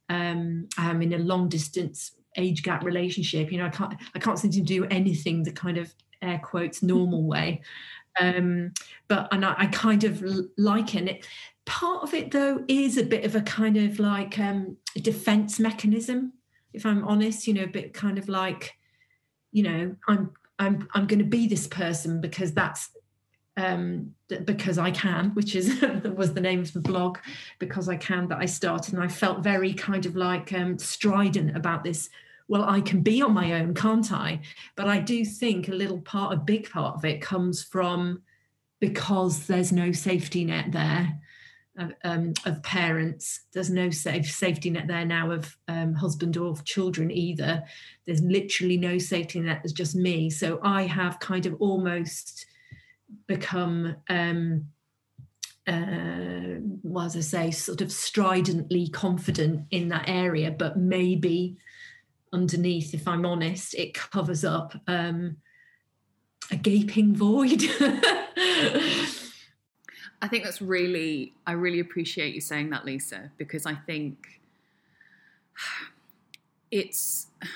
Um, 0.09 0.68
I'm 0.79 1.03
in 1.03 1.14
a 1.14 1.18
long 1.18 1.49
distance 1.49 2.12
age 2.37 2.62
gap 2.62 2.85
relationship. 2.85 3.51
You 3.51 3.59
know, 3.59 3.66
I 3.66 3.70
can't 3.70 3.95
I 4.14 4.18
can't 4.18 4.39
seem 4.39 4.53
to 4.53 4.61
do 4.61 4.85
anything 4.87 5.43
the 5.43 5.53
kind 5.53 5.79
of 5.79 5.93
air 6.22 6.41
quotes 6.43 6.83
normal 6.83 7.24
way. 7.24 7.62
Um, 8.18 8.72
but 9.09 9.29
and 9.31 9.45
I, 9.45 9.55
I 9.59 9.66
kind 9.66 10.03
of 10.05 10.24
liken 10.57 11.07
it 11.07 11.27
part 11.67 12.03
of 12.03 12.14
it 12.14 12.31
though 12.31 12.64
is 12.69 12.97
a 12.97 13.05
bit 13.05 13.25
of 13.25 13.35
a 13.35 13.43
kind 13.43 13.77
of 13.77 13.99
like 13.99 14.39
um, 14.39 14.77
defense 15.03 15.59
mechanism 15.61 16.33
if 16.73 16.87
i'm 16.87 17.07
honest 17.07 17.47
you 17.47 17.55
know 17.55 17.64
a 17.64 17.69
bit 17.69 17.93
kind 17.93 18.19
of 18.19 18.29
like 18.29 18.75
you 19.51 19.62
know 19.62 19.95
i'm 20.09 20.33
i'm 20.59 20.89
i'm 20.95 21.07
going 21.07 21.19
to 21.19 21.25
be 21.25 21.47
this 21.47 21.67
person 21.67 22.21
because 22.21 22.53
that's 22.53 22.91
um 23.57 24.12
because 24.45 24.79
i 24.79 24.91
can 24.91 25.31
which 25.31 25.57
is 25.57 25.81
was 26.17 26.35
the 26.35 26.41
name 26.41 26.61
of 26.61 26.73
the 26.73 26.81
blog 26.81 27.19
because 27.59 27.89
i 27.89 27.97
can 27.97 28.29
that 28.29 28.39
i 28.39 28.47
started. 28.47 28.95
And 28.95 29.03
i 29.03 29.09
felt 29.09 29.43
very 29.43 29.73
kind 29.73 30.07
of 30.07 30.14
like 30.14 30.53
um 30.53 30.79
strident 30.79 31.57
about 31.57 31.83
this. 31.83 32.11
Well 32.49 32.64
i 32.64 32.81
can 32.81 33.01
be 33.01 33.23
on 33.23 33.33
my 33.33 33.55
own 33.55 33.75
can't 33.75 34.12
i? 34.12 34.41
But 34.77 34.89
i 34.89 35.01
do 35.01 35.25
think 35.25 35.69
a 35.69 35.73
little 35.73 36.01
part 36.01 36.35
a 36.35 36.37
big 36.37 36.71
part 36.71 36.97
of 36.97 37.05
it 37.05 37.23
comes 37.23 37.62
from 37.62 38.23
because 38.79 39.47
there's 39.47 39.73
no 39.73 39.91
safety 39.91 40.45
net 40.45 40.71
there 40.71 41.19
of, 41.79 41.93
um, 42.05 42.33
of 42.45 42.62
parents. 42.62 43.41
There's 43.53 43.70
no 43.70 43.91
safe 43.91 44.31
safety 44.31 44.70
net 44.70 44.87
there 44.87 45.05
now 45.05 45.31
of 45.31 45.57
um, 45.68 45.95
husband 45.95 46.37
or 46.37 46.57
children 46.64 47.11
either. 47.11 47.64
There's 48.07 48.22
literally 48.22 48.77
no 48.77 48.99
safety 48.99 49.41
net. 49.41 49.61
There's 49.62 49.72
just 49.72 49.95
me. 49.95 50.31
So 50.31 50.61
I 50.62 50.83
have 50.83 51.20
kind 51.20 51.47
of 51.47 51.57
almost 51.61 52.47
become, 53.27 53.97
um, 54.09 54.66
uh, 55.66 56.61
well, 56.83 57.07
as 57.07 57.16
I 57.16 57.20
say, 57.20 57.51
sort 57.51 57.81
of 57.81 57.93
stridently 57.93 58.89
confident 58.89 59.66
in 59.70 59.89
that 59.89 60.09
area, 60.09 60.51
but 60.51 60.79
maybe 60.79 61.57
underneath, 62.33 62.95
if 62.95 63.07
I'm 63.09 63.24
honest, 63.24 63.74
it 63.74 63.95
covers 63.95 64.45
up 64.45 64.74
um, 64.87 65.39
a 66.51 66.57
gaping 66.57 67.14
void. 67.14 67.62
I 70.23 70.29
think 70.29 70.45
that's 70.45 70.62
really, 70.62 71.35
I 71.47 71.53
really 71.53 71.81
appreciate 71.81 72.35
you 72.35 72.41
saying 72.41 72.71
that, 72.71 72.85
Lisa, 72.85 73.31
because 73.37 73.67
I 73.67 73.75
think 73.75 74.41
it's 76.71 77.29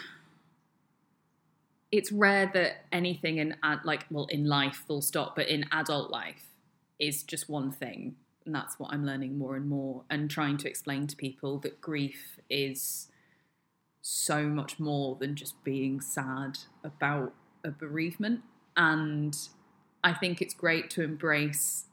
it's 1.92 2.12
rare 2.12 2.48
that 2.54 2.84
anything 2.92 3.38
in 3.38 3.56
ad, 3.64 3.80
like 3.84 4.06
well 4.10 4.26
in 4.26 4.46
life 4.46 4.84
full 4.86 5.02
stop 5.02 5.34
but 5.34 5.48
in 5.48 5.64
adult 5.72 6.08
life 6.10 6.46
is 7.00 7.24
just 7.24 7.48
one 7.48 7.72
thing. 7.72 8.14
And 8.46 8.54
that's 8.54 8.78
what 8.78 8.92
i'm 8.92 9.04
learning 9.04 9.36
more 9.36 9.54
and 9.56 9.68
more 9.68 10.04
and 10.08 10.30
trying 10.30 10.56
to 10.58 10.68
explain 10.68 11.06
to 11.08 11.16
people 11.16 11.58
that 11.58 11.80
grief 11.80 12.38
is 12.48 13.08
so 14.02 14.44
much 14.44 14.78
more 14.80 15.16
than 15.16 15.36
just 15.36 15.62
being 15.62 16.00
sad 16.00 16.58
about 16.82 17.34
a 17.64 17.70
bereavement. 17.70 18.42
And 18.76 19.36
i 20.04 20.12
think 20.12 20.40
it's 20.40 20.54
great 20.54 20.90
to 20.90 21.02
embrace 21.02 21.86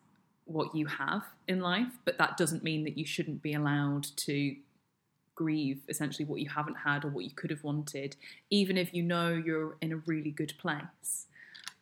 what 0.48 0.74
you 0.74 0.86
have 0.86 1.24
in 1.48 1.60
life, 1.60 1.92
but 2.06 2.18
that 2.18 2.38
doesn't 2.38 2.64
mean 2.64 2.84
that 2.86 2.98
you 2.98 3.06
shouldn't 3.06 3.42
be 3.42 3.54
allowed 3.54 4.04
to 4.16 4.56
grieve 5.36 5.82
essentially 5.88 6.26
what 6.26 6.40
you 6.42 6.50
haven't 6.50 6.76
had 6.76 7.06
or 7.06 7.10
what 7.10 7.24
you 7.24 7.32
could 7.32 7.52
have 7.52 7.64
wanted, 7.64 8.16
even 8.50 8.78
if 8.78 8.94
you 8.94 9.04
know 9.04 9.30
you're 9.30 9.78
in 9.82 9.94
a 9.94 9.98
really 9.98 10.32
good 10.32 10.54
place. 10.58 11.28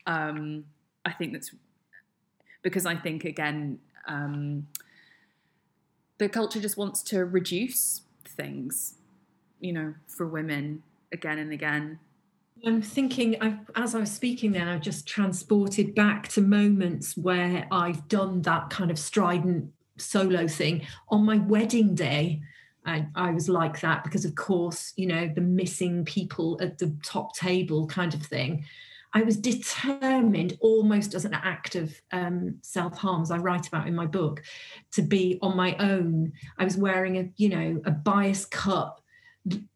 Um, 0.06 0.66
I 1.06 1.12
think 1.14 1.34
that's 1.34 1.52
because 2.62 2.86
I 2.86 2.96
think 2.96 3.24
again, 3.24 3.80
um, 4.08 4.68
the 6.18 6.30
culture 6.30 6.60
just 6.60 6.78
wants 6.78 7.02
to 7.04 7.26
reduce 7.26 8.02
things, 8.26 8.96
you 9.60 9.72
know, 9.74 9.94
for 10.08 10.26
women 10.26 10.84
again 11.12 11.38
and 11.38 11.52
again. 11.52 12.00
I'm 12.66 12.82
thinking, 12.82 13.38
I've, 13.42 13.60
as 13.76 13.94
I 13.94 14.00
was 14.00 14.12
speaking 14.12 14.52
then, 14.52 14.68
I've 14.68 14.82
just 14.82 15.08
transported 15.08 15.94
back 15.94 16.28
to 16.30 16.42
moments 16.42 17.16
where 17.16 17.68
I've 17.72 18.08
done 18.08 18.42
that 18.42 18.72
kind 18.72 18.90
of 18.90 18.98
strident 18.98 19.72
solo 19.98 20.48
thing. 20.48 20.86
On 21.10 21.24
my 21.24 21.38
wedding 21.38 21.94
day, 21.94 22.42
I, 22.84 23.08
I, 23.16 23.32
was 23.32 23.50
like 23.50 23.82
that 23.82 24.04
because, 24.04 24.26
of 24.26 24.34
course, 24.34 24.94
you 24.96 25.06
know, 25.06 25.32
the 25.34 25.42
missing 25.42 26.06
people 26.06 26.58
at 26.60 26.80
the 26.80 26.96
top 27.04 27.36
table 27.36 27.86
kind 27.86 28.16
of 28.16 28.24
thing. 28.24 28.66
I 29.14 29.22
was 29.22 29.38
determined, 29.38 30.58
almost 30.60 31.14
as 31.14 31.24
an 31.24 31.36
act 31.36 31.76
of 31.76 31.94
um, 32.12 32.58
self 32.62 32.98
harm, 32.98 33.22
as 33.22 33.32
I 33.32 33.38
write 33.38 33.68
about 33.68 33.88
in 33.88 33.96
my 33.96 34.08
book, 34.08 34.44
to 34.92 35.04
be 35.04 35.38
on 35.42 35.56
my 35.56 35.76
own. 35.78 36.34
I 36.58 36.64
was 36.64 36.78
wearing 36.78 37.18
a, 37.18 37.30
you 37.38 37.50
know, 37.50 37.82
a 37.86 37.92
bias 37.92 38.46
cut 38.46 39.00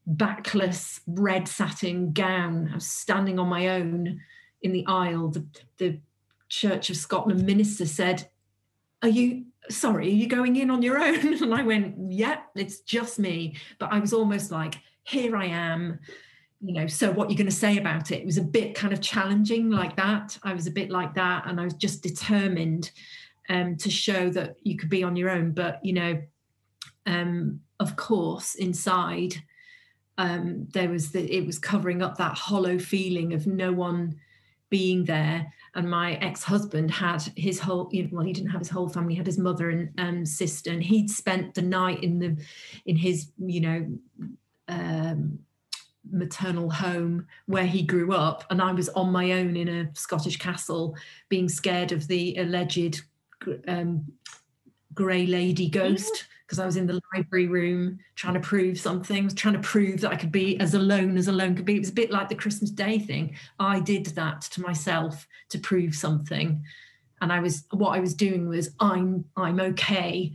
backless 0.05 1.01
red 1.07 1.47
satin 1.47 2.11
gown. 2.13 2.69
I 2.71 2.75
was 2.75 2.87
standing 2.87 3.39
on 3.39 3.47
my 3.47 3.69
own 3.69 4.21
in 4.61 4.71
the 4.71 4.85
aisle. 4.87 5.29
The, 5.29 5.45
the 5.77 5.99
Church 6.49 6.89
of 6.89 6.97
Scotland 6.97 7.45
minister 7.45 7.85
said, 7.85 8.29
Are 9.03 9.09
you 9.09 9.45
sorry, 9.69 10.07
are 10.07 10.11
you 10.11 10.27
going 10.27 10.55
in 10.55 10.71
on 10.71 10.81
your 10.81 10.97
own? 10.97 11.33
And 11.43 11.53
I 11.53 11.63
went, 11.63 11.95
Yep, 12.11 12.43
yeah, 12.55 12.61
it's 12.61 12.79
just 12.81 13.19
me. 13.19 13.55
But 13.77 13.93
I 13.93 13.99
was 13.99 14.13
almost 14.13 14.51
like, 14.51 14.75
Here 15.03 15.35
I 15.35 15.45
am. 15.45 15.99
You 16.61 16.73
know, 16.73 16.87
so 16.87 17.11
what 17.11 17.29
you're 17.29 17.37
going 17.37 17.45
to 17.45 17.55
say 17.55 17.77
about 17.77 18.11
it? 18.11 18.19
It 18.19 18.25
was 18.25 18.37
a 18.37 18.43
bit 18.43 18.75
kind 18.75 18.91
of 18.91 18.99
challenging 18.99 19.69
like 19.69 19.95
that. 19.95 20.37
I 20.43 20.53
was 20.53 20.67
a 20.67 20.71
bit 20.71 20.89
like 20.89 21.13
that. 21.13 21.45
And 21.47 21.59
I 21.61 21.63
was 21.63 21.73
just 21.75 22.03
determined 22.03 22.91
um, 23.47 23.77
to 23.77 23.89
show 23.89 24.29
that 24.31 24.57
you 24.63 24.77
could 24.77 24.89
be 24.89 25.03
on 25.03 25.15
your 25.15 25.29
own. 25.29 25.51
But, 25.53 25.79
you 25.85 25.93
know, 25.93 26.21
um, 27.05 27.61
of 27.79 27.95
course, 27.95 28.55
inside, 28.55 29.41
um, 30.19 30.67
there 30.73 30.89
was 30.89 31.11
the, 31.11 31.33
it 31.33 31.45
was 31.45 31.57
covering 31.57 32.01
up 32.01 32.17
that 32.17 32.37
hollow 32.37 32.77
feeling 32.77 33.33
of 33.33 33.47
no 33.47 33.71
one 33.71 34.19
being 34.69 35.05
there. 35.05 35.51
And 35.75 35.89
my 35.89 36.15
ex-husband 36.15 36.91
had 36.91 37.21
his 37.37 37.57
whole 37.57 37.89
well 38.11 38.25
he 38.25 38.33
didn't 38.33 38.49
have 38.49 38.59
his 38.59 38.69
whole 38.69 38.89
family 38.89 39.13
he 39.13 39.17
had 39.17 39.25
his 39.25 39.37
mother 39.37 39.69
and 39.69 39.97
um, 39.97 40.25
sister. 40.25 40.71
And 40.71 40.83
he'd 40.83 41.09
spent 41.09 41.55
the 41.55 41.61
night 41.61 42.03
in 42.03 42.19
the 42.19 42.37
in 42.85 42.97
his 42.97 43.31
you 43.37 43.61
know 43.61 43.99
um, 44.67 45.39
maternal 46.11 46.69
home 46.69 47.25
where 47.45 47.65
he 47.65 47.81
grew 47.81 48.11
up. 48.13 48.43
And 48.49 48.61
i 48.61 48.73
was 48.73 48.89
on 48.89 49.13
my 49.13 49.31
own 49.31 49.55
in 49.55 49.69
a 49.69 49.89
scottish 49.95 50.35
castle 50.35 50.97
being 51.29 51.47
scared 51.47 51.93
of 51.93 52.07
the 52.07 52.35
alleged 52.35 53.03
um, 53.69 54.05
grey 54.93 55.25
lady 55.25 55.69
ghost 55.69 56.25
because 56.49 56.57
I 56.57 56.65
was 56.65 56.77
in 56.77 56.87
the 56.87 56.99
library 57.13 57.45
room 57.45 57.99
trying 58.15 58.33
to 58.33 58.39
prove 58.39 58.79
something, 58.79 59.29
trying 59.29 59.53
to 59.53 59.59
prove 59.59 60.01
that 60.01 60.11
I 60.11 60.15
could 60.15 60.31
be 60.31 60.59
as 60.59 60.73
alone 60.73 61.15
as 61.15 61.27
alone 61.27 61.53
could 61.53 61.65
be. 61.65 61.75
It 61.75 61.81
was 61.81 61.89
a 61.89 61.93
bit 61.93 62.09
like 62.09 62.27
the 62.27 62.33
Christmas 62.33 62.71
Day 62.71 62.97
thing. 62.97 63.35
I 63.59 63.79
did 63.79 64.07
that 64.07 64.41
to 64.41 64.61
myself 64.61 65.27
to 65.49 65.59
prove 65.59 65.93
something. 65.93 66.63
And 67.21 67.31
I 67.31 67.39
was 67.39 67.65
what 67.69 67.95
I 67.95 67.99
was 67.99 68.15
doing 68.15 68.49
was 68.49 68.71
I'm 68.79 69.25
I'm 69.37 69.59
okay. 69.59 70.33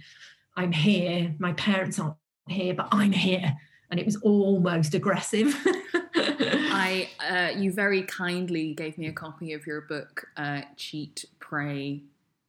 I'm 0.54 0.70
here. 0.70 1.34
My 1.40 1.52
parents 1.54 1.98
aren't 1.98 2.14
here, 2.46 2.74
but 2.74 2.90
I'm 2.92 3.10
here. 3.10 3.56
And 3.90 3.98
it 3.98 4.06
was 4.06 4.14
almost 4.16 4.94
aggressive. 4.94 5.52
I 6.14 7.08
uh, 7.28 7.58
you 7.58 7.72
very 7.72 8.04
kindly 8.04 8.72
gave 8.74 8.98
me 8.98 9.08
a 9.08 9.12
copy 9.12 9.52
of 9.52 9.66
your 9.66 9.80
book, 9.80 10.28
uh, 10.36 10.60
Cheat, 10.76 11.24
Pray, 11.40 12.02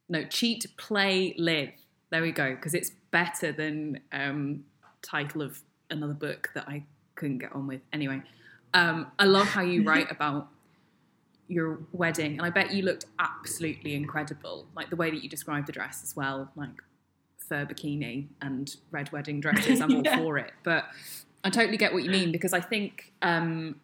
no, 0.08 0.24
Cheat, 0.26 0.68
Play, 0.78 1.34
Live. 1.40 1.72
There 2.12 2.22
we 2.22 2.32
go, 2.32 2.54
because 2.54 2.76
it's 2.76 2.92
better 3.16 3.54
than 3.54 3.98
um, 4.12 4.66
title 5.02 5.42
of 5.42 5.62
another 5.90 6.14
book 6.14 6.50
that 6.54 6.68
I 6.68 6.84
couldn't 7.16 7.38
get 7.38 7.54
on 7.54 7.66
with. 7.66 7.80
Anyway, 7.94 8.22
um, 8.74 9.10
I 9.18 9.24
love 9.24 9.48
how 9.48 9.62
you 9.62 9.84
write 9.84 10.12
about 10.18 10.50
your 11.48 11.80
wedding, 11.94 12.34
and 12.34 12.42
I 12.42 12.50
bet 12.50 12.74
you 12.74 12.84
looked 12.84 13.06
absolutely 13.18 13.96
incredible. 13.96 14.68
Like 14.76 14.90
the 14.90 14.98
way 14.98 15.12
that 15.12 15.24
you 15.24 15.30
described 15.30 15.68
the 15.68 15.72
dress 15.72 16.04
as 16.04 16.14
well, 16.14 16.52
like 16.58 16.82
fur 17.38 17.66
bikini 17.66 18.28
and 18.42 18.76
red 18.92 19.10
wedding 19.14 19.40
dresses. 19.40 19.80
I'm 19.80 19.92
yeah. 20.04 20.18
all 20.18 20.24
for 20.24 20.38
it, 20.38 20.52
but 20.64 20.84
I 21.46 21.50
totally 21.50 21.78
get 21.78 21.94
what 21.94 22.04
you 22.04 22.10
mean 22.10 22.34
because 22.34 22.52
I 22.52 22.60
think 22.60 23.14
um, 23.22 23.80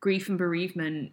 grief 0.00 0.30
and 0.30 0.38
bereavement. 0.38 1.12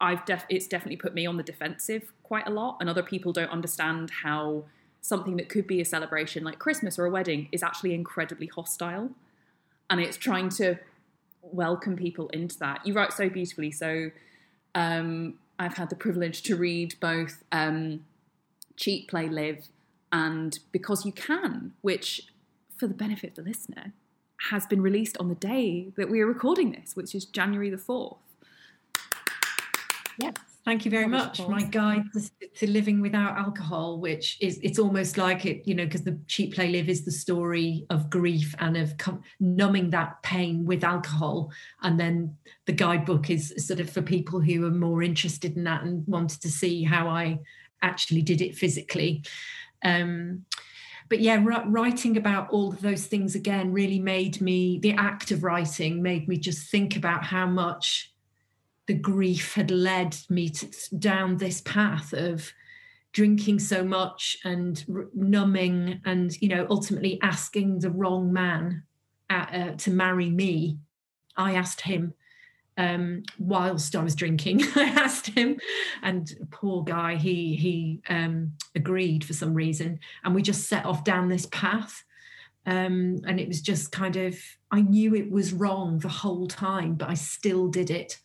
I've 0.00 0.24
def- 0.24 0.46
it's 0.48 0.66
definitely 0.66 0.96
put 0.96 1.12
me 1.12 1.26
on 1.26 1.36
the 1.36 1.42
defensive 1.42 2.10
quite 2.22 2.46
a 2.46 2.50
lot, 2.50 2.78
and 2.80 2.88
other 2.88 3.02
people 3.02 3.34
don't 3.34 3.50
understand 3.50 4.10
how 4.22 4.64
something 5.08 5.36
that 5.36 5.48
could 5.48 5.66
be 5.66 5.80
a 5.80 5.84
celebration 5.84 6.44
like 6.44 6.58
Christmas 6.58 6.98
or 6.98 7.06
a 7.06 7.10
wedding 7.10 7.48
is 7.50 7.62
actually 7.62 7.94
incredibly 7.94 8.46
hostile. 8.46 9.10
And 9.90 10.00
it's 10.00 10.16
trying 10.16 10.50
to 10.50 10.76
welcome 11.42 11.96
people 11.96 12.28
into 12.28 12.58
that. 12.58 12.86
You 12.86 12.92
write 12.92 13.12
so 13.12 13.28
beautifully. 13.28 13.70
So 13.70 14.10
um, 14.74 15.34
I've 15.58 15.76
had 15.76 15.90
the 15.90 15.96
privilege 15.96 16.42
to 16.42 16.56
read 16.56 16.94
both 17.00 17.42
um, 17.50 18.04
Cheat, 18.76 19.08
Play, 19.08 19.28
Live 19.28 19.68
and 20.12 20.58
because 20.72 21.04
you 21.04 21.12
can, 21.12 21.72
which, 21.80 22.28
for 22.76 22.86
the 22.86 22.94
benefit 22.94 23.30
of 23.30 23.36
the 23.36 23.50
listener, 23.50 23.92
has 24.50 24.66
been 24.66 24.80
released 24.80 25.16
on 25.18 25.28
the 25.28 25.34
day 25.34 25.92
that 25.96 26.08
we 26.08 26.20
are 26.20 26.26
recording 26.26 26.72
this, 26.72 26.94
which 26.94 27.14
is 27.14 27.24
January 27.24 27.70
the 27.70 27.76
4th. 27.76 28.16
Yeah. 30.18 30.32
Thank 30.68 30.84
you 30.84 30.90
very 30.90 31.06
much. 31.06 31.40
My 31.48 31.62
guide 31.62 32.04
to, 32.56 32.66
living 32.66 33.00
without 33.00 33.38
alcohol, 33.38 34.00
which 34.00 34.36
is 34.42 34.60
it's 34.62 34.78
almost 34.78 35.16
like 35.16 35.46
it, 35.46 35.66
you 35.66 35.74
know, 35.74 35.86
because 35.86 36.02
the 36.02 36.20
Cheat 36.26 36.54
Play 36.54 36.68
Live 36.68 36.90
is 36.90 37.06
the 37.06 37.10
story 37.10 37.86
of 37.88 38.10
grief 38.10 38.54
and 38.58 38.76
of 38.76 38.92
numbing 39.40 39.88
that 39.90 40.22
pain 40.22 40.66
with 40.66 40.84
alcohol, 40.84 41.50
and 41.80 41.98
then 41.98 42.36
the 42.66 42.74
guidebook 42.74 43.30
is 43.30 43.54
sort 43.66 43.80
of 43.80 43.88
for 43.88 44.02
people 44.02 44.42
who 44.42 44.66
are 44.66 44.70
more 44.70 45.02
interested 45.02 45.56
in 45.56 45.64
that 45.64 45.84
and 45.84 46.06
wanted 46.06 46.42
to 46.42 46.50
see 46.50 46.84
how 46.84 47.08
I 47.08 47.38
actually 47.80 48.20
did 48.20 48.42
it 48.42 48.54
physically. 48.54 49.24
Um, 49.82 50.44
but 51.08 51.20
yeah, 51.20 51.42
writing 51.42 52.18
about 52.18 52.50
all 52.50 52.74
of 52.74 52.82
those 52.82 53.06
things 53.06 53.34
again 53.34 53.72
really 53.72 54.00
made 54.00 54.42
me 54.42 54.80
the 54.80 54.92
act 54.92 55.30
of 55.30 55.44
writing 55.44 56.02
made 56.02 56.28
me 56.28 56.36
just 56.36 56.70
think 56.70 56.94
about 56.94 57.24
how 57.24 57.46
much 57.46 58.12
the 58.88 58.94
grief 58.94 59.54
had 59.54 59.70
led 59.70 60.16
me 60.30 60.48
to, 60.48 60.66
down 60.98 61.36
this 61.36 61.60
path 61.60 62.12
of 62.14 62.52
drinking 63.12 63.58
so 63.58 63.84
much 63.84 64.38
and 64.44 64.84
r- 64.92 65.06
numbing 65.14 66.00
and 66.04 66.40
you 66.40 66.48
know 66.48 66.66
ultimately 66.70 67.20
asking 67.22 67.78
the 67.78 67.90
wrong 67.90 68.32
man 68.32 68.82
at, 69.30 69.54
uh, 69.54 69.76
to 69.76 69.90
marry 69.90 70.30
me. 70.30 70.78
I 71.36 71.54
asked 71.54 71.82
him 71.82 72.14
um, 72.78 73.24
whilst 73.38 73.94
i 73.94 74.02
was 74.02 74.14
drinking 74.14 74.62
i 74.76 74.84
asked 74.84 75.26
him 75.26 75.58
and 76.02 76.32
poor 76.50 76.84
guy 76.84 77.16
he 77.16 77.56
he 77.56 78.00
um, 78.08 78.52
agreed 78.74 79.24
for 79.24 79.34
some 79.34 79.52
reason 79.52 79.98
and 80.24 80.34
we 80.34 80.42
just 80.42 80.68
set 80.68 80.86
off 80.86 81.04
down 81.04 81.28
this 81.28 81.46
path. 81.46 82.04
Um, 82.66 83.22
and 83.26 83.40
it 83.40 83.48
was 83.48 83.62
just 83.62 83.92
kind 83.92 84.16
of 84.16 84.38
i 84.70 84.80
knew 84.80 85.14
it 85.14 85.30
was 85.30 85.52
wrong 85.52 85.98
the 85.98 86.08
whole 86.08 86.46
time 86.46 86.94
but 86.94 87.08
i 87.08 87.14
still 87.14 87.68
did 87.68 87.90
it 87.90 88.18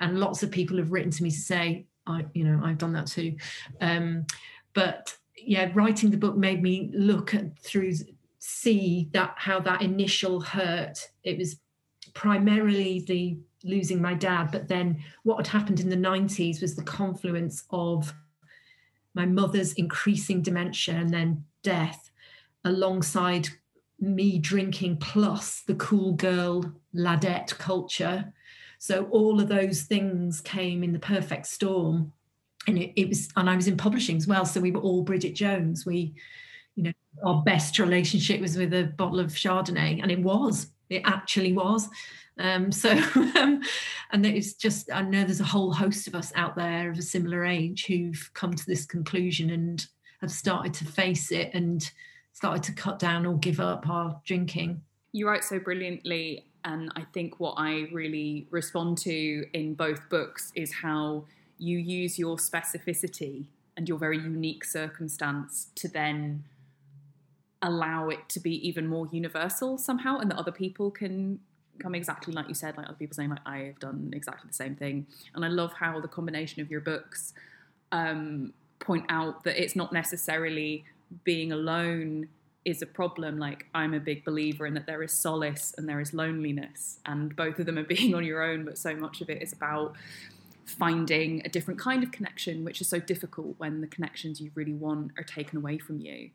and 0.00 0.18
lots 0.18 0.42
of 0.42 0.50
people 0.50 0.76
have 0.76 0.92
written 0.92 1.10
to 1.10 1.22
me 1.22 1.30
to 1.30 1.36
say 1.36 1.86
i 2.06 2.24
you 2.34 2.44
know 2.44 2.60
i've 2.64 2.78
done 2.78 2.92
that 2.92 3.06
too. 3.06 3.36
Um, 3.80 4.26
but 4.72 5.16
yeah 5.36 5.70
writing 5.74 6.10
the 6.10 6.16
book 6.16 6.36
made 6.36 6.62
me 6.62 6.90
look 6.94 7.34
at 7.34 7.58
through 7.58 7.92
see 8.38 9.08
that 9.12 9.34
how 9.36 9.58
that 9.60 9.80
initial 9.80 10.38
hurt. 10.38 11.08
It 11.22 11.38
was 11.38 11.56
primarily 12.12 13.02
the 13.06 13.38
losing 13.64 14.02
my 14.02 14.12
dad 14.12 14.50
but 14.52 14.68
then 14.68 15.02
what 15.22 15.38
had 15.38 15.46
happened 15.46 15.80
in 15.80 15.88
the 15.88 15.96
90s 15.96 16.60
was 16.60 16.76
the 16.76 16.82
confluence 16.82 17.64
of 17.70 18.12
my 19.14 19.24
mother's 19.24 19.72
increasing 19.72 20.42
dementia 20.42 20.94
and 20.94 21.08
then 21.08 21.42
death 21.62 22.10
alongside 22.66 23.48
me 23.98 24.38
drinking 24.38 24.98
plus 24.98 25.62
the 25.62 25.74
cool 25.76 26.12
girl 26.12 26.62
ladette 26.94 27.56
culture 27.56 28.33
so 28.84 29.04
all 29.04 29.40
of 29.40 29.48
those 29.48 29.84
things 29.84 30.42
came 30.42 30.84
in 30.84 30.92
the 30.92 30.98
perfect 30.98 31.46
storm. 31.46 32.12
And 32.66 32.76
it, 32.76 32.92
it 33.00 33.08
was, 33.08 33.30
and 33.34 33.48
I 33.48 33.56
was 33.56 33.66
in 33.66 33.78
publishing 33.78 34.18
as 34.18 34.26
well. 34.26 34.44
So 34.44 34.60
we 34.60 34.72
were 34.72 34.82
all 34.82 35.00
Bridget 35.00 35.34
Jones. 35.34 35.86
We, 35.86 36.12
you 36.76 36.82
know, 36.82 36.92
our 37.24 37.40
best 37.44 37.78
relationship 37.78 38.42
was 38.42 38.58
with 38.58 38.74
a 38.74 38.92
bottle 38.98 39.20
of 39.20 39.28
Chardonnay, 39.28 40.02
and 40.02 40.12
it 40.12 40.20
was, 40.20 40.66
it 40.90 41.00
actually 41.06 41.54
was. 41.54 41.88
Um, 42.38 42.70
so, 42.70 42.90
um, 43.14 43.62
and 44.12 44.26
it's 44.26 44.52
just, 44.52 44.92
I 44.92 45.00
know 45.00 45.24
there's 45.24 45.40
a 45.40 45.44
whole 45.44 45.72
host 45.72 46.06
of 46.06 46.14
us 46.14 46.30
out 46.36 46.54
there 46.54 46.90
of 46.90 46.98
a 46.98 47.02
similar 47.02 47.46
age 47.46 47.86
who've 47.86 48.30
come 48.34 48.52
to 48.52 48.66
this 48.66 48.84
conclusion 48.84 49.48
and 49.48 49.86
have 50.20 50.30
started 50.30 50.74
to 50.74 50.84
face 50.84 51.32
it 51.32 51.52
and 51.54 51.90
started 52.34 52.62
to 52.64 52.72
cut 52.72 52.98
down 52.98 53.24
or 53.24 53.38
give 53.38 53.60
up 53.60 53.88
our 53.88 54.20
drinking. 54.26 54.82
You 55.12 55.26
write 55.26 55.44
so 55.44 55.58
brilliantly 55.58 56.44
and 56.64 56.90
I 56.96 57.02
think 57.12 57.38
what 57.38 57.54
I 57.56 57.88
really 57.92 58.46
respond 58.50 58.98
to 58.98 59.46
in 59.52 59.74
both 59.74 60.08
books 60.08 60.50
is 60.54 60.72
how 60.82 61.24
you 61.58 61.78
use 61.78 62.18
your 62.18 62.36
specificity 62.36 63.44
and 63.76 63.88
your 63.88 63.98
very 63.98 64.18
unique 64.18 64.64
circumstance 64.64 65.68
to 65.76 65.88
then 65.88 66.44
allow 67.62 68.08
it 68.08 68.28
to 68.28 68.40
be 68.40 68.66
even 68.66 68.86
more 68.86 69.08
universal 69.10 69.78
somehow 69.78 70.18
and 70.18 70.30
that 70.30 70.38
other 70.38 70.52
people 70.52 70.90
can 70.90 71.40
come 71.78 71.94
exactly 71.94 72.32
like 72.32 72.46
you 72.46 72.54
said 72.54 72.76
like 72.76 72.86
other 72.86 72.96
people 72.96 73.14
saying 73.14 73.30
like 73.30 73.46
i've 73.46 73.78
done 73.80 74.12
exactly 74.14 74.46
the 74.46 74.54
same 74.54 74.76
thing. 74.76 75.06
And 75.34 75.44
i 75.44 75.48
love 75.48 75.72
how 75.72 75.98
the 76.00 76.08
combination 76.08 76.60
of 76.62 76.70
your 76.70 76.80
books 76.80 77.32
um, 77.90 78.52
point 78.80 79.06
out 79.08 79.44
that 79.44 79.60
it's 79.60 79.74
not 79.74 79.92
necessarily 79.92 80.84
being 81.24 81.52
alone 81.52 82.28
is 82.64 82.82
a 82.82 82.86
problem. 82.86 83.38
Like 83.38 83.66
I'm 83.74 83.94
a 83.94 84.00
big 84.00 84.24
believer 84.24 84.66
in 84.66 84.74
that 84.74 84.86
there 84.86 85.02
is 85.02 85.12
solace 85.12 85.74
and 85.76 85.88
there 85.88 86.00
is 86.00 86.14
loneliness, 86.14 86.98
and 87.06 87.34
both 87.34 87.58
of 87.58 87.66
them 87.66 87.78
are 87.78 87.84
being 87.96 88.14
on 88.14 88.24
your 88.24 88.42
own, 88.42 88.64
but 88.64 88.78
so 88.78 88.94
much 88.94 89.20
of 89.20 89.30
it 89.30 89.42
is 89.42 89.52
about 89.52 89.94
finding 90.64 91.42
a 91.44 91.48
different 91.48 91.78
kind 91.78 92.02
of 92.02 92.10
connection, 92.10 92.64
which 92.64 92.80
is 92.80 92.88
so 92.88 92.98
difficult 92.98 93.54
when 93.58 93.80
the 93.80 93.86
connections 93.86 94.40
you 94.40 94.50
really 94.54 94.72
want 94.72 95.12
are 95.18 95.24
taken 95.24 95.58
away 95.58 95.78
from 95.78 96.00
you. 96.00 96.30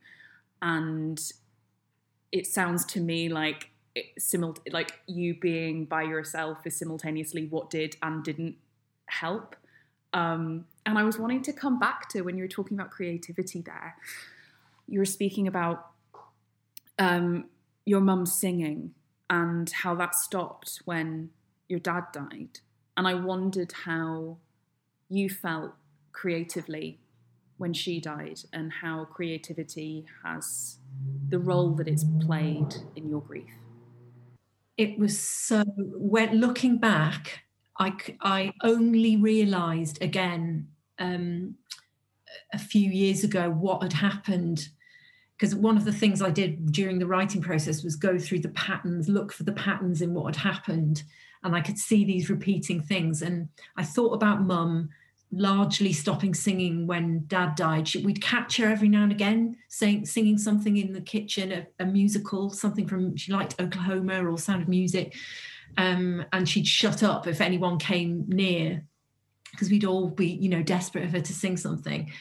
And 0.61 1.19
it 2.31 2.45
sounds 2.45 2.85
to 2.85 2.99
me 2.99 3.29
like 3.29 3.69
simul- 4.17 4.57
like 4.71 4.99
you 5.07 5.33
being 5.33 5.85
by 5.85 6.03
yourself 6.03 6.59
is 6.65 6.77
simultaneously 6.77 7.47
what 7.47 7.69
did 7.69 7.97
and 8.01 8.23
didn't 8.23 8.55
help. 9.07 9.55
Um, 10.13 10.65
and 10.85 10.97
I 10.97 11.03
was 11.03 11.17
wanting 11.17 11.41
to 11.43 11.53
come 11.53 11.79
back 11.79 12.09
to 12.09 12.21
when 12.21 12.37
you 12.37 12.43
were 12.43 12.49
talking 12.49 12.77
about 12.77 12.91
creativity 12.91 13.61
there. 13.61 13.95
You 14.87 14.99
were 14.99 15.05
speaking 15.05 15.47
about 15.47 15.91
um, 16.99 17.45
your 17.85 18.01
mum 18.01 18.25
singing 18.25 18.93
and 19.29 19.69
how 19.69 19.95
that 19.95 20.13
stopped 20.13 20.81
when 20.85 21.29
your 21.67 21.79
dad 21.79 22.03
died. 22.13 22.59
And 22.97 23.07
I 23.07 23.13
wondered 23.13 23.71
how 23.85 24.37
you 25.07 25.29
felt 25.29 25.71
creatively 26.11 26.99
when 27.57 27.73
she 27.73 27.99
died 27.99 28.39
and 28.53 28.71
how 28.71 29.05
creativity 29.05 30.05
has 30.23 30.77
the 31.29 31.39
role 31.39 31.71
that 31.71 31.87
it's 31.87 32.05
played 32.25 32.75
in 32.95 33.09
your 33.09 33.21
grief. 33.21 33.49
It 34.77 34.97
was 34.97 35.19
so, 35.19 35.63
when 35.65 36.39
looking 36.39 36.77
back, 36.77 37.43
I, 37.79 37.93
I 38.21 38.53
only 38.63 39.17
realized 39.17 40.01
again 40.01 40.69
um, 40.99 41.55
a 42.53 42.59
few 42.59 42.89
years 42.89 43.23
ago 43.23 43.49
what 43.49 43.83
had 43.83 43.93
happened 43.93 44.69
because 45.39 45.55
one 45.55 45.77
of 45.77 45.85
the 45.85 45.93
things 45.93 46.21
I 46.21 46.31
did 46.31 46.73
during 46.73 46.99
the 46.99 47.07
writing 47.07 47.41
process 47.41 47.81
was 47.81 47.95
go 47.95 48.19
through 48.19 48.39
the 48.39 48.49
patterns, 48.49 49.07
look 49.07 49.31
for 49.31 49.43
the 49.43 49.53
patterns 49.53 50.01
in 50.01 50.13
what 50.13 50.35
had 50.35 50.53
happened. 50.53 51.03
And 51.43 51.55
I 51.55 51.61
could 51.61 51.77
see 51.77 52.03
these 52.03 52.29
repeating 52.29 52.81
things. 52.81 53.21
And 53.21 53.47
I 53.77 53.85
thought 53.85 54.13
about 54.13 54.41
mum 54.41 54.89
largely 55.31 55.93
stopping 55.93 56.33
singing 56.33 56.87
when 56.87 57.23
dad 57.27 57.55
died. 57.55 57.87
She, 57.87 58.03
we'd 58.03 58.21
catch 58.21 58.57
her 58.57 58.67
every 58.67 58.89
now 58.89 59.03
and 59.03 59.13
again 59.13 59.55
saying, 59.69 60.07
singing 60.07 60.37
something 60.37 60.75
in 60.75 60.91
the 60.91 60.99
kitchen, 60.99 61.53
a, 61.53 61.67
a 61.79 61.85
musical, 61.85 62.49
something 62.49 62.85
from, 62.85 63.15
she 63.15 63.31
liked 63.31 63.61
Oklahoma 63.61 64.29
or 64.29 64.37
Sound 64.37 64.63
of 64.63 64.67
Music. 64.67 65.15
Um, 65.77 66.25
and 66.33 66.49
she'd 66.49 66.67
shut 66.67 67.01
up 67.01 67.27
if 67.27 67.39
anyone 67.39 67.79
came 67.79 68.25
near 68.27 68.83
because 69.51 69.69
we'd 69.69 69.85
all 69.85 70.09
be, 70.09 70.27
you 70.27 70.49
know, 70.49 70.63
desperate 70.63 71.05
of 71.05 71.11
her 71.11 71.21
to 71.21 71.33
sing 71.33 71.55
something 71.55 72.11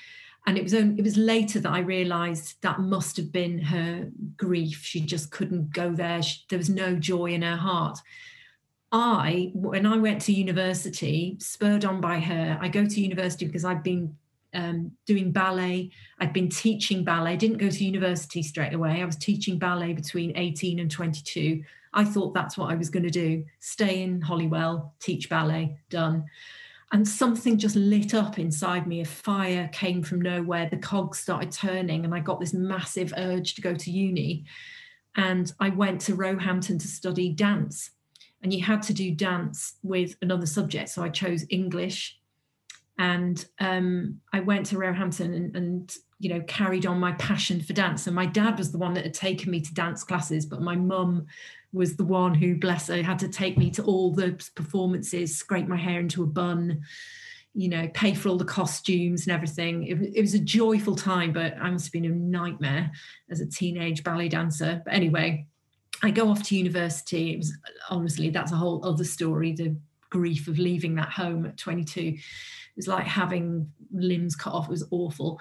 and 0.48 0.56
it 0.56 0.62
was 0.62 0.72
only, 0.72 0.98
it 0.98 1.04
was 1.04 1.18
later 1.18 1.60
that 1.60 1.70
I 1.70 1.80
realised 1.80 2.54
that 2.62 2.80
must 2.80 3.18
have 3.18 3.30
been 3.30 3.58
her 3.58 4.08
grief. 4.38 4.80
She 4.82 4.98
just 4.98 5.30
couldn't 5.30 5.74
go 5.74 5.92
there. 5.92 6.22
She, 6.22 6.38
there 6.48 6.58
was 6.58 6.70
no 6.70 6.94
joy 6.94 7.32
in 7.32 7.42
her 7.42 7.58
heart. 7.58 7.98
I, 8.90 9.50
when 9.52 9.84
I 9.84 9.98
went 9.98 10.22
to 10.22 10.32
university, 10.32 11.36
spurred 11.38 11.84
on 11.84 12.00
by 12.00 12.18
her, 12.20 12.58
I 12.62 12.68
go 12.68 12.86
to 12.86 13.00
university 13.00 13.44
because 13.44 13.66
I've 13.66 13.82
been 13.82 14.16
um, 14.54 14.92
doing 15.04 15.32
ballet. 15.32 15.90
I'd 16.18 16.32
been 16.32 16.48
teaching 16.48 17.04
ballet. 17.04 17.36
Didn't 17.36 17.58
go 17.58 17.68
to 17.68 17.84
university 17.84 18.42
straight 18.42 18.72
away. 18.72 19.02
I 19.02 19.04
was 19.04 19.16
teaching 19.16 19.58
ballet 19.58 19.92
between 19.92 20.34
18 20.34 20.78
and 20.78 20.90
22. 20.90 21.62
I 21.92 22.04
thought 22.04 22.32
that's 22.32 22.56
what 22.56 22.70
I 22.70 22.74
was 22.74 22.88
going 22.88 23.02
to 23.02 23.10
do 23.10 23.44
stay 23.58 24.02
in 24.02 24.22
Holywell, 24.22 24.94
teach 24.98 25.28
ballet, 25.28 25.76
done 25.90 26.24
and 26.92 27.06
something 27.06 27.58
just 27.58 27.76
lit 27.76 28.14
up 28.14 28.38
inside 28.38 28.86
me. 28.86 29.00
A 29.00 29.04
fire 29.04 29.68
came 29.72 30.02
from 30.02 30.22
nowhere. 30.22 30.68
The 30.70 30.78
cogs 30.78 31.18
started 31.18 31.52
turning, 31.52 32.04
and 32.04 32.14
I 32.14 32.20
got 32.20 32.40
this 32.40 32.54
massive 32.54 33.12
urge 33.16 33.54
to 33.54 33.60
go 33.60 33.74
to 33.74 33.90
uni. 33.90 34.44
And 35.14 35.52
I 35.60 35.68
went 35.70 36.00
to 36.02 36.14
Roehampton 36.14 36.78
to 36.78 36.88
study 36.88 37.30
dance. 37.30 37.90
And 38.42 38.54
you 38.54 38.62
had 38.62 38.82
to 38.84 38.94
do 38.94 39.14
dance 39.14 39.74
with 39.82 40.16
another 40.22 40.46
subject. 40.46 40.90
So 40.90 41.02
I 41.02 41.08
chose 41.08 41.44
English. 41.50 42.18
And 42.98 43.44
um, 43.60 44.20
I 44.32 44.40
went 44.40 44.66
to 44.66 44.78
Roehampton 44.78 45.34
and, 45.34 45.56
and, 45.56 45.96
you 46.20 46.30
know, 46.30 46.40
carried 46.42 46.86
on 46.86 46.98
my 46.98 47.12
passion 47.12 47.60
for 47.60 47.72
dance. 47.72 48.06
And 48.06 48.16
my 48.16 48.26
dad 48.26 48.56
was 48.56 48.72
the 48.72 48.78
one 48.78 48.94
that 48.94 49.04
had 49.04 49.14
taken 49.14 49.50
me 49.50 49.60
to 49.60 49.74
dance 49.74 50.04
classes, 50.04 50.46
but 50.46 50.62
my 50.62 50.76
mum 50.76 51.26
was 51.72 51.96
the 51.96 52.04
one 52.04 52.34
who, 52.34 52.56
bless 52.56 52.88
her, 52.88 53.02
had 53.02 53.18
to 53.20 53.28
take 53.28 53.58
me 53.58 53.70
to 53.72 53.82
all 53.82 54.12
the 54.12 54.40
performances, 54.54 55.36
scrape 55.36 55.68
my 55.68 55.76
hair 55.76 56.00
into 56.00 56.22
a 56.22 56.26
bun, 56.26 56.82
you 57.54 57.68
know, 57.68 57.88
pay 57.94 58.14
for 58.14 58.28
all 58.28 58.36
the 58.36 58.44
costumes 58.44 59.26
and 59.26 59.34
everything. 59.34 59.84
It, 59.84 60.16
it, 60.16 60.20
was 60.20 60.34
a 60.34 60.38
joyful 60.38 60.94
time, 60.94 61.32
but 61.32 61.56
I 61.60 61.70
must 61.70 61.86
have 61.86 61.92
been 61.92 62.04
a 62.04 62.10
nightmare 62.10 62.90
as 63.30 63.40
a 63.40 63.46
teenage 63.46 64.04
ballet 64.04 64.28
dancer. 64.28 64.80
But 64.84 64.94
anyway, 64.94 65.46
I 66.02 66.10
go 66.10 66.30
off 66.30 66.42
to 66.44 66.56
university. 66.56 67.32
It 67.32 67.38
was 67.38 67.52
honestly, 67.90 68.30
that's 68.30 68.52
a 68.52 68.56
whole 68.56 68.84
other 68.86 69.04
story. 69.04 69.52
The 69.52 69.76
grief 70.10 70.48
of 70.48 70.58
leaving 70.58 70.94
that 70.94 71.10
home 71.10 71.46
at 71.46 71.56
22. 71.56 72.00
It 72.00 72.20
was 72.76 72.88
like 72.88 73.06
having 73.06 73.70
limbs 73.92 74.36
cut 74.36 74.52
off. 74.52 74.68
It 74.68 74.70
was 74.70 74.86
awful. 74.90 75.40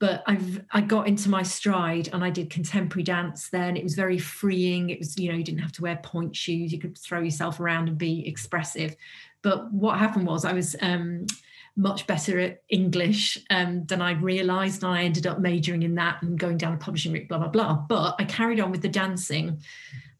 But 0.00 0.22
I've 0.26 0.64
I 0.70 0.80
got 0.80 1.08
into 1.08 1.28
my 1.28 1.42
stride 1.42 2.08
and 2.12 2.22
I 2.22 2.30
did 2.30 2.50
contemporary 2.50 3.02
dance 3.02 3.48
then. 3.48 3.76
It 3.76 3.82
was 3.82 3.94
very 3.94 4.18
freeing. 4.18 4.90
It 4.90 5.00
was, 5.00 5.18
you 5.18 5.30
know, 5.30 5.36
you 5.36 5.44
didn't 5.44 5.60
have 5.60 5.72
to 5.72 5.82
wear 5.82 5.98
pointe 6.02 6.36
shoes. 6.36 6.72
You 6.72 6.78
could 6.78 6.96
throw 6.96 7.20
yourself 7.20 7.58
around 7.58 7.88
and 7.88 7.98
be 7.98 8.26
expressive. 8.26 8.94
But 9.42 9.72
what 9.72 9.98
happened 9.98 10.26
was 10.26 10.44
I 10.44 10.52
was 10.52 10.76
um, 10.80 11.26
much 11.78 12.08
better 12.08 12.40
at 12.40 12.62
English 12.68 13.38
um, 13.50 13.84
than 13.86 14.02
I 14.02 14.12
realised. 14.12 14.82
And 14.82 14.92
I 14.92 15.04
ended 15.04 15.26
up 15.26 15.38
majoring 15.38 15.84
in 15.84 15.94
that 15.94 16.20
and 16.22 16.38
going 16.38 16.58
down 16.58 16.74
a 16.74 16.78
publishing 16.78 17.12
route, 17.12 17.28
blah, 17.28 17.38
blah, 17.38 17.48
blah. 17.48 17.74
But 17.88 18.16
I 18.18 18.24
carried 18.24 18.60
on 18.60 18.72
with 18.72 18.82
the 18.82 18.88
dancing. 18.88 19.60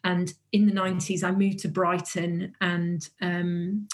And 0.04 0.32
in 0.52 0.66
the 0.66 0.72
90s, 0.72 1.24
I 1.24 1.32
moved 1.32 1.58
to 1.60 1.68
Brighton 1.68 2.54
and 2.60 3.06
um, 3.20 3.88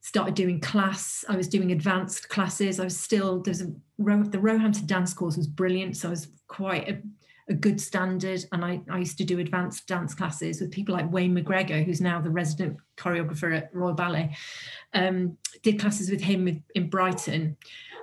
started 0.00 0.34
doing 0.34 0.60
class. 0.60 1.24
I 1.28 1.36
was 1.36 1.48
doing 1.48 1.72
advanced 1.72 2.28
classes. 2.28 2.80
I 2.80 2.84
was 2.84 2.98
still, 2.98 3.42
there's 3.42 3.60
a 3.60 3.66
the 3.98 4.38
Roehampton 4.40 4.86
dance 4.86 5.12
course 5.12 5.36
was 5.36 5.46
brilliant. 5.46 5.96
So 5.96 6.08
I 6.08 6.10
was 6.10 6.28
quite 6.48 6.88
a, 6.88 7.02
a 7.50 7.54
good 7.54 7.80
standard. 7.80 8.44
And 8.52 8.64
I, 8.64 8.80
I 8.90 8.98
used 8.98 9.18
to 9.18 9.24
do 9.24 9.38
advanced 9.38 9.86
dance 9.86 10.14
classes 10.14 10.60
with 10.60 10.70
people 10.70 10.94
like 10.94 11.12
Wayne 11.12 11.36
McGregor, 11.36 11.84
who's 11.84 12.00
now 12.00 12.20
the 12.20 12.30
resident 12.30 12.78
choreographer 12.96 13.54
at 13.54 13.74
Royal 13.74 13.94
Ballet. 13.94 14.34
Um, 14.94 15.36
did 15.62 15.78
classes 15.78 16.10
with 16.10 16.22
him 16.22 16.44
with, 16.44 16.62
in 16.74 16.88
Brighton. 16.88 17.56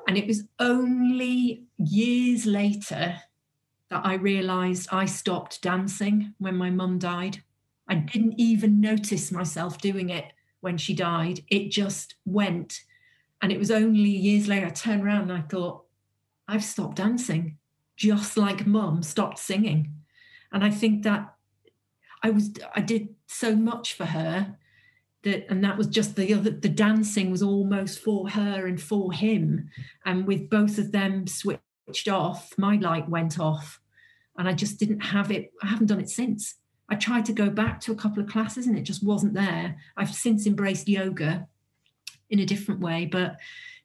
And 0.08 0.18
it 0.18 0.28
was 0.28 0.44
only 0.60 1.64
years 1.78 2.46
later 2.46 3.16
that 3.90 4.06
I 4.06 4.16
realized 4.16 4.90
I 4.92 5.06
stopped 5.06 5.62
dancing 5.62 6.34
when 6.38 6.56
my 6.56 6.70
mum 6.70 7.00
died. 7.00 7.42
I 7.88 7.96
didn't 7.96 8.36
even 8.38 8.82
notice 8.82 9.32
myself 9.32 9.80
doing 9.80 10.10
it 10.10 10.26
when 10.68 10.78
she 10.78 10.94
died. 10.94 11.44
It 11.48 11.72
just 11.72 12.16
went. 12.26 12.82
And 13.42 13.52
it 13.52 13.58
was 13.58 13.72
only 13.72 14.10
years 14.10 14.50
later 14.50 14.68
I 14.68 14.72
turned 14.72 15.04
around 15.04 15.32
and 15.32 15.34
I 15.34 15.42
thought, 15.42 15.86
I've 16.46 16.64
stopped 16.64 16.98
dancing 16.98 17.58
just 17.98 18.38
like 18.38 18.68
mum 18.68 19.02
stopped 19.04 19.40
singing. 19.40 19.92
And 20.54 20.64
I 20.64 20.70
think 20.70 21.04
that 21.04 21.34
I 22.24 22.30
was 22.30 22.52
I 22.74 22.82
did 22.82 23.10
so 23.28 23.56
much 23.56 23.94
for 23.94 24.06
her 24.06 24.56
that 25.24 25.48
and 25.50 25.64
that 25.64 25.78
was 25.78 25.88
just 25.88 26.16
the 26.16 26.34
other 26.34 26.52
the 26.52 26.70
dancing 26.70 27.32
was 27.32 27.42
almost 27.42 28.00
for 28.00 28.30
her 28.30 28.68
and 28.68 28.82
for 28.82 29.12
him. 29.12 29.70
And 30.06 30.26
with 30.26 30.50
both 30.50 30.78
of 30.78 30.92
them 30.92 31.28
switched 31.28 32.08
off, 32.08 32.54
my 32.58 32.78
light 32.78 33.10
went 33.10 33.40
off. 33.40 33.82
And 34.38 34.48
I 34.48 34.54
just 34.54 34.80
didn't 34.80 35.00
have 35.00 35.32
it, 35.32 35.52
I 35.64 35.68
haven't 35.68 35.88
done 35.88 36.00
it 36.00 36.10
since. 36.10 36.56
I 36.90 36.96
tried 36.96 37.26
to 37.26 37.34
go 37.34 37.50
back 37.50 37.82
to 37.82 37.92
a 37.92 37.96
couple 37.96 38.24
of 38.24 38.30
classes 38.30 38.68
and 38.68 38.78
it 38.78 38.84
just 38.84 39.04
wasn't 39.04 39.34
there. 39.34 39.78
I've 39.96 40.14
since 40.14 40.46
embraced 40.46 40.88
yoga 40.88 41.48
in 42.30 42.40
a 42.40 42.46
different 42.46 42.82
way, 42.82 43.06
but 43.06 43.38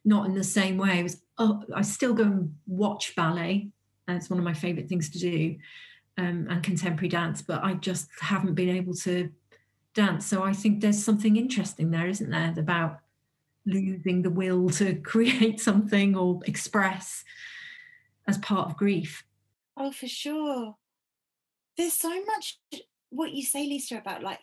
not 0.05 0.25
in 0.25 0.33
the 0.33 0.43
same 0.43 0.77
way. 0.77 0.99
It 0.99 1.03
was 1.03 1.21
oh, 1.37 1.63
I 1.75 1.81
still 1.81 2.13
go 2.13 2.23
and 2.23 2.55
watch 2.67 3.15
ballet 3.15 3.71
it's 4.07 4.29
one 4.29 4.39
of 4.39 4.45
my 4.45 4.53
favorite 4.53 4.89
things 4.89 5.09
to 5.09 5.19
do, 5.19 5.55
um, 6.17 6.47
and 6.49 6.63
contemporary 6.63 7.09
dance. 7.09 7.41
But 7.41 7.63
I 7.63 7.73
just 7.75 8.09
haven't 8.19 8.55
been 8.55 8.69
able 8.69 8.93
to 8.95 9.29
dance. 9.93 10.25
So 10.25 10.43
I 10.43 10.53
think 10.53 10.81
there's 10.81 11.03
something 11.03 11.37
interesting 11.37 11.91
there, 11.91 12.07
isn't 12.07 12.29
there, 12.29 12.53
about 12.57 12.99
losing 13.65 14.21
the 14.21 14.29
will 14.29 14.69
to 14.69 14.95
create 15.03 15.59
something 15.59 16.15
or 16.15 16.41
express 16.45 17.23
as 18.27 18.37
part 18.37 18.69
of 18.69 18.77
grief. 18.77 19.23
Oh, 19.75 19.91
for 19.91 20.07
sure. 20.07 20.75
There's 21.77 21.93
so 21.93 22.23
much 22.25 22.59
what 23.13 23.33
you 23.33 23.43
say, 23.43 23.65
Lisa, 23.65 23.97
about 23.97 24.23
like 24.23 24.39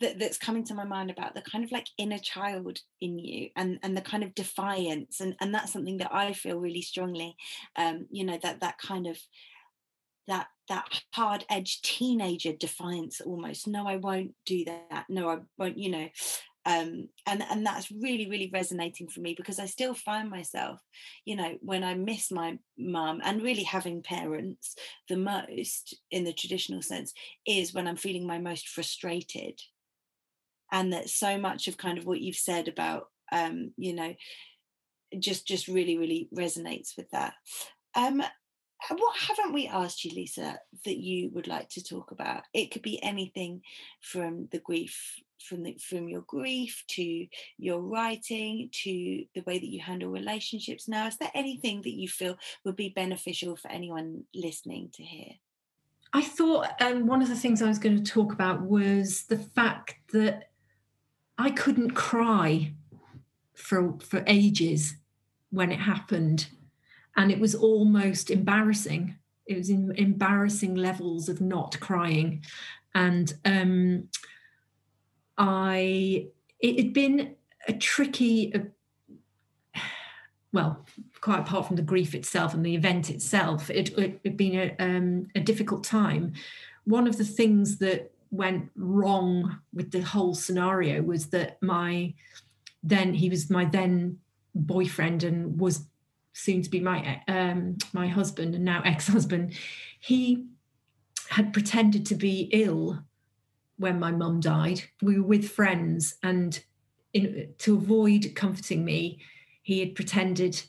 that, 0.00 0.18
that's 0.18 0.38
coming 0.38 0.64
to 0.64 0.74
my 0.74 0.84
mind 0.84 1.10
about 1.10 1.34
the 1.34 1.42
kind 1.42 1.64
of 1.64 1.72
like 1.72 1.86
inner 1.98 2.18
child 2.18 2.78
in 3.00 3.18
you 3.18 3.50
and 3.56 3.78
and 3.82 3.96
the 3.96 4.02
kind 4.02 4.24
of 4.24 4.34
defiance 4.34 5.20
and 5.20 5.36
and 5.40 5.54
that's 5.54 5.72
something 5.72 5.98
that 5.98 6.12
I 6.12 6.32
feel 6.32 6.58
really 6.58 6.82
strongly 6.82 7.36
um 7.76 8.06
you 8.10 8.24
know 8.24 8.38
that 8.42 8.60
that 8.60 8.78
kind 8.78 9.06
of 9.06 9.18
that 10.26 10.48
that 10.68 11.02
hard 11.12 11.44
edged 11.50 11.84
teenager 11.84 12.52
defiance 12.52 13.20
almost. 13.20 13.68
No 13.68 13.86
I 13.86 13.96
won't 13.96 14.34
do 14.46 14.64
that. 14.64 15.04
No 15.08 15.28
I 15.28 15.38
won't 15.58 15.78
you 15.78 15.90
know 15.90 16.08
um, 16.66 17.08
and 17.26 17.42
and 17.50 17.66
that's 17.66 17.90
really 17.90 18.28
really 18.28 18.50
resonating 18.52 19.08
for 19.08 19.20
me 19.20 19.34
because 19.36 19.58
I 19.58 19.66
still 19.66 19.94
find 19.94 20.30
myself, 20.30 20.80
you 21.24 21.36
know, 21.36 21.56
when 21.60 21.84
I 21.84 21.94
miss 21.94 22.30
my 22.30 22.58
mum 22.78 23.20
and 23.22 23.42
really 23.42 23.64
having 23.64 24.02
parents 24.02 24.74
the 25.08 25.16
most 25.16 25.94
in 26.10 26.24
the 26.24 26.32
traditional 26.32 26.82
sense 26.82 27.12
is 27.46 27.74
when 27.74 27.86
I'm 27.86 27.96
feeling 27.96 28.26
my 28.26 28.38
most 28.38 28.68
frustrated. 28.68 29.60
And 30.72 30.92
that 30.92 31.10
so 31.10 31.38
much 31.38 31.68
of 31.68 31.76
kind 31.76 31.98
of 31.98 32.06
what 32.06 32.20
you've 32.20 32.36
said 32.36 32.66
about 32.68 33.08
um, 33.30 33.72
you 33.76 33.94
know 33.94 34.14
just 35.18 35.46
just 35.46 35.68
really 35.68 35.98
really 35.98 36.28
resonates 36.34 36.96
with 36.96 37.10
that. 37.10 37.34
Um 37.94 38.22
what 38.90 39.16
haven't 39.16 39.52
we 39.52 39.66
asked 39.66 40.04
you 40.04 40.12
lisa 40.14 40.58
that 40.84 40.96
you 40.96 41.30
would 41.30 41.46
like 41.46 41.68
to 41.70 41.82
talk 41.82 42.10
about? 42.10 42.42
It 42.52 42.70
could 42.70 42.82
be 42.82 43.02
anything 43.02 43.62
from 44.00 44.48
the 44.50 44.58
grief 44.58 45.20
from 45.44 45.62
the 45.62 45.76
from 45.78 46.08
your 46.08 46.22
grief 46.22 46.84
to 46.88 47.26
your 47.58 47.80
writing 47.80 48.70
to 48.72 49.24
the 49.34 49.42
way 49.46 49.58
that 49.58 49.68
you 49.68 49.80
handle 49.80 50.10
relationships 50.10 50.88
now. 50.88 51.06
Is 51.06 51.18
there 51.18 51.30
anything 51.34 51.82
that 51.82 51.94
you 51.94 52.08
feel 52.08 52.36
would 52.64 52.76
be 52.76 52.88
beneficial 52.88 53.56
for 53.56 53.70
anyone 53.70 54.24
listening 54.34 54.90
to 54.94 55.02
hear? 55.02 55.32
I 56.12 56.22
thought 56.22 56.80
um, 56.80 57.06
one 57.06 57.22
of 57.22 57.28
the 57.28 57.36
things 57.36 57.60
I 57.60 57.68
was 57.68 57.78
going 57.78 58.02
to 58.02 58.12
talk 58.12 58.32
about 58.32 58.62
was 58.62 59.24
the 59.24 59.38
fact 59.38 59.96
that 60.12 60.50
I 61.38 61.50
couldn't 61.50 61.90
cry 61.92 62.72
for 63.54 63.98
for 64.00 64.24
ages 64.26 64.94
when 65.50 65.70
it 65.70 65.80
happened, 65.80 66.48
and 67.16 67.30
it 67.30 67.40
was 67.40 67.54
almost 67.54 68.30
embarrassing. 68.30 69.16
It 69.46 69.56
was 69.56 69.70
in 69.70 69.92
embarrassing 69.92 70.74
levels 70.74 71.28
of 71.28 71.40
not 71.40 71.78
crying, 71.80 72.42
and 72.94 73.32
um, 73.44 74.08
I 75.36 76.28
it 76.60 76.76
had 76.78 76.92
been 76.92 77.36
a 77.68 77.72
tricky. 77.72 78.54
Uh, 78.54 79.80
well, 80.52 80.86
quite 81.20 81.40
apart 81.40 81.66
from 81.66 81.76
the 81.76 81.82
grief 81.82 82.14
itself 82.14 82.54
and 82.54 82.64
the 82.64 82.76
event 82.76 83.10
itself, 83.10 83.70
it 83.70 83.98
had 83.98 84.36
been 84.36 84.54
a, 84.54 84.76
um, 84.78 85.26
a 85.34 85.40
difficult 85.40 85.82
time. 85.82 86.32
One 86.84 87.08
of 87.08 87.18
the 87.18 87.24
things 87.24 87.78
that 87.78 88.12
went 88.30 88.70
wrong 88.76 89.58
with 89.72 89.90
the 89.90 90.02
whole 90.02 90.34
scenario 90.34 91.02
was 91.02 91.26
that 91.26 91.60
my 91.62 92.14
then 92.82 93.14
he 93.14 93.30
was 93.30 93.50
my 93.50 93.64
then 93.64 94.18
boyfriend 94.54 95.24
and 95.24 95.58
was 95.58 95.86
soon 96.34 96.60
to 96.60 96.68
be 96.68 96.80
my 96.80 97.22
um, 97.26 97.78
my 97.94 98.06
husband 98.06 98.54
and 98.54 98.64
now 98.64 98.82
ex-husband 98.84 99.54
he 100.00 100.44
had 101.30 101.54
pretended 101.54 102.04
to 102.04 102.14
be 102.14 102.50
ill 102.52 103.02
when 103.78 103.98
my 103.98 104.12
mum 104.12 104.40
died. 104.40 104.82
We 105.02 105.18
were 105.18 105.26
with 105.26 105.48
friends 105.48 106.16
and 106.22 106.62
in, 107.14 107.54
to 107.58 107.76
avoid 107.76 108.32
comforting 108.34 108.84
me 108.84 109.20
he 109.62 109.80
had 109.80 109.94
pretended 109.94 110.62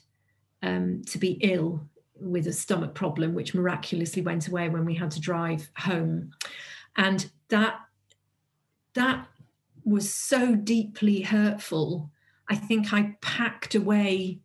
um, 0.62 1.02
to 1.06 1.18
be 1.18 1.32
ill 1.42 1.86
with 2.18 2.46
a 2.46 2.52
stomach 2.52 2.94
problem 2.94 3.34
which 3.34 3.54
miraculously 3.54 4.22
went 4.22 4.48
away 4.48 4.70
when 4.70 4.86
we 4.86 4.94
had 4.94 5.10
to 5.10 5.20
drive 5.20 5.68
home. 5.76 6.30
And 6.96 7.30
that 7.48 7.78
that 8.94 9.28
was 9.84 10.12
so 10.12 10.54
deeply 10.54 11.20
hurtful. 11.20 12.10
I 12.48 12.56
think 12.56 12.92
i 12.92 13.16
packed 13.20 13.74
away 13.74 14.40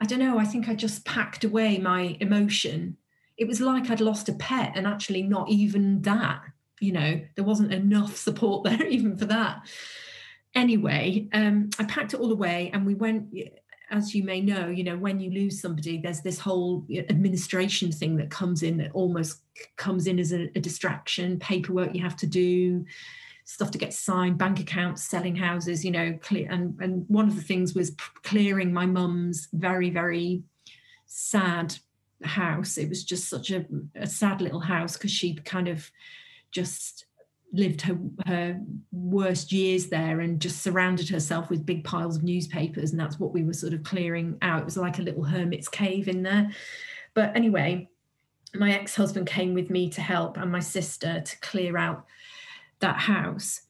i 0.00 0.06
don't 0.06 0.18
know 0.18 0.38
i 0.38 0.44
think 0.44 0.68
i 0.68 0.74
just 0.74 1.04
packed 1.04 1.44
away 1.44 1.78
my 1.78 2.16
emotion. 2.20 2.96
It 3.36 3.48
was 3.48 3.60
like 3.60 3.90
i'd 3.90 4.00
lost 4.00 4.28
a 4.28 4.34
pet 4.34 4.72
and 4.74 4.86
actually 4.86 5.22
not 5.22 5.48
even 5.48 6.02
that 6.02 6.42
you 6.80 6.92
know 6.92 7.20
there 7.34 7.44
wasn't 7.44 7.72
enough 7.72 8.16
support 8.16 8.64
there 8.68 8.86
even 8.86 9.16
for 9.16 9.26
that. 9.26 9.62
Anyway 10.54 11.28
um, 11.32 11.70
i 11.78 11.84
packed 11.84 12.14
it 12.14 12.20
all 12.20 12.32
away 12.32 12.70
and 12.72 12.86
we 12.86 12.94
went 12.94 13.34
as 13.90 14.14
you 14.14 14.24
may 14.24 14.40
know, 14.40 14.66
you 14.68 14.82
know, 14.82 14.96
when 14.96 15.20
you 15.20 15.30
lose 15.30 15.60
somebody, 15.60 15.98
there's 15.98 16.22
this 16.22 16.38
whole 16.38 16.86
administration 17.10 17.92
thing 17.92 18.16
that 18.16 18.30
comes 18.30 18.62
in 18.62 18.78
that 18.78 18.90
almost 18.92 19.42
comes 19.76 20.06
in 20.06 20.18
as 20.18 20.32
a, 20.32 20.50
a 20.56 20.60
distraction, 20.60 21.38
paperwork 21.38 21.94
you 21.94 22.02
have 22.02 22.16
to 22.16 22.26
do, 22.26 22.84
stuff 23.44 23.70
to 23.70 23.78
get 23.78 23.92
signed, 23.92 24.38
bank 24.38 24.58
accounts, 24.58 25.04
selling 25.04 25.36
houses, 25.36 25.84
you 25.84 25.90
know, 25.90 26.18
clear. 26.22 26.50
And, 26.50 26.78
and 26.80 27.04
one 27.08 27.28
of 27.28 27.36
the 27.36 27.42
things 27.42 27.74
was 27.74 27.94
clearing 28.22 28.72
my 28.72 28.86
mum's 28.86 29.48
very, 29.52 29.90
very 29.90 30.42
sad 31.06 31.76
house. 32.22 32.78
It 32.78 32.88
was 32.88 33.04
just 33.04 33.28
such 33.28 33.50
a, 33.50 33.66
a 33.94 34.06
sad 34.06 34.40
little 34.40 34.60
house 34.60 34.94
because 34.94 35.10
she 35.10 35.34
kind 35.34 35.68
of 35.68 35.90
just 36.50 37.04
lived 37.52 37.82
her 37.82 37.96
her 38.26 38.60
worst 38.90 39.52
years 39.52 39.86
there 39.86 40.20
and 40.20 40.40
just 40.40 40.62
surrounded 40.62 41.08
herself 41.08 41.50
with 41.50 41.64
big 41.64 41.84
piles 41.84 42.16
of 42.16 42.24
newspapers 42.24 42.90
and 42.90 42.98
that's 42.98 43.20
what 43.20 43.32
we 43.32 43.44
were 43.44 43.52
sort 43.52 43.72
of 43.72 43.84
clearing 43.84 44.36
out 44.42 44.60
it 44.60 44.64
was 44.64 44.76
like 44.76 44.98
a 44.98 45.02
little 45.02 45.22
hermit's 45.22 45.68
cave 45.68 46.08
in 46.08 46.24
there 46.24 46.50
but 47.14 47.34
anyway 47.36 47.88
my 48.56 48.72
ex-husband 48.72 49.26
came 49.26 49.54
with 49.54 49.70
me 49.70 49.88
to 49.88 50.00
help 50.00 50.36
and 50.36 50.50
my 50.50 50.58
sister 50.58 51.20
to 51.20 51.38
clear 51.40 51.76
out 51.76 52.06
that 52.80 52.96
house 52.96 53.60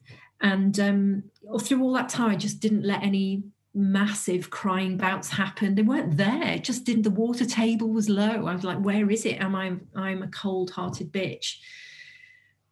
and 0.41 0.79
um, 0.79 1.23
through 1.59 1.81
all 1.81 1.93
that 1.93 2.09
time 2.09 2.31
i 2.31 2.35
just 2.35 2.59
didn't 2.59 2.83
let 2.83 3.03
any 3.03 3.43
massive 3.73 4.49
crying 4.49 4.97
bouts 4.97 5.29
happen 5.29 5.75
they 5.75 5.81
weren't 5.81 6.15
there 6.15 6.57
just 6.59 6.85
didn't 6.85 7.03
the 7.03 7.09
water 7.09 7.45
table 7.45 7.89
was 7.89 8.07
low 8.07 8.45
i 8.45 8.53
was 8.53 8.63
like 8.63 8.79
where 8.79 9.09
is 9.09 9.25
it 9.25 9.41
am 9.41 9.55
i 9.55 9.73
i'm 9.95 10.23
a 10.23 10.27
cold-hearted 10.27 11.11
bitch 11.11 11.55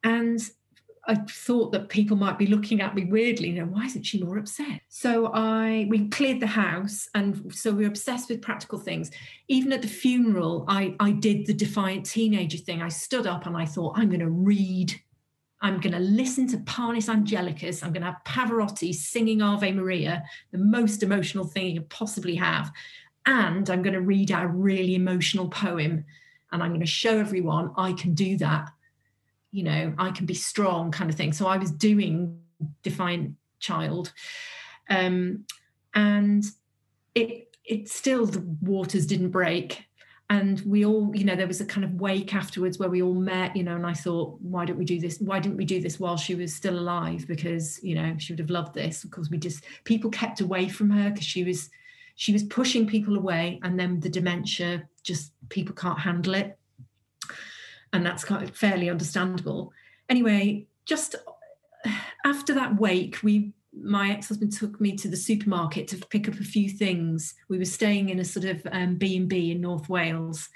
and 0.03 0.39
I 1.05 1.15
thought 1.15 1.73
that 1.73 1.89
people 1.89 2.15
might 2.15 2.37
be 2.37 2.47
looking 2.47 2.79
at 2.79 2.95
me 2.95 3.03
weirdly, 3.03 3.49
you 3.49 3.55
know, 3.55 3.65
why 3.65 3.85
isn't 3.85 4.03
she 4.03 4.23
more 4.23 4.37
upset? 4.37 4.81
So 4.87 5.31
I 5.33 5.85
we 5.89 6.07
cleared 6.07 6.39
the 6.39 6.47
house 6.47 7.09
and 7.13 7.53
so 7.53 7.71
we 7.71 7.83
were 7.83 7.89
obsessed 7.89 8.29
with 8.29 8.41
practical 8.41 8.79
things. 8.79 9.11
Even 9.49 9.73
at 9.73 9.81
the 9.81 9.87
funeral, 9.89 10.63
I 10.69 10.95
I 11.01 11.11
did 11.11 11.45
the 11.45 11.53
defiant 11.53 12.05
teenager 12.05 12.57
thing. 12.57 12.81
I 12.81 12.87
stood 12.87 13.27
up 13.27 13.45
and 13.45 13.57
I 13.57 13.65
thought, 13.65 13.97
I'm 13.97 14.09
gonna 14.09 14.29
read, 14.29 14.93
I'm 15.63 15.79
gonna 15.79 15.99
listen 15.99 16.45
to 16.49 16.57
Panis 16.57 17.07
Angelicus, 17.07 17.83
I'm 17.83 17.93
gonna 17.93 18.07
have 18.07 18.23
Pavarotti 18.25 18.93
singing 18.93 19.41
Ave 19.41 19.71
Maria, 19.71 20.23
the 20.51 20.57
most 20.57 21.01
emotional 21.01 21.45
thing 21.45 21.67
you 21.67 21.79
could 21.79 21.89
possibly 21.89 22.35
have. 22.35 22.71
And 23.25 23.69
I'm 23.69 23.81
gonna 23.81 24.01
read 24.01 24.31
out 24.31 24.43
a 24.43 24.49
really 24.49 24.93
emotional 24.93 25.47
poem 25.47 26.03
and 26.51 26.61
I'm 26.61 26.73
gonna 26.73 26.85
show 26.85 27.17
everyone 27.17 27.71
I 27.77 27.93
can 27.93 28.13
do 28.13 28.37
that. 28.37 28.69
You 29.51 29.63
know 29.63 29.93
i 29.99 30.09
can 30.11 30.25
be 30.25 30.33
strong 30.33 30.91
kind 30.91 31.09
of 31.09 31.15
thing. 31.15 31.31
So 31.31 31.47
i 31.47 31.57
was 31.57 31.71
doing 31.71 32.39
defiant 32.81 33.35
child 33.59 34.11
um, 34.89 35.45
and 35.93 36.43
it 37.15 37.55
it 37.63 37.87
still 37.87 38.25
the 38.25 38.41
waters 38.61 39.05
didn't 39.05 39.29
break 39.29 39.85
and 40.33 40.61
we 40.61 40.83
all 40.83 41.11
you 41.15 41.23
know 41.23 41.35
there 41.35 41.47
was 41.47 41.61
a 41.61 41.65
kind 41.65 41.83
of 41.83 41.93
wake 42.01 42.33
afterwards 42.33 42.79
where 42.79 42.89
we 42.89 43.03
all 43.03 43.13
met 43.13 43.55
you 43.55 43.63
know 43.63 43.75
and 43.75 43.85
i 43.85 43.93
thought 43.93 44.35
why 44.53 44.65
don't 44.65 44.77
we 44.77 44.85
do 44.85 44.99
this? 44.99 45.19
Why 45.19 45.39
didn't 45.39 45.57
we 45.57 45.65
do 45.65 45.81
this 45.81 45.99
while 45.99 46.17
she 46.17 46.35
was 46.35 46.53
still 46.53 46.77
alive? 46.77 47.25
Because 47.27 47.83
you 47.83 47.95
know 47.95 48.15
she 48.17 48.31
would 48.33 48.39
have 48.39 48.49
loved 48.49 48.73
this. 48.73 49.03
Of 49.03 49.11
course 49.11 49.29
we 49.29 49.37
just 49.37 49.63
people 49.83 50.09
kept 50.09 50.41
away 50.41 50.69
from 50.69 50.89
her 50.91 51.09
because 51.09 51.25
she 51.25 51.43
was 51.43 51.69
she 52.15 52.31
was 52.31 52.43
pushing 52.43 52.85
people 52.87 53.15
away 53.17 53.59
and 53.63 53.79
then 53.79 53.99
the 53.99 54.09
dementia 54.09 54.83
just 55.03 55.31
people 55.49 55.75
can't 55.75 55.99
handle 55.99 56.35
it. 56.35 56.57
And 57.91 58.05
that's 58.05 58.23
kind 58.23 58.43
of 58.43 58.55
fairly 58.55 58.89
understandable. 58.89 59.73
Anyway, 60.07 60.67
just 60.85 61.15
after 62.25 62.53
that 62.53 62.79
wake, 62.79 63.19
we 63.23 63.53
my 63.81 64.11
ex-husband 64.11 64.53
took 64.53 64.79
me 64.79 64.95
to 64.97 65.07
the 65.07 65.17
supermarket 65.17 65.87
to 65.89 65.97
pick 65.97 66.27
up 66.27 66.35
a 66.35 66.43
few 66.43 66.69
things. 66.69 67.33
We 67.49 67.57
were 67.57 67.65
staying 67.65 68.09
in 68.09 68.19
a 68.19 68.25
sort 68.25 68.45
of 68.45 68.65
um, 68.71 68.95
B&B 68.95 69.51
in 69.51 69.61
North 69.61 69.89
Wales 69.89 70.49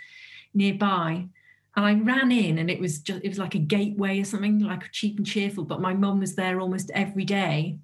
nearby. 0.53 1.27
And 1.75 1.85
I 1.85 1.93
ran 1.93 2.31
in 2.31 2.57
and 2.57 2.69
it 2.69 2.79
was 2.79 2.99
just 2.99 3.23
it 3.23 3.29
was 3.29 3.37
like 3.37 3.55
a 3.55 3.59
gateway 3.59 4.19
or 4.19 4.25
something, 4.25 4.59
like 4.59 4.91
cheap 4.91 5.17
and 5.17 5.25
cheerful. 5.25 5.63
But 5.63 5.81
my 5.81 5.93
mum 5.93 6.19
was 6.19 6.35
there 6.35 6.59
almost 6.59 6.91
every 6.93 7.25
day. 7.25 7.77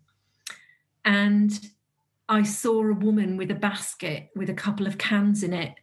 And 1.05 1.59
I 2.29 2.43
saw 2.43 2.81
a 2.81 2.93
woman 2.93 3.37
with 3.37 3.51
a 3.51 3.55
basket 3.55 4.29
with 4.35 4.49
a 4.49 4.55
couple 4.55 4.87
of 4.87 4.97
cans 4.97 5.43
in 5.43 5.53
it. 5.53 5.75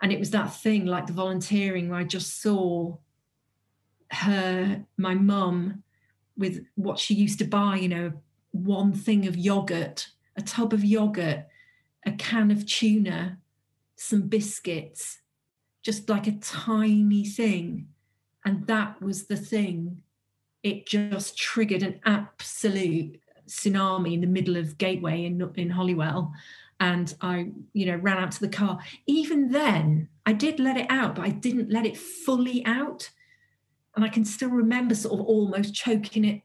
And 0.00 0.12
it 0.12 0.18
was 0.18 0.30
that 0.30 0.54
thing 0.54 0.86
like 0.86 1.06
the 1.06 1.12
volunteering 1.12 1.88
where 1.88 1.98
I 1.98 2.04
just 2.04 2.40
saw 2.40 2.96
her, 4.12 4.84
my 4.96 5.14
mum, 5.14 5.82
with 6.36 6.64
what 6.76 6.98
she 6.98 7.14
used 7.14 7.40
to 7.40 7.44
buy, 7.44 7.76
you 7.76 7.88
know, 7.88 8.12
one 8.52 8.92
thing 8.92 9.26
of 9.26 9.36
yogurt, 9.36 10.08
a 10.36 10.42
tub 10.42 10.72
of 10.72 10.84
yogurt, 10.84 11.46
a 12.06 12.12
can 12.12 12.50
of 12.50 12.66
tuna, 12.66 13.38
some 13.96 14.22
biscuits, 14.22 15.18
just 15.82 16.08
like 16.08 16.26
a 16.26 16.38
tiny 16.38 17.24
thing. 17.24 17.88
And 18.44 18.66
that 18.66 19.00
was 19.02 19.26
the 19.26 19.36
thing. 19.36 20.02
It 20.62 20.86
just 20.86 21.36
triggered 21.36 21.82
an 21.82 22.00
absolute 22.04 23.20
tsunami 23.46 24.14
in 24.14 24.20
the 24.20 24.26
middle 24.26 24.56
of 24.56 24.78
Gateway 24.78 25.24
in, 25.24 25.40
in 25.56 25.70
Holywell. 25.70 26.32
And 26.80 27.12
I, 27.20 27.50
you 27.72 27.86
know, 27.86 27.96
ran 27.96 28.18
out 28.18 28.32
to 28.32 28.40
the 28.40 28.48
car. 28.48 28.78
Even 29.06 29.50
then, 29.50 30.08
I 30.24 30.32
did 30.32 30.60
let 30.60 30.76
it 30.76 30.86
out, 30.88 31.16
but 31.16 31.24
I 31.24 31.30
didn't 31.30 31.70
let 31.70 31.86
it 31.86 31.96
fully 31.96 32.64
out 32.64 33.10
and 33.98 34.04
I 34.04 34.10
can 34.10 34.24
still 34.24 34.50
remember 34.50 34.94
sort 34.94 35.18
of 35.18 35.26
almost 35.26 35.74
choking 35.74 36.24
it 36.24 36.42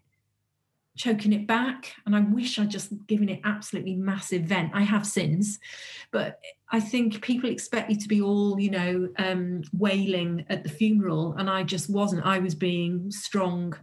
choking 0.96 1.34
it 1.34 1.48
back 1.48 1.94
and 2.06 2.16
i 2.16 2.20
wish 2.20 2.60
i'd 2.60 2.70
just 2.70 2.92
given 3.08 3.28
it 3.30 3.42
absolutely 3.44 3.96
massive 3.96 4.44
vent. 4.44 4.72
I 4.74 4.82
have 4.82 5.08
since 5.08 5.60
but 6.12 6.40
i 6.72 6.80
think 6.80 7.22
people 7.22 7.50
expect 7.50 7.90
you 7.90 7.98
to 7.98 8.08
be 8.08 8.22
all 8.22 8.60
you 8.60 8.70
know 8.70 9.10
um, 9.18 9.64
wailing 9.74 10.46
at 10.50 10.64
the 10.64 10.70
funeral 10.70 11.34
and 11.38 11.50
i 11.50 11.64
just 11.64 11.90
wasn't. 11.90 12.26
I 12.26 12.40
was 12.40 12.56
being 12.56 13.10
strong 13.12 13.76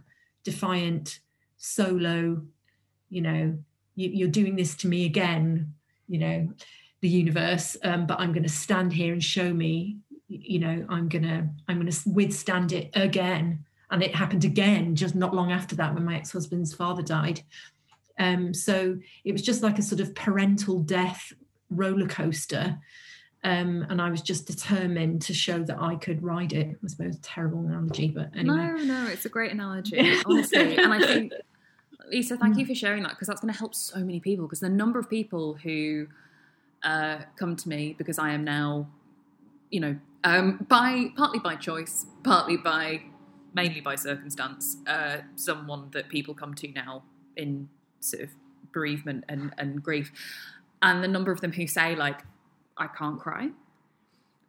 defiant 0.43 1.19
solo 1.57 2.41
you 3.09 3.21
know 3.21 3.57
you, 3.95 4.25
are 4.25 4.31
doing 4.31 4.55
this 4.55 4.75
to 4.75 4.87
me 4.87 5.05
again 5.05 5.73
you 6.07 6.17
know 6.17 6.49
the 7.01 7.09
universe 7.09 7.77
um, 7.83 8.05
but 8.05 8.19
i'm 8.19 8.31
going 8.31 8.43
to 8.43 8.49
stand 8.49 8.93
here 8.93 9.11
and 9.13 9.23
show 9.23 9.53
me 9.53 9.97
you 10.27 10.59
know 10.59 10.85
i'm 10.89 11.09
gonna 11.09 11.49
i'm 11.67 11.77
gonna 11.77 11.91
withstand 12.05 12.71
it 12.71 12.89
again 12.93 13.65
and 13.91 14.01
it 14.01 14.15
happened 14.15 14.43
again 14.43 14.95
just 14.95 15.15
not 15.15 15.33
long 15.33 15.51
after 15.51 15.75
that 15.75 15.93
when 15.93 16.05
my 16.05 16.15
ex-husband's 16.15 16.73
father 16.73 17.01
died 17.01 17.41
um, 18.19 18.53
so 18.53 18.97
it 19.23 19.31
was 19.31 19.41
just 19.41 19.63
like 19.63 19.79
a 19.79 19.81
sort 19.81 20.01
of 20.01 20.13
parental 20.15 20.79
death 20.79 21.33
roller 21.69 22.07
coaster 22.07 22.77
um, 23.43 23.87
and 23.89 23.99
I 23.99 24.11
was 24.11 24.21
just 24.21 24.45
determined 24.45 25.23
to 25.23 25.33
show 25.33 25.63
that 25.63 25.81
I 25.81 25.95
could 25.95 26.21
ride 26.21 26.53
it. 26.53 26.77
I 26.83 26.87
suppose 26.87 27.17
terrible 27.23 27.65
analogy, 27.65 28.09
but 28.09 28.29
anyway. 28.37 28.55
No, 28.55 28.75
no, 28.75 29.07
it's 29.07 29.25
a 29.25 29.29
great 29.29 29.51
analogy, 29.51 30.15
honestly. 30.27 30.77
and 30.77 30.93
I 30.93 30.99
think, 30.99 31.33
Lisa, 32.11 32.37
thank 32.37 32.59
you 32.59 32.65
mm. 32.65 32.67
for 32.67 32.75
sharing 32.75 33.01
that 33.01 33.13
because 33.13 33.27
that's 33.27 33.41
going 33.41 33.51
to 33.51 33.57
help 33.57 33.73
so 33.73 33.97
many 34.01 34.19
people. 34.19 34.45
Because 34.45 34.59
the 34.59 34.69
number 34.69 34.99
of 34.99 35.09
people 35.09 35.55
who 35.55 36.05
uh, 36.83 37.21
come 37.35 37.55
to 37.55 37.67
me 37.67 37.95
because 37.97 38.19
I 38.19 38.29
am 38.33 38.43
now 38.43 38.87
you 39.71 39.79
know, 39.79 39.97
um, 40.23 40.65
by 40.69 41.07
partly 41.15 41.39
by 41.39 41.55
choice, 41.55 42.05
partly 42.23 42.57
by 42.57 43.01
mainly 43.53 43.81
by 43.81 43.95
circumstance, 43.95 44.77
uh, 44.87 45.17
someone 45.35 45.89
that 45.91 46.09
people 46.09 46.33
come 46.33 46.53
to 46.55 46.67
now 46.69 47.03
in 47.35 47.69
sort 47.99 48.23
of 48.23 48.29
bereavement 48.73 49.25
and, 49.27 49.53
and 49.57 49.83
grief. 49.83 50.11
And 50.81 51.03
the 51.03 51.07
number 51.07 51.31
of 51.31 51.41
them 51.41 51.53
who 51.53 51.67
say, 51.67 51.95
like, 51.95 52.21
I 52.77 52.87
can't 52.87 53.19
cry. 53.19 53.49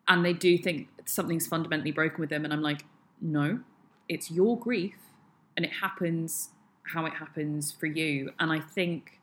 And 0.09 0.25
they 0.25 0.33
do 0.33 0.57
think 0.59 0.89
something's 1.05 1.47
fundamentally 1.47 1.93
broken 1.93 2.21
with 2.21 2.31
them. 2.31 2.45
And 2.45 2.53
I'm 2.53 2.63
like, 2.63 2.85
no, 3.21 3.61
it's 4.09 4.31
your 4.31 4.59
grief 4.59 4.95
and 5.57 5.65
it 5.65 5.73
happens 5.81 6.51
how 6.85 7.07
it 7.07 7.15
happens 7.15 7.73
for 7.73 7.87
you. 7.87 8.33
And 8.39 8.53
I 8.53 8.61
think 8.61 9.21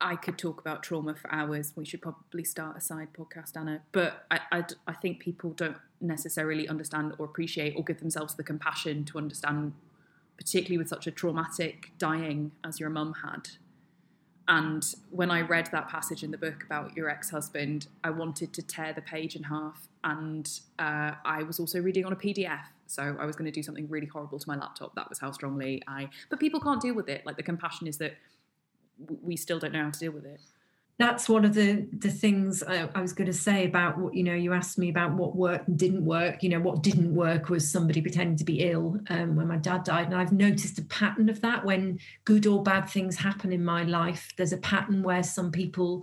I 0.00 0.16
could 0.16 0.38
talk 0.38 0.60
about 0.60 0.82
trauma 0.82 1.14
for 1.14 1.32
hours. 1.32 1.72
We 1.74 1.84
should 1.84 2.02
probably 2.02 2.44
start 2.44 2.76
a 2.76 2.80
side 2.80 3.08
podcast, 3.12 3.56
Anna. 3.56 3.82
But 3.92 4.26
I, 4.30 4.40
I, 4.52 4.64
I, 4.86 4.92
think 4.92 5.18
people 5.18 5.50
don't 5.50 5.76
necessarily 6.00 6.68
understand 6.68 7.14
or 7.18 7.24
appreciate 7.24 7.74
or 7.76 7.84
give 7.84 8.00
themselves 8.00 8.34
the 8.34 8.42
compassion 8.42 9.04
to 9.06 9.18
understand, 9.18 9.72
particularly 10.36 10.78
with 10.78 10.88
such 10.88 11.06
a 11.06 11.10
traumatic 11.10 11.92
dying 11.98 12.52
as 12.64 12.80
your 12.80 12.90
mum 12.90 13.14
had. 13.22 13.48
And 14.46 14.82
when 15.10 15.30
I 15.30 15.42
read 15.42 15.68
that 15.72 15.88
passage 15.88 16.22
in 16.22 16.30
the 16.30 16.38
book 16.38 16.62
about 16.64 16.96
your 16.96 17.10
ex 17.10 17.28
husband, 17.28 17.88
I 18.02 18.10
wanted 18.10 18.54
to 18.54 18.62
tear 18.62 18.94
the 18.94 19.02
page 19.02 19.36
in 19.36 19.42
half. 19.42 19.88
And 20.04 20.48
uh, 20.78 21.12
I 21.24 21.42
was 21.42 21.60
also 21.60 21.80
reading 21.80 22.06
on 22.06 22.12
a 22.12 22.16
PDF. 22.16 22.62
So 22.86 23.14
I 23.20 23.26
was 23.26 23.36
going 23.36 23.44
to 23.44 23.52
do 23.52 23.62
something 23.62 23.86
really 23.90 24.06
horrible 24.06 24.38
to 24.38 24.48
my 24.48 24.56
laptop. 24.56 24.94
That 24.94 25.10
was 25.10 25.18
how 25.18 25.32
strongly 25.32 25.82
I. 25.86 26.08
But 26.30 26.40
people 26.40 26.60
can't 26.60 26.80
deal 26.80 26.94
with 26.94 27.10
it. 27.10 27.26
Like 27.26 27.36
the 27.36 27.42
compassion 27.42 27.86
is 27.86 27.98
that 27.98 28.14
we 29.22 29.36
still 29.36 29.58
don't 29.58 29.72
know 29.72 29.84
how 29.84 29.90
to 29.90 29.98
deal 29.98 30.12
with 30.12 30.24
it 30.24 30.40
that's 30.98 31.28
one 31.28 31.44
of 31.44 31.54
the 31.54 31.86
the 31.96 32.10
things 32.10 32.62
I, 32.62 32.88
I, 32.94 33.00
was 33.00 33.12
going 33.12 33.26
to 33.26 33.32
say 33.32 33.64
about 33.64 33.98
what 33.98 34.14
you 34.14 34.24
know 34.24 34.34
you 34.34 34.52
asked 34.52 34.78
me 34.78 34.88
about 34.88 35.12
what 35.12 35.36
worked 35.36 35.68
and 35.68 35.78
didn't 35.78 36.04
work. 36.04 36.42
You 36.42 36.48
know 36.48 36.60
what 36.60 36.82
didn't 36.82 37.14
work 37.14 37.48
was 37.48 37.70
somebody 37.70 38.02
pretending 38.02 38.36
to 38.36 38.44
be 38.44 38.68
ill 38.68 38.98
um, 39.08 39.36
when 39.36 39.46
my 39.46 39.56
dad 39.56 39.84
died. 39.84 40.06
And 40.06 40.16
i've 40.16 40.32
noticed 40.32 40.78
a 40.78 40.84
pattern 40.84 41.28
of 41.28 41.40
that. 41.42 41.64
When 41.64 42.00
good 42.24 42.46
or 42.46 42.62
bad 42.62 42.90
things 42.90 43.16
happen 43.16 43.52
in 43.52 43.64
my 43.64 43.84
life 43.84 44.32
there's 44.36 44.52
a 44.52 44.58
pattern 44.58 45.02
where 45.02 45.22
some 45.22 45.52
people 45.52 46.02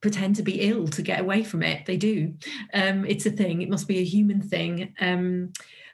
pretend 0.00 0.36
to 0.36 0.42
be 0.42 0.60
ill 0.60 0.86
to 0.88 1.02
get 1.02 1.20
away 1.20 1.42
from 1.42 1.62
it. 1.62 1.86
They 1.86 1.96
do. 1.96 2.34
Um, 2.72 3.04
it's 3.04 3.26
a 3.26 3.30
thing. 3.30 3.62
It 3.62 3.70
must 3.70 3.88
be 3.88 3.98
a 3.98 4.04
human 4.04 4.40
thing. 4.40 4.94
Um, 5.00 5.52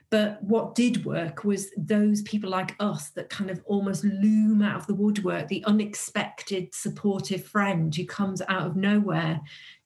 but 0.09 0.41
what 0.43 0.75
did 0.75 1.05
work 1.05 1.43
was 1.43 1.71
those 1.77 2.21
people 2.21 2.49
like 2.49 2.75
us 2.79 3.09
that 3.11 3.29
kind 3.29 3.49
of 3.49 3.61
almost 3.65 4.03
loom 4.03 4.61
out 4.61 4.77
of 4.77 4.87
the 4.87 4.93
woodwork, 4.93 5.47
the 5.47 5.63
unexpected 5.65 6.73
supportive 6.73 7.45
friend 7.45 7.95
who 7.95 8.05
comes 8.05 8.41
out 8.47 8.67
of 8.67 8.75
nowhere 8.75 9.41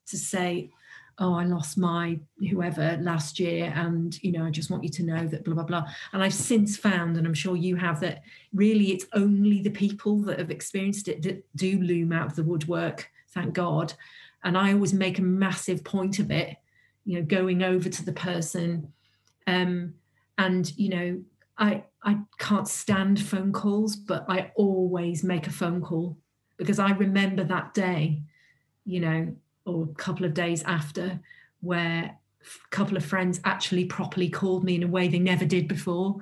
to 0.06 0.16
say, 0.16 0.70
oh 1.20 1.34
i 1.34 1.44
lost 1.44 1.76
my 1.76 2.18
whoever 2.50 2.98
last 3.02 3.38
year 3.38 3.72
and 3.76 4.20
you 4.22 4.32
know 4.32 4.44
i 4.44 4.50
just 4.50 4.70
want 4.70 4.82
you 4.82 4.88
to 4.88 5.02
know 5.02 5.26
that 5.26 5.44
blah 5.44 5.54
blah 5.54 5.64
blah. 5.64 5.84
And 6.12 6.22
i've 6.22 6.34
since 6.34 6.76
found 6.76 7.16
and 7.16 7.26
i'm 7.26 7.34
sure 7.34 7.56
you 7.56 7.76
have 7.76 8.00
that 8.00 8.22
really 8.52 8.92
it's 8.92 9.04
only 9.12 9.60
the 9.60 9.70
people 9.70 10.18
that 10.22 10.38
have 10.38 10.50
experienced 10.50 11.08
it 11.08 11.22
that 11.22 11.44
do 11.54 11.80
loom 11.80 12.12
out 12.12 12.26
of 12.26 12.36
the 12.36 12.42
woodwork 12.42 13.10
thank 13.32 13.54
god. 13.54 13.92
And 14.42 14.56
i 14.56 14.72
always 14.72 14.94
make 14.94 15.18
a 15.18 15.22
massive 15.22 15.84
point 15.84 16.18
of 16.18 16.30
it 16.30 16.56
you 17.04 17.18
know 17.18 17.24
going 17.24 17.62
over 17.62 17.88
to 17.88 18.04
the 18.04 18.12
person 18.12 18.92
um 19.46 19.94
and 20.40 20.76
you 20.76 20.88
know 20.88 21.22
i 21.58 21.84
i 22.02 22.16
can't 22.38 22.66
stand 22.66 23.20
phone 23.20 23.52
calls 23.52 23.94
but 23.94 24.24
i 24.28 24.50
always 24.56 25.22
make 25.22 25.46
a 25.46 25.52
phone 25.52 25.80
call 25.80 26.16
because 26.56 26.78
i 26.78 26.90
remember 26.92 27.44
that 27.44 27.72
day 27.74 28.20
you 28.84 29.00
know 29.00 29.36
or 29.66 29.84
a 29.84 29.94
couple 29.94 30.24
of 30.24 30.34
days 30.34 30.62
after 30.64 31.20
where 31.60 32.16
a 32.42 32.70
couple 32.70 32.96
of 32.96 33.04
friends 33.04 33.38
actually 33.44 33.84
properly 33.84 34.30
called 34.30 34.64
me 34.64 34.74
in 34.74 34.82
a 34.82 34.88
way 34.88 35.06
they 35.06 35.18
never 35.18 35.44
did 35.44 35.68
before 35.68 36.16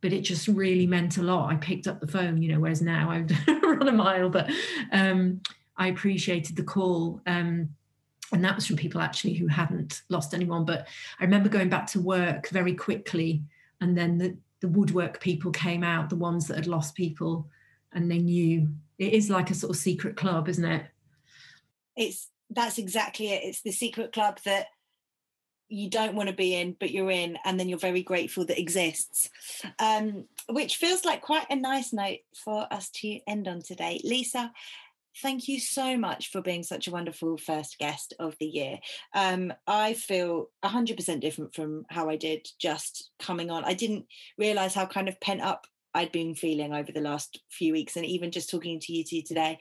but 0.00 0.12
it 0.12 0.20
just 0.20 0.48
really 0.48 0.86
meant 0.86 1.16
a 1.16 1.22
lot. 1.22 1.50
I 1.50 1.56
picked 1.56 1.86
up 1.86 1.98
the 1.98 2.06
phone 2.06 2.40
you 2.40 2.52
know 2.52 2.60
whereas 2.60 2.80
now 2.80 3.10
i 3.10 3.18
would 3.20 3.36
run 3.48 3.88
a 3.88 3.92
mile 3.92 4.30
but 4.30 4.48
um, 4.92 5.40
i 5.76 5.88
appreciated 5.88 6.54
the 6.54 6.62
call 6.62 7.20
um, 7.26 7.70
and 8.32 8.44
that 8.44 8.54
was 8.54 8.66
from 8.66 8.76
people 8.76 9.00
actually 9.00 9.34
who 9.34 9.46
hadn't 9.46 10.02
lost 10.08 10.32
anyone. 10.32 10.64
But 10.64 10.86
i 11.18 11.24
remember 11.24 11.48
going 11.48 11.68
back 11.68 11.88
to 11.88 12.00
work 12.00 12.48
very 12.50 12.74
quickly 12.74 13.42
and 13.84 13.96
then 13.96 14.18
the, 14.18 14.36
the 14.60 14.68
woodwork 14.68 15.20
people 15.20 15.52
came 15.52 15.84
out 15.84 16.10
the 16.10 16.16
ones 16.16 16.48
that 16.48 16.56
had 16.56 16.66
lost 16.66 16.94
people 16.94 17.48
and 17.92 18.10
they 18.10 18.18
knew 18.18 18.68
it 18.98 19.12
is 19.12 19.30
like 19.30 19.50
a 19.50 19.54
sort 19.54 19.70
of 19.70 19.76
secret 19.76 20.16
club 20.16 20.48
isn't 20.48 20.64
it 20.64 20.86
it's 21.96 22.30
that's 22.50 22.78
exactly 22.78 23.30
it. 23.32 23.42
It's 23.44 23.62
the 23.62 23.72
secret 23.72 24.12
club 24.12 24.38
that 24.44 24.66
you 25.68 25.88
don't 25.88 26.14
want 26.14 26.28
to 26.28 26.34
be 26.34 26.54
in, 26.54 26.76
but 26.78 26.90
you're 26.90 27.10
in, 27.10 27.38
and 27.44 27.58
then 27.58 27.68
you're 27.68 27.78
very 27.78 28.02
grateful 28.02 28.44
that 28.46 28.60
exists. 28.60 29.30
Um, 29.78 30.26
which 30.48 30.76
feels 30.76 31.04
like 31.04 31.22
quite 31.22 31.46
a 31.50 31.56
nice 31.56 31.92
note 31.92 32.18
for 32.34 32.66
us 32.72 32.90
to 32.90 33.18
end 33.26 33.48
on 33.48 33.62
today. 33.62 34.00
Lisa, 34.04 34.52
thank 35.22 35.48
you 35.48 35.60
so 35.60 35.96
much 35.96 36.30
for 36.30 36.42
being 36.42 36.62
such 36.62 36.88
a 36.88 36.90
wonderful 36.90 37.36
first 37.38 37.78
guest 37.78 38.14
of 38.18 38.34
the 38.40 38.46
year. 38.46 38.78
Um, 39.14 39.52
I 39.66 39.94
feel 39.94 40.50
100% 40.64 41.20
different 41.20 41.54
from 41.54 41.84
how 41.88 42.08
I 42.08 42.16
did 42.16 42.46
just 42.58 43.10
coming 43.18 43.50
on. 43.50 43.64
I 43.64 43.74
didn't 43.74 44.06
realize 44.38 44.74
how 44.74 44.86
kind 44.86 45.08
of 45.08 45.20
pent 45.20 45.40
up 45.40 45.66
I'd 45.94 46.12
been 46.12 46.34
feeling 46.34 46.74
over 46.74 46.90
the 46.90 47.00
last 47.00 47.40
few 47.50 47.72
weeks, 47.72 47.96
and 47.96 48.04
even 48.04 48.32
just 48.32 48.50
talking 48.50 48.80
to 48.80 48.92
you 48.92 49.04
two 49.04 49.22
today 49.22 49.58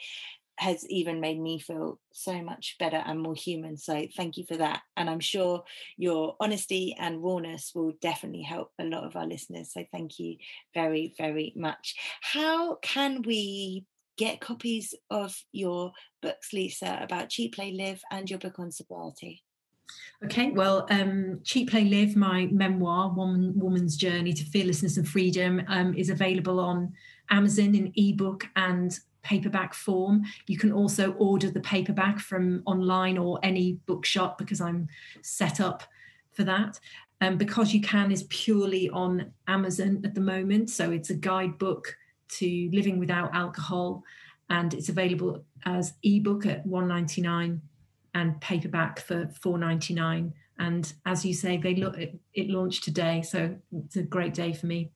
has 0.57 0.87
even 0.89 1.19
made 1.19 1.39
me 1.39 1.59
feel 1.59 1.99
so 2.11 2.41
much 2.41 2.75
better 2.79 3.01
and 3.05 3.19
more 3.19 3.33
human. 3.33 3.75
So 3.75 4.07
thank 4.15 4.37
you 4.37 4.45
for 4.47 4.57
that. 4.57 4.81
And 4.95 5.09
I'm 5.09 5.19
sure 5.19 5.63
your 5.97 6.35
honesty 6.39 6.95
and 6.99 7.23
rawness 7.23 7.71
will 7.73 7.93
definitely 8.01 8.43
help 8.43 8.71
a 8.79 8.83
lot 8.83 9.03
of 9.03 9.15
our 9.15 9.25
listeners. 9.25 9.73
So 9.73 9.83
thank 9.91 10.19
you 10.19 10.37
very, 10.73 11.15
very 11.17 11.53
much. 11.55 11.95
How 12.21 12.75
can 12.75 13.23
we 13.23 13.85
get 14.17 14.41
copies 14.41 14.93
of 15.09 15.35
your 15.51 15.91
books, 16.21 16.53
Lisa, 16.53 16.99
about 17.01 17.29
Cheat 17.29 17.53
Play 17.53 17.71
Live 17.71 18.01
and 18.11 18.29
your 18.29 18.39
book 18.39 18.59
on 18.59 18.71
sobriety? 18.71 19.43
Okay, 20.23 20.51
well, 20.51 20.87
um, 20.89 21.41
Cheat 21.43 21.69
Play 21.69 21.85
Live, 21.85 22.15
my 22.15 22.47
memoir, 22.51 23.13
Woman, 23.13 23.53
Woman's 23.55 23.97
Journey 23.97 24.33
to 24.33 24.45
Fearlessness 24.45 24.97
and 24.97 25.07
Freedom, 25.07 25.61
um, 25.67 25.93
is 25.95 26.09
available 26.09 26.59
on 26.59 26.93
Amazon 27.29 27.75
in 27.75 27.91
ebook 27.95 28.47
and 28.55 28.97
paperback 29.21 29.73
form. 29.73 30.23
You 30.47 30.57
can 30.57 30.71
also 30.71 31.13
order 31.13 31.49
the 31.49 31.61
paperback 31.61 32.19
from 32.19 32.61
online 32.65 33.17
or 33.17 33.39
any 33.43 33.79
bookshop 33.85 34.37
because 34.37 34.61
I'm 34.61 34.87
set 35.21 35.59
up 35.59 35.83
for 36.31 36.43
that. 36.43 36.79
Um, 37.21 37.37
because 37.37 37.73
you 37.73 37.79
can 37.79 38.11
is 38.11 38.23
purely 38.23 38.89
on 38.89 39.31
Amazon 39.47 40.01
at 40.03 40.13
the 40.13 40.21
moment. 40.21 40.69
So 40.69 40.91
it's 40.91 41.09
a 41.09 41.15
guidebook 41.15 41.95
to 42.29 42.69
living 42.71 42.99
without 42.99 43.33
alcohol, 43.33 44.03
and 44.49 44.73
it's 44.73 44.89
available 44.89 45.43
as 45.65 45.93
ebook 46.03 46.45
at 46.45 46.65
199 46.65 47.61
and 48.13 48.41
paperback 48.41 48.99
for 48.99 49.29
499. 49.41 50.33
And 50.59 50.93
as 51.05 51.25
you 51.25 51.33
say, 51.33 51.57
they 51.57 51.75
look 51.75 51.97
it, 51.97 52.19
it 52.33 52.49
launched 52.49 52.83
today, 52.83 53.21
so 53.21 53.55
it's 53.71 53.95
a 53.95 54.03
great 54.03 54.33
day 54.33 54.53
for 54.53 54.67
me. 54.67 54.91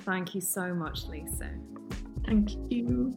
Thank 0.00 0.34
you 0.34 0.40
so 0.40 0.74
much, 0.74 1.04
Lisa. 1.06 1.50
Thank 2.26 2.50
you. 2.70 3.14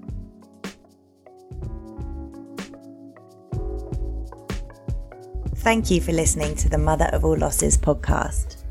Thank 5.58 5.92
you 5.92 6.00
for 6.00 6.14
listening 6.14 6.56
to 6.56 6.70
the 6.70 6.78
Mother 6.78 7.10
of 7.12 7.26
All 7.26 7.38
Losses 7.38 7.78
podcast. 7.78 8.64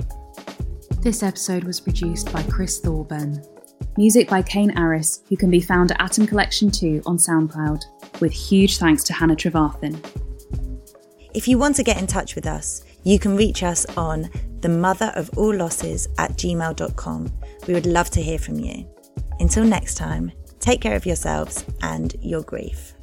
This 1.03 1.23
episode 1.23 1.65
was 1.65 1.79
produced 1.79 2.33
by 2.33 2.43
Chris 2.45 2.79
Thorburn. 2.81 3.43
Music 3.99 4.29
by 4.29 4.43
Kane 4.43 4.79
Aris, 4.79 5.23
who 5.31 5.37
can 5.39 5.51
be 5.51 5.61
found 5.61 5.91
at 5.91 6.01
Atom 6.03 6.27
Collection 6.27 6.71
2 6.71 7.03
on 7.07 7.17
SoundCloud, 7.17 8.21
with 8.21 8.31
huge 8.31 8.77
thanks 8.77 9.03
to 9.05 9.15
Hannah 9.15 9.35
Trevarthen. 9.35 9.97
If 11.33 11.49
you 11.49 11.57
want 11.57 11.77
to 11.77 11.83
get 11.83 11.99
in 11.99 12.07
touch 12.07 12.35
with 12.35 12.47
us, 12.47 12.85
you 13.05 13.19
can 13.19 13.37
reach 13.37 13.63
us 13.63 13.87
on 13.97 14.29
the 14.61 14.69
mother 14.69 15.13
of 15.15 15.31
all 15.39 15.55
losses 15.55 16.09
at 16.19 16.33
gmail.com. 16.33 17.33
We 17.67 17.73
would 17.73 17.87
love 17.87 18.11
to 18.11 18.23
hear 18.23 18.39
from 18.39 18.59
you. 18.59 18.87
Until 19.41 19.65
next 19.65 19.95
time, 19.95 20.31
take 20.61 20.83
care 20.83 20.97
of 20.97 21.07
yourselves 21.07 21.65
and 21.81 22.15
your 22.21 22.43
grief. 22.43 22.96